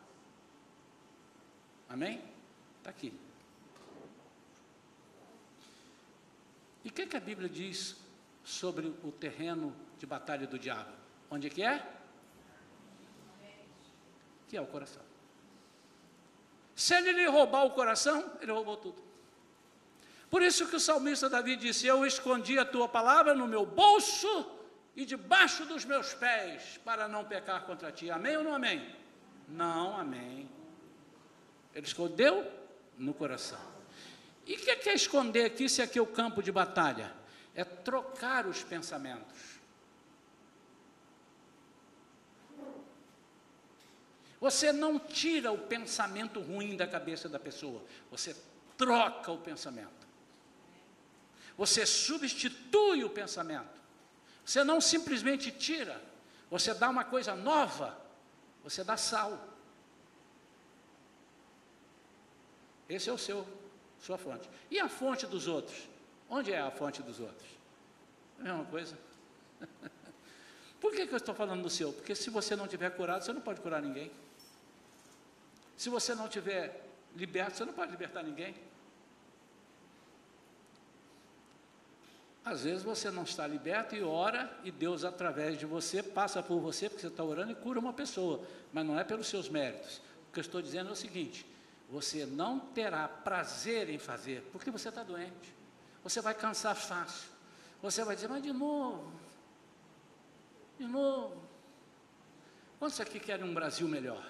Amém? 1.89 2.21
Está 2.79 2.91
aqui. 2.91 3.13
E 6.85 6.89
o 6.89 6.93
que, 6.93 7.07
que 7.07 7.17
a 7.17 7.21
Bíblia 7.21 7.49
diz 7.49 7.97
sobre 8.43 8.87
o 9.05 9.13
terreno 9.13 9.75
de 9.99 10.07
batalha 10.07 10.47
do 10.47 10.59
diabo? 10.59 10.91
Onde 11.31 11.47
é 11.47 11.51
que 11.51 11.63
é? 11.63 11.87
Que 14.49 14.57
é 14.57 14.61
o 14.61 14.67
coração. 14.67 15.03
Se 16.75 16.95
ele 16.95 17.13
lhe 17.13 17.27
roubar 17.27 17.65
o 17.65 17.71
coração, 17.71 18.37
ele 18.41 18.51
roubou 18.51 18.77
tudo. 18.77 19.12
Por 20.33 20.41
isso 20.41 20.67
que 20.67 20.77
o 20.77 20.81
salmista 20.81 21.29
Davi 21.29 21.57
disse: 21.57 21.87
Eu 21.87 22.07
escondi 22.07 22.59
a 22.59 22.65
tua 22.65 22.89
palavra 22.89 23.35
no 23.35 23.47
meu 23.47 23.67
bolso 23.67 24.51
e 24.97 25.05
debaixo 25.05 25.67
dos 25.67 25.85
meus 25.85 26.15
pés, 26.15 26.81
para 26.83 27.07
não 27.07 27.23
pecar 27.23 27.67
contra 27.67 27.93
ti. 27.93 28.11
Amém 28.11 28.39
ou 28.39 28.43
não 28.43 28.55
amém? 28.55 28.97
Não, 29.47 29.95
amém. 29.95 30.49
Ele 31.75 31.87
escondeu 31.87 32.51
no 32.97 33.13
coração. 33.13 33.61
E 34.47 34.55
o 34.55 34.59
que, 34.59 34.75
que 34.77 34.89
é 34.89 34.95
esconder 34.95 35.45
aqui, 35.45 35.69
se 35.69 35.83
aqui 35.83 35.99
é 35.99 36.03
o 36.03 36.07
campo 36.07 36.43
de 36.43 36.51
batalha? 36.51 37.13
É 37.55 37.63
trocar 37.63 38.47
os 38.47 38.65
pensamentos. 38.65 39.61
Você 44.41 44.73
não 44.73 44.99
tira 44.99 45.53
o 45.53 45.59
pensamento 45.59 46.41
ruim 46.41 46.75
da 46.75 46.87
cabeça 46.87 47.29
da 47.29 47.39
pessoa, 47.39 47.85
você 48.11 48.35
troca 48.79 49.31
o 49.31 49.37
pensamento. 49.37 50.02
Você 51.57 51.85
substitui 51.87 53.05
o 53.05 53.11
pensamento. 53.11 53.81
Você 54.45 54.65
não 54.65 54.81
simplesmente 54.81 55.51
tira, 55.51 56.03
você 56.51 56.75
dá 56.75 56.89
uma 56.89 57.05
coisa 57.05 57.35
nova, 57.35 57.97
você 58.63 58.83
dá 58.83 58.97
sal. 58.97 59.49
Esse 62.89 63.09
é 63.09 63.13
o 63.13 63.19
seu 63.19 63.47
sua 64.03 64.19
fonte. 64.19 64.49
E 64.71 64.81
a 64.81 64.89
fonte 64.89 65.27
dos 65.27 65.47
outros? 65.47 65.89
Onde 66.29 66.53
é 66.53 66.61
a 66.61 66.71
fonte 66.71 67.03
dos 67.03 67.21
outros? 67.21 67.49
É 68.39 68.43
a 68.43 68.45
mesma 68.45 68.65
coisa. 68.65 68.99
Por 70.81 70.93
que, 70.93 71.07
que 71.07 71.13
eu 71.13 71.19
estou 71.19 71.35
falando 71.35 71.63
do 71.63 71.71
seu? 71.71 71.93
Porque 71.93 72.15
se 72.15 72.29
você 72.29 72.57
não 72.57 72.67
tiver 72.67 72.91
curado, 72.91 73.25
você 73.25 73.33
não 73.33 73.41
pode 73.41 73.61
curar 73.61 73.81
ninguém. 73.81 74.11
Se 75.77 75.89
você 75.89 76.15
não 76.15 76.29
tiver 76.29 76.85
liberto, 77.15 77.57
você 77.57 77.65
não 77.65 77.73
pode 77.73 77.93
libertar 77.93 78.25
ninguém. 78.25 78.55
Às 82.45 82.65
vezes 82.65 82.83
você 82.83 83.11
não 83.11 83.23
está 83.23 83.47
liberto 83.47 83.95
e 83.95 84.03
ora, 84.03 84.53
e 84.65 84.71
Deus, 84.71 85.05
através 85.05 85.57
de 85.57 85.65
você, 85.65 86.03
passa 86.03 86.43
por 86.43 86.59
você, 86.59 86.89
porque 86.89 87.03
você 87.03 87.07
está 87.07 87.23
orando 87.23 87.53
e 87.53 87.55
cura 87.55 87.79
uma 87.79 87.93
pessoa, 87.93 88.45
mas 88.73 88.85
não 88.85 88.99
é 88.99 89.05
pelos 89.05 89.29
seus 89.29 89.49
méritos. 89.49 89.99
O 90.29 90.33
que 90.33 90.41
eu 90.41 90.43
estou 90.43 90.61
dizendo 90.61 90.89
é 90.89 90.93
o 90.93 90.97
seguinte: 90.97 91.47
você 91.89 92.27
não 92.27 92.59
terá 92.59 93.07
prazer 93.07 93.89
em 93.89 93.99
fazer, 93.99 94.43
porque 94.51 94.71
você 94.71 94.89
está 94.89 95.05
doente. 95.05 95.55
Você 96.03 96.21
vai 96.21 96.35
cansar 96.35 96.75
fácil. 96.75 97.31
Você 97.81 98.03
vai 98.05 98.17
dizer, 98.17 98.29
mas 98.29 98.43
de 98.43 98.53
novo, 98.53 99.13
de 100.79 100.85
novo. 100.85 101.37
Quantos 102.79 103.01
aqui 103.01 103.21
querem 103.21 103.45
um 103.45 103.55
Brasil 103.55 103.87
melhor? 103.87 104.25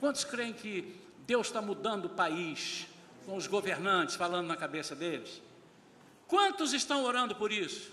Quantos 0.00 0.24
creem 0.24 0.52
que 0.52 1.00
Deus 1.26 1.46
está 1.46 1.62
mudando 1.62 2.06
o 2.06 2.10
país 2.10 2.88
com 3.24 3.36
os 3.36 3.46
governantes 3.46 4.16
falando 4.16 4.48
na 4.48 4.56
cabeça 4.56 4.96
deles? 4.96 5.40
Quantos 6.28 6.72
estão 6.72 7.04
orando 7.04 7.34
por 7.34 7.52
isso? 7.52 7.92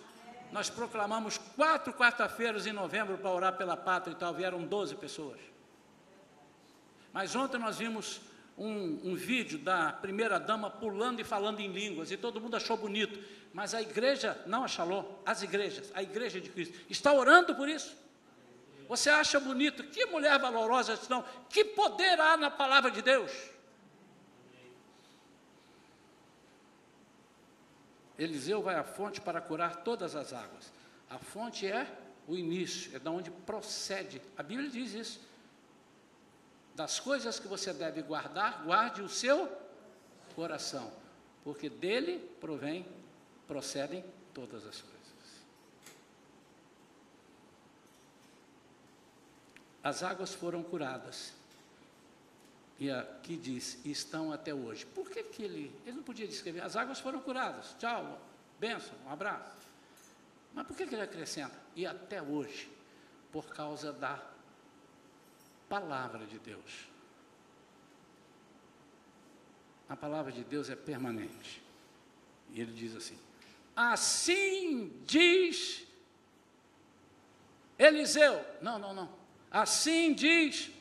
Nós 0.52 0.70
proclamamos 0.70 1.38
quatro 1.56 1.94
quarta-feiras 1.94 2.68
em 2.68 2.74
novembro 2.74 3.18
para 3.18 3.32
orar 3.32 3.58
pela 3.58 3.76
pátria 3.76 4.14
e 4.14 4.16
tal, 4.16 4.34
vieram 4.34 4.64
12 4.64 4.96
pessoas. 4.96 5.40
Mas 7.12 7.36
ontem 7.36 7.60
nós 7.60 7.78
vimos 7.78 8.22
um, 8.58 9.12
um 9.12 9.16
vídeo 9.16 9.58
da 9.58 9.92
primeira 9.92 10.40
dama 10.40 10.70
pulando 10.70 11.20
e 11.20 11.24
falando 11.24 11.60
em 11.60 11.72
línguas, 11.72 12.12
e 12.12 12.18
todo 12.18 12.40
mundo 12.40 12.56
achou 12.56 12.78
bonito. 12.78 13.20
Mas 13.54 13.74
a 13.74 13.82
igreja, 13.82 14.40
não 14.48 14.64
a 14.64 14.68
Shalom, 14.68 15.06
as 15.26 15.44
igrejas, 15.44 15.92
a 15.94 16.02
igreja 16.02 16.42
de 16.42 16.50
Cristo, 16.50 16.78
está 16.90 17.14
orando 17.14 17.56
por 17.56 17.70
isso. 17.70 17.96
Você 18.88 19.10
acha 19.10 19.40
bonito? 19.40 19.84
Que 19.84 20.06
mulher 20.08 20.38
valorosa 20.40 20.94
estão? 20.94 21.24
Que 21.50 21.64
poder 21.64 22.20
há 22.20 22.36
na 22.36 22.52
palavra 22.52 22.92
de 22.92 23.02
Deus? 23.02 23.32
Eliseu 28.18 28.62
vai 28.62 28.76
à 28.76 28.84
fonte 28.84 29.20
para 29.20 29.42
curar 29.42 29.84
todas 29.84 30.16
as 30.16 30.34
águas. 30.34 30.72
A 31.10 31.18
fonte 31.18 31.66
é 31.66 31.88
o 32.28 32.36
início, 32.36 32.96
é 32.96 33.00
da 33.00 33.12
onde 33.12 33.32
procede. 33.32 34.22
A 34.38 34.44
Bíblia 34.44 34.70
diz 34.70 34.94
isso. 34.94 35.22
Das 36.76 37.00
coisas 37.00 37.40
que 37.40 37.48
você 37.48 37.74
deve 37.74 38.02
guardar, 38.02 38.64
guarde 38.64 39.02
o 39.02 39.10
seu 39.10 39.52
coração, 40.36 40.92
porque 41.44 41.70
dele 41.70 42.20
provém, 42.40 42.86
procedem 43.48 44.04
todas 44.34 44.66
as 44.66 44.82
coisas. 44.82 44.94
As 49.84 50.02
águas 50.02 50.34
foram 50.34 50.64
curadas. 50.64 51.34
E 52.80 52.90
aqui 52.90 53.38
diz, 53.38 53.84
estão 53.86 54.32
até 54.32 54.54
hoje. 54.54 54.86
Por 54.86 55.10
que, 55.10 55.24
que 55.24 55.44
ele, 55.44 55.76
ele 55.86 55.98
não 55.98 56.04
podia 56.04 56.28
descrever? 56.28 56.62
As 56.62 56.76
águas 56.76 57.00
foram 57.00 57.20
curadas. 57.20 57.76
Tchau, 57.80 58.20
benção, 58.60 58.96
um 59.06 59.10
abraço. 59.10 59.68
Mas 60.54 60.68
por 60.68 60.76
que, 60.76 60.86
que 60.86 60.96
ele 60.96 61.04
acrescenta? 61.04 61.56
E 61.76 61.86
até 61.86 62.22
hoje, 62.22 62.70
por 63.32 63.46
causa 63.46 63.92
da 63.92 64.22
palavra 65.70 66.26
de 66.26 66.38
Deus. 66.40 66.88
A 69.90 69.96
palavra 69.96 70.32
de 70.32 70.44
Deus 70.44 70.70
é 70.70 70.76
permanente. 70.76 71.62
E 72.52 72.62
ele 72.62 72.74
diz 72.74 72.96
assim: 72.96 73.18
Assim 73.76 75.02
diz 75.06 75.86
Eliseu. 77.78 78.44
Não, 78.62 78.78
não, 78.78 78.94
não. 78.94 79.10
Assim 79.50 80.14
diz 80.14 80.72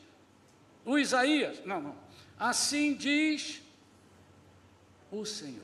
o 0.85 0.97
Isaías. 0.97 1.63
Não, 1.65 1.81
não. 1.81 1.95
Assim 2.37 2.93
diz 2.93 3.61
o 5.11 5.25
Senhor. 5.25 5.63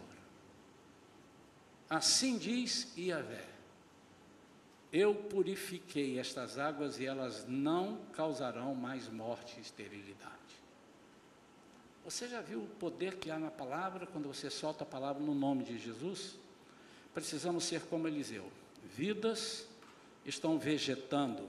Assim 1.89 2.37
diz 2.37 2.95
Iavé. 2.97 3.45
Eu 4.91 5.13
purifiquei 5.13 6.19
estas 6.19 6.57
águas 6.57 6.99
e 6.99 7.05
elas 7.05 7.45
não 7.47 7.99
causarão 8.13 8.73
mais 8.73 9.07
morte 9.07 9.55
e 9.57 9.61
esterilidade. 9.61 10.35
Você 12.03 12.27
já 12.27 12.41
viu 12.41 12.63
o 12.63 12.67
poder 12.67 13.17
que 13.17 13.29
há 13.29 13.37
na 13.37 13.51
palavra 13.51 14.07
quando 14.07 14.27
você 14.27 14.49
solta 14.49 14.83
a 14.83 14.87
palavra 14.87 15.21
no 15.21 15.35
nome 15.35 15.63
de 15.63 15.77
Jesus? 15.77 16.35
Precisamos 17.13 17.65
ser 17.65 17.83
como 17.83 18.07
Eliseu. 18.07 18.51
Vidas 18.83 19.67
estão 20.25 20.57
vegetando 20.57 21.47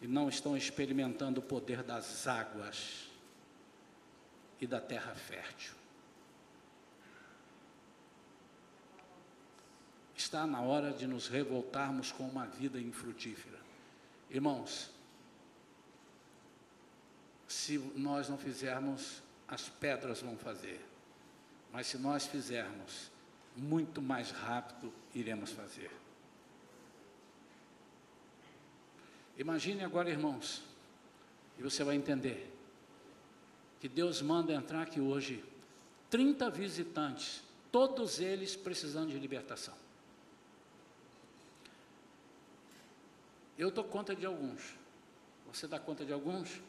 e 0.00 0.06
não 0.06 0.28
estão 0.28 0.56
experimentando 0.56 1.40
o 1.40 1.42
poder 1.42 1.82
das 1.82 2.26
águas 2.26 3.08
e 4.60 4.66
da 4.66 4.80
terra 4.80 5.14
fértil. 5.14 5.74
Está 10.16 10.46
na 10.46 10.60
hora 10.60 10.92
de 10.92 11.06
nos 11.06 11.28
revoltarmos 11.28 12.10
com 12.10 12.26
uma 12.26 12.46
vida 12.46 12.80
infrutífera. 12.80 13.58
Irmãos, 14.30 14.90
se 17.46 17.78
nós 17.94 18.28
não 18.28 18.36
fizermos, 18.36 19.22
as 19.46 19.68
pedras 19.68 20.20
vão 20.20 20.36
fazer. 20.36 20.84
Mas 21.72 21.86
se 21.86 21.98
nós 21.98 22.26
fizermos, 22.26 23.10
muito 23.56 24.02
mais 24.02 24.30
rápido 24.30 24.92
iremos 25.14 25.52
fazer. 25.52 25.90
Imagine 29.38 29.84
agora, 29.84 30.08
irmãos, 30.08 30.62
e 31.58 31.62
você 31.62 31.84
vai 31.84 31.94
entender 31.94 32.52
que 33.78 33.88
Deus 33.88 34.22
manda 34.22 34.52
entrar 34.52 34.82
aqui 34.82 35.00
hoje 35.00 35.44
30 36.08 36.48
visitantes, 36.50 37.42
todos 37.70 38.18
eles 38.18 38.56
precisando 38.56 39.10
de 39.10 39.18
libertação. 39.18 39.74
Eu 43.58 43.70
dou 43.70 43.84
conta 43.84 44.14
de 44.14 44.24
alguns, 44.24 44.74
você 45.46 45.66
dá 45.66 45.78
conta 45.78 46.04
de 46.04 46.12
alguns, 46.12 46.60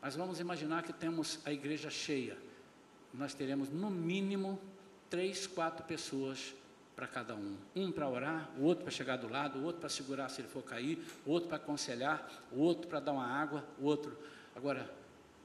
mas 0.00 0.16
vamos 0.16 0.40
imaginar 0.40 0.82
que 0.82 0.92
temos 0.92 1.40
a 1.44 1.52
igreja 1.52 1.90
cheia. 1.90 2.36
Nós 3.14 3.34
teremos 3.34 3.68
no 3.68 3.90
mínimo 3.90 4.60
três, 5.08 5.46
quatro 5.46 5.84
pessoas 5.84 6.54
para 6.96 7.06
cada 7.06 7.34
um. 7.34 7.58
Um 7.76 7.92
para 7.92 8.08
orar, 8.08 8.50
o 8.58 8.62
outro 8.62 8.82
para 8.84 8.90
chegar 8.90 9.18
do 9.18 9.28
lado, 9.28 9.58
o 9.58 9.64
outro 9.64 9.80
para 9.80 9.90
segurar 9.90 10.30
se 10.30 10.40
ele 10.40 10.48
for 10.48 10.62
cair, 10.62 10.98
o 11.26 11.30
outro 11.30 11.48
para 11.50 11.58
aconselhar, 11.58 12.26
o 12.50 12.60
outro 12.60 12.88
para 12.88 12.98
dar 12.98 13.12
uma 13.12 13.26
água, 13.26 13.62
o 13.78 13.84
outro. 13.84 14.16
Agora, 14.54 14.90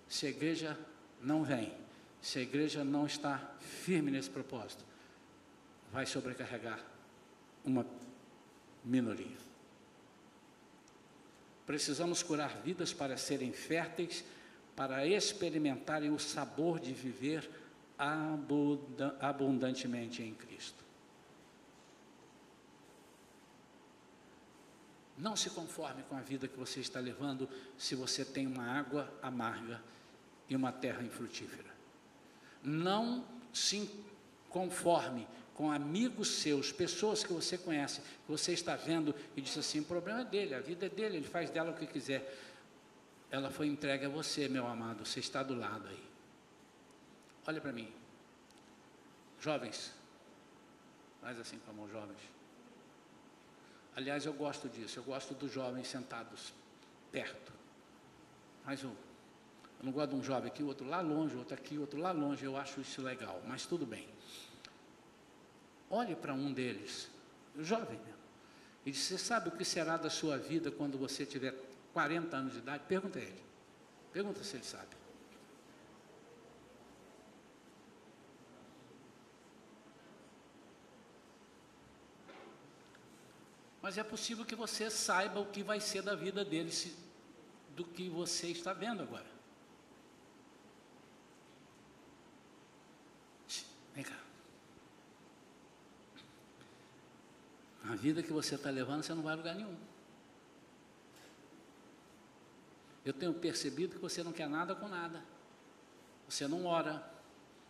se 0.08 0.26
a 0.26 0.30
igreja 0.30 0.80
não 1.22 1.44
vem, 1.44 1.74
se 2.22 2.40
a 2.40 2.42
igreja 2.42 2.86
não 2.86 3.06
está 3.06 3.38
firme 3.60 4.10
nesse 4.10 4.30
propósito, 4.30 4.86
vai 5.92 6.06
sobrecarregar 6.06 6.80
uma 7.66 7.86
minoria. 8.86 9.38
Precisamos 11.66 12.24
curar 12.24 12.62
vidas 12.62 12.94
para 12.94 13.18
serem 13.18 13.52
férteis, 13.52 14.24
para 14.74 15.06
experimentarem 15.06 16.12
o 16.12 16.20
sabor 16.20 16.80
de 16.80 16.94
viver 16.94 17.50
abundantemente 19.20 20.24
em 20.24 20.34
Cristo. 20.34 20.91
Não 25.22 25.36
se 25.36 25.52
conforme 25.52 26.02
com 26.10 26.18
a 26.18 26.22
vida 26.22 26.48
que 26.48 26.58
você 26.58 26.80
está 26.80 27.00
levando 27.00 27.48
se 27.78 27.94
você 27.94 28.26
tem 28.26 28.48
uma 28.48 28.66
água 28.66 29.08
amarga 29.22 29.80
e 30.50 30.56
uma 30.56 30.72
terra 30.72 31.04
infrutífera. 31.04 31.70
Não 32.64 33.24
se 33.54 33.88
conforme 34.50 35.28
com 35.54 35.72
amigos 35.72 36.28
seus, 36.28 36.72
pessoas 36.72 37.24
que 37.24 37.32
você 37.32 37.56
conhece, 37.56 38.02
que 38.02 38.32
você 38.32 38.54
está 38.54 38.76
vendo 38.76 39.14
e 39.38 39.42
diz 39.42 39.56
assim: 39.56 39.82
o 39.82 39.86
problema 39.86 40.22
é 40.22 40.26
dele, 40.26 40.56
a 40.56 40.60
vida 40.60 40.88
é 40.88 40.90
dele, 40.90 41.18
ele 41.18 41.28
faz 41.28 41.52
dela 41.52 41.70
o 41.70 41.76
que 41.76 41.86
quiser. 41.86 42.36
Ela 43.30 43.52
foi 43.52 43.68
entregue 43.68 44.06
a 44.06 44.10
você, 44.10 44.50
meu 44.50 44.66
amado, 44.66 45.06
você 45.06 45.20
está 45.20 45.44
do 45.44 45.54
lado 45.54 45.88
aí. 45.88 46.04
Olha 47.46 47.62
para 47.62 47.72
mim. 47.72 47.94
Jovens, 49.40 49.94
faz 51.22 51.40
assim 51.40 51.60
com 51.60 51.70
a 51.70 51.74
mão, 51.76 51.88
jovens. 51.88 52.41
Aliás, 53.96 54.26
eu 54.26 54.34
gosto 54.34 54.70
disso, 54.70 55.00
eu 55.00 55.04
gosto 55.04 55.34
dos 55.34 55.52
jovens 55.52 55.88
sentados 55.88 56.54
perto. 57.12 57.52
Mas 58.66 58.82
eu, 58.84 58.90
eu 58.90 59.86
não 59.86 59.92
gosto 59.92 60.12
de 60.12 60.16
um 60.16 60.24
jovem 60.24 60.50
aqui, 60.50 60.64
outro 60.64 60.88
lá 60.88 61.02
longe, 61.02 61.36
outro 61.36 61.54
aqui, 61.54 61.78
outro 61.78 62.00
lá 62.00 62.12
longe, 62.12 62.46
eu 62.46 62.56
acho 62.56 62.80
isso 62.82 63.02
legal, 63.02 63.42
mas 63.48 63.66
tudo 63.66 63.86
bem. 63.86 64.08
Olhe 65.90 66.16
para 66.16 66.34
um 66.34 66.54
deles, 66.54 67.10
jovem 67.60 68.00
mesmo, 68.00 68.22
e 68.86 68.92
diz: 68.92 69.02
Você 69.02 69.18
sabe 69.18 69.50
o 69.50 69.52
que 69.52 69.66
será 69.66 69.98
da 69.98 70.10
sua 70.10 70.38
vida 70.38 70.72
quando 70.72 70.98
você 70.98 71.26
tiver 71.26 71.54
40 71.92 72.38
anos 72.38 72.54
de 72.54 72.60
idade? 72.60 72.84
Pergunta 72.88 73.20
a 73.20 73.22
ele. 73.22 73.44
Pergunta 74.14 74.44
se 74.44 74.56
ele 74.56 74.64
sabe. 74.64 75.01
Mas 83.82 83.98
é 83.98 84.04
possível 84.04 84.46
que 84.46 84.56
você 84.56 84.90
saiba 84.90 85.40
o 85.40 85.46
que 85.48 85.64
vai 85.64 85.80
ser 85.80 86.04
da 86.04 86.16
vida 86.16 86.46
dele 86.46 86.72
se, 86.72 86.96
do 87.76 87.84
que 87.84 88.10
você 88.10 88.48
está 88.48 88.74
vendo 88.74 89.02
agora. 89.02 89.26
Vem 93.96 94.04
cá. 94.04 94.20
A 97.86 97.96
vida 97.96 98.22
que 98.22 98.32
você 98.32 98.56
está 98.56 98.70
levando, 98.70 99.04
você 99.04 99.14
não 99.14 99.24
vai 99.24 99.34
a 99.34 99.38
lugar 99.38 99.56
nenhum. 99.56 99.76
Eu 103.04 103.14
tenho 103.14 103.34
percebido 103.34 103.96
que 103.96 104.02
você 104.02 104.24
não 104.24 104.32
quer 104.32 104.48
nada 104.48 104.76
com 104.76 104.88
nada. 104.88 105.24
Você 106.30 106.48
não 106.48 106.66
ora, 106.66 107.04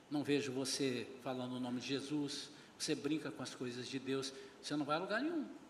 não 0.09 0.23
vejo 0.23 0.51
você 0.51 1.07
falando 1.23 1.53
o 1.53 1.59
nome 1.59 1.79
de 1.79 1.87
Jesus, 1.87 2.49
você 2.77 2.93
brinca 2.93 3.31
com 3.31 3.41
as 3.41 3.55
coisas 3.55 3.87
de 3.87 3.97
Deus, 3.97 4.33
você 4.61 4.75
não 4.75 4.85
vai 4.85 4.97
a 4.97 4.99
lugar 4.99 5.21
nenhum. 5.21 5.60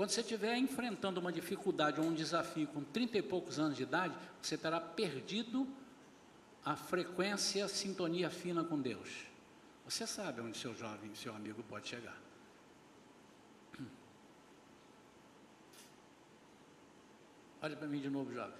Quando 0.00 0.12
você 0.12 0.22
estiver 0.22 0.56
enfrentando 0.56 1.20
uma 1.20 1.30
dificuldade 1.30 2.00
ou 2.00 2.06
um 2.06 2.14
desafio 2.14 2.66
com 2.68 2.82
30 2.82 3.18
e 3.18 3.22
poucos 3.22 3.58
anos 3.58 3.76
de 3.76 3.82
idade, 3.82 4.16
você 4.40 4.56
terá 4.56 4.80
perdido 4.80 5.68
a 6.64 6.74
frequência, 6.74 7.66
a 7.66 7.68
sintonia 7.68 8.30
fina 8.30 8.64
com 8.64 8.80
Deus. 8.80 9.26
Você 9.84 10.06
sabe 10.06 10.40
onde 10.40 10.56
seu 10.56 10.74
jovem, 10.74 11.14
seu 11.14 11.34
amigo 11.36 11.62
pode 11.64 11.86
chegar. 11.86 12.16
Olha 17.60 17.76
para 17.76 17.86
mim 17.86 18.00
de 18.00 18.08
novo, 18.08 18.32
jovem. 18.32 18.56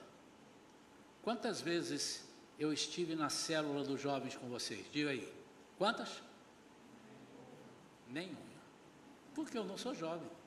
Quantas 1.22 1.62
vezes 1.62 2.28
eu 2.58 2.70
estive 2.70 3.14
na 3.16 3.30
célula 3.30 3.82
dos 3.82 3.98
jovens 3.98 4.36
com 4.36 4.46
vocês? 4.50 4.84
Diga 4.92 5.08
aí. 5.08 5.26
Quantas? 5.78 6.22
Nenhuma. 8.10 8.36
Porque 9.34 9.56
eu 9.56 9.64
não 9.64 9.78
sou 9.78 9.94
jovem. 9.94 10.39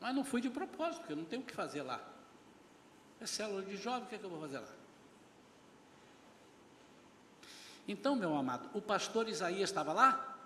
Mas 0.00 0.14
não 0.14 0.24
fui 0.24 0.40
de 0.40 0.50
propósito, 0.50 1.00
porque 1.00 1.12
eu 1.12 1.16
não 1.16 1.24
tenho 1.24 1.42
o 1.42 1.44
que 1.44 1.54
fazer 1.54 1.82
lá. 1.82 2.00
É 3.20 3.26
célula 3.26 3.62
de 3.62 3.76
jovem, 3.76 4.04
o 4.04 4.06
que, 4.06 4.14
é 4.14 4.18
que 4.18 4.24
eu 4.24 4.30
vou 4.30 4.40
fazer 4.40 4.60
lá? 4.60 4.68
Então, 7.86 8.14
meu 8.14 8.36
amado, 8.36 8.68
o 8.74 8.82
pastor 8.82 9.28
Isaías 9.28 9.70
estava 9.70 9.92
lá? 9.92 10.38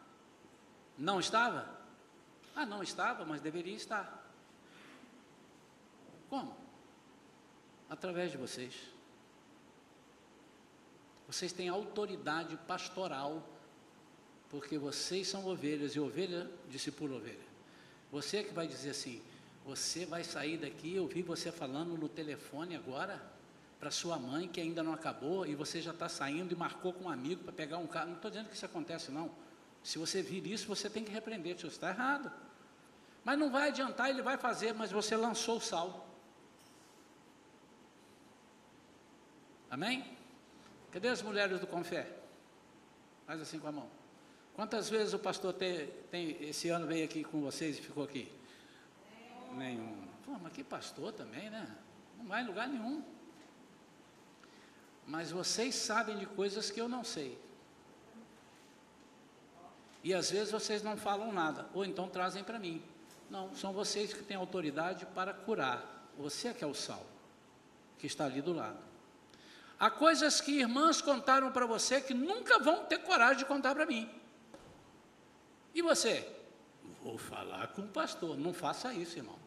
Não 0.97 1.19
estava? 1.19 1.69
Ah, 2.55 2.65
não 2.65 2.83
estava, 2.83 3.25
mas 3.25 3.41
deveria 3.41 3.75
estar. 3.75 4.23
Como? 6.31 6.57
Através 7.91 8.31
de 8.31 8.39
vocês. 8.39 8.75
Vocês 11.27 11.53
têm 11.53 11.69
autoridade 11.69 12.57
pastoral, 12.69 13.43
porque 14.49 14.79
vocês 14.79 15.27
são 15.29 15.47
ovelhas 15.47 15.97
e 15.97 16.01
ovelha 16.01 16.51
discipula 16.69 17.17
ovelha. 17.17 17.53
Você 18.11 18.39
é 18.39 18.45
que 18.45 18.53
vai 18.53 18.67
dizer 18.67 18.91
assim: 18.91 19.23
Você 19.65 20.05
vai 20.05 20.25
sair 20.25 20.59
daqui, 20.59 20.97
eu 20.97 21.07
vi 21.07 21.23
você 21.23 21.53
falando 21.53 21.97
no 21.97 22.09
telefone 22.09 22.75
agora 22.75 23.23
para 23.79 23.91
sua 23.91 24.19
mãe 24.19 24.49
que 24.49 24.61
ainda 24.61 24.83
não 24.83 24.93
acabou 24.93 25.47
e 25.47 25.55
você 25.55 25.81
já 25.81 25.93
está 25.93 26.09
saindo 26.09 26.53
e 26.53 26.57
marcou 26.57 26.93
com 26.93 27.05
um 27.05 27.09
amigo 27.09 27.45
para 27.45 27.53
pegar 27.53 27.79
um 27.79 27.87
carro. 27.87 28.09
Não 28.09 28.17
estou 28.17 28.31
dizendo 28.31 28.49
que 28.49 28.55
isso 28.55 28.67
acontece, 28.67 29.11
não. 29.11 29.31
Se 29.83 29.99
você 29.99 30.23
vir 30.23 30.47
isso, 30.47 30.69
você 30.69 30.89
tem 30.89 31.05
que 31.05 31.11
repreender, 31.11 31.57
isso 31.57 31.67
está 31.67 31.91
errado. 31.91 32.31
Mas 33.25 33.39
não 33.39 33.51
vai 33.51 33.69
adiantar, 33.69 34.11
ele 34.11 34.23
vai 34.23 34.37
fazer, 34.37 34.73
mas 34.73 34.91
você 34.91 35.17
lançou 35.17 35.57
o 35.57 35.61
sal. 35.61 36.09
Amém? 39.71 40.05
Cadê 40.91 41.09
as 41.09 41.23
mulheres 41.23 41.59
do 41.59 41.67
Confé? 41.67 42.07
Faz 43.27 43.41
assim 43.41 43.59
com 43.59 43.69
a 43.69 43.73
mão. 43.73 43.89
Quantas 44.55 44.91
vezes 44.91 45.15
o 45.15 45.19
pastor 45.19 45.55
tem, 45.55 45.87
tem, 46.11 46.37
esse 46.43 46.69
ano 46.69 46.87
veio 46.87 47.05
aqui 47.05 47.25
com 47.25 47.41
vocês 47.41 47.79
e 47.79 47.81
ficou 47.81 48.05
aqui? 48.05 48.31
Nenhum. 49.57 50.07
Pô, 50.25 50.33
mas 50.43 50.53
que 50.53 50.65
pastor 50.65 51.13
também, 51.13 51.51
né? 51.51 51.69
Não 52.19 52.27
vai 52.27 52.43
em 52.43 52.47
lugar 52.47 52.69
nenhum. 52.69 53.03
Mas 55.07 55.31
vocês 55.31 55.75
sabem 55.75 56.19
de 56.19 56.27
coisas 56.27 56.71
que 56.71 56.81
eu 56.81 56.89
não 56.89 57.03
sei. 57.05 57.39
E 60.05 60.13
às 60.13 60.31
vezes 60.31 60.51
vocês 60.51 60.83
não 60.83 60.97
falam 60.97 61.33
nada, 61.33 61.67
ou 61.73 61.85
então 61.85 62.09
trazem 62.09 62.43
para 62.43 62.59
mim. 62.59 62.83
Não, 63.31 63.55
são 63.55 63.73
vocês 63.73 64.13
que 64.13 64.23
têm 64.23 64.37
autoridade 64.37 65.07
para 65.07 65.33
curar. 65.33 66.11
Você 66.19 66.49
é 66.49 66.53
que 66.53 66.65
é 66.65 66.67
o 66.67 66.75
sal, 66.75 67.05
que 67.99 68.07
está 68.07 68.25
ali 68.25 68.43
do 68.43 68.53
lado. 68.53 68.79
Há 69.79 69.91
coisas 69.91 70.41
que 70.41 70.61
irmãs 70.61 71.01
contaram 71.01 71.51
para 71.51 71.67
você 71.67 72.01
que 72.01 72.15
nunca 72.15 72.59
vão 72.59 72.85
ter 72.85 72.99
coragem 72.99 73.39
de 73.39 73.45
contar 73.45 73.75
para 73.75 73.87
mim. 73.87 74.09
E 75.75 75.83
você? 75.83 76.29
Vou 77.03 77.19
falar 77.19 77.69
com 77.69 77.83
o 77.83 77.89
pastor. 77.89 78.37
Não 78.37 78.55
faça 78.55 78.93
isso, 78.95 79.19
irmão. 79.19 79.39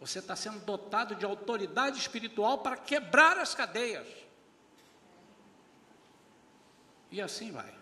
Você 0.00 0.18
está 0.18 0.34
sendo 0.34 0.60
dotado 0.64 1.14
de 1.14 1.24
autoridade 1.24 1.98
espiritual 1.98 2.58
para 2.58 2.76
quebrar 2.76 3.38
as 3.38 3.54
cadeias. 3.54 4.06
E 7.10 7.20
assim 7.20 7.50
vai. 7.50 7.74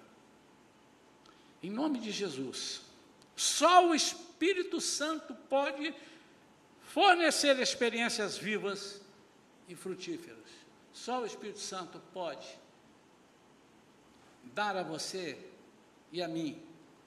Em 1.62 1.70
nome 1.70 1.98
de 1.98 2.10
Jesus. 2.10 2.82
Só 3.36 3.88
o 3.88 3.94
Espírito 3.94 4.80
Santo 4.80 5.34
pode 5.48 5.94
fornecer 6.82 7.58
experiências 7.60 8.36
vivas 8.36 9.00
e 9.68 9.74
frutíferas. 9.74 10.38
Só 10.92 11.22
o 11.22 11.26
Espírito 11.26 11.60
Santo 11.60 12.00
pode 12.12 12.48
dar 14.42 14.76
a 14.76 14.82
você 14.82 15.38
e 16.10 16.22
a 16.22 16.26
mim 16.26 16.60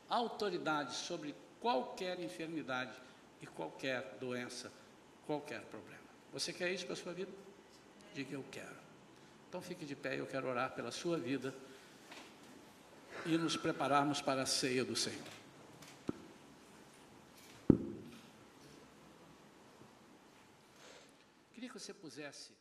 autoridade 0.08 0.94
sobre 0.96 1.36
qualquer 1.62 2.20
enfermidade 2.20 2.92
e 3.40 3.46
qualquer 3.46 4.18
doença, 4.20 4.72
qualquer 5.26 5.62
problema. 5.62 6.02
Você 6.34 6.52
quer 6.52 6.72
isso 6.74 6.86
para 6.86 6.94
a 6.94 6.98
sua 6.98 7.14
vida? 7.14 7.32
Diga 8.14 8.34
eu 8.34 8.44
quero. 8.52 8.82
Então 9.48 9.62
fique 9.62 9.86
de 9.86 9.96
pé, 9.96 10.20
eu 10.20 10.26
quero 10.26 10.48
orar 10.48 10.74
pela 10.74 10.92
sua 10.92 11.18
vida 11.18 11.54
e 13.26 13.38
nos 13.38 13.56
prepararmos 13.56 14.22
para 14.22 14.42
a 14.42 14.46
ceia 14.46 14.84
do 14.84 14.96
Senhor. 14.96 15.28
Queria 21.54 21.70
que 21.70 21.80
você 21.80 21.94
pusesse 21.94 22.61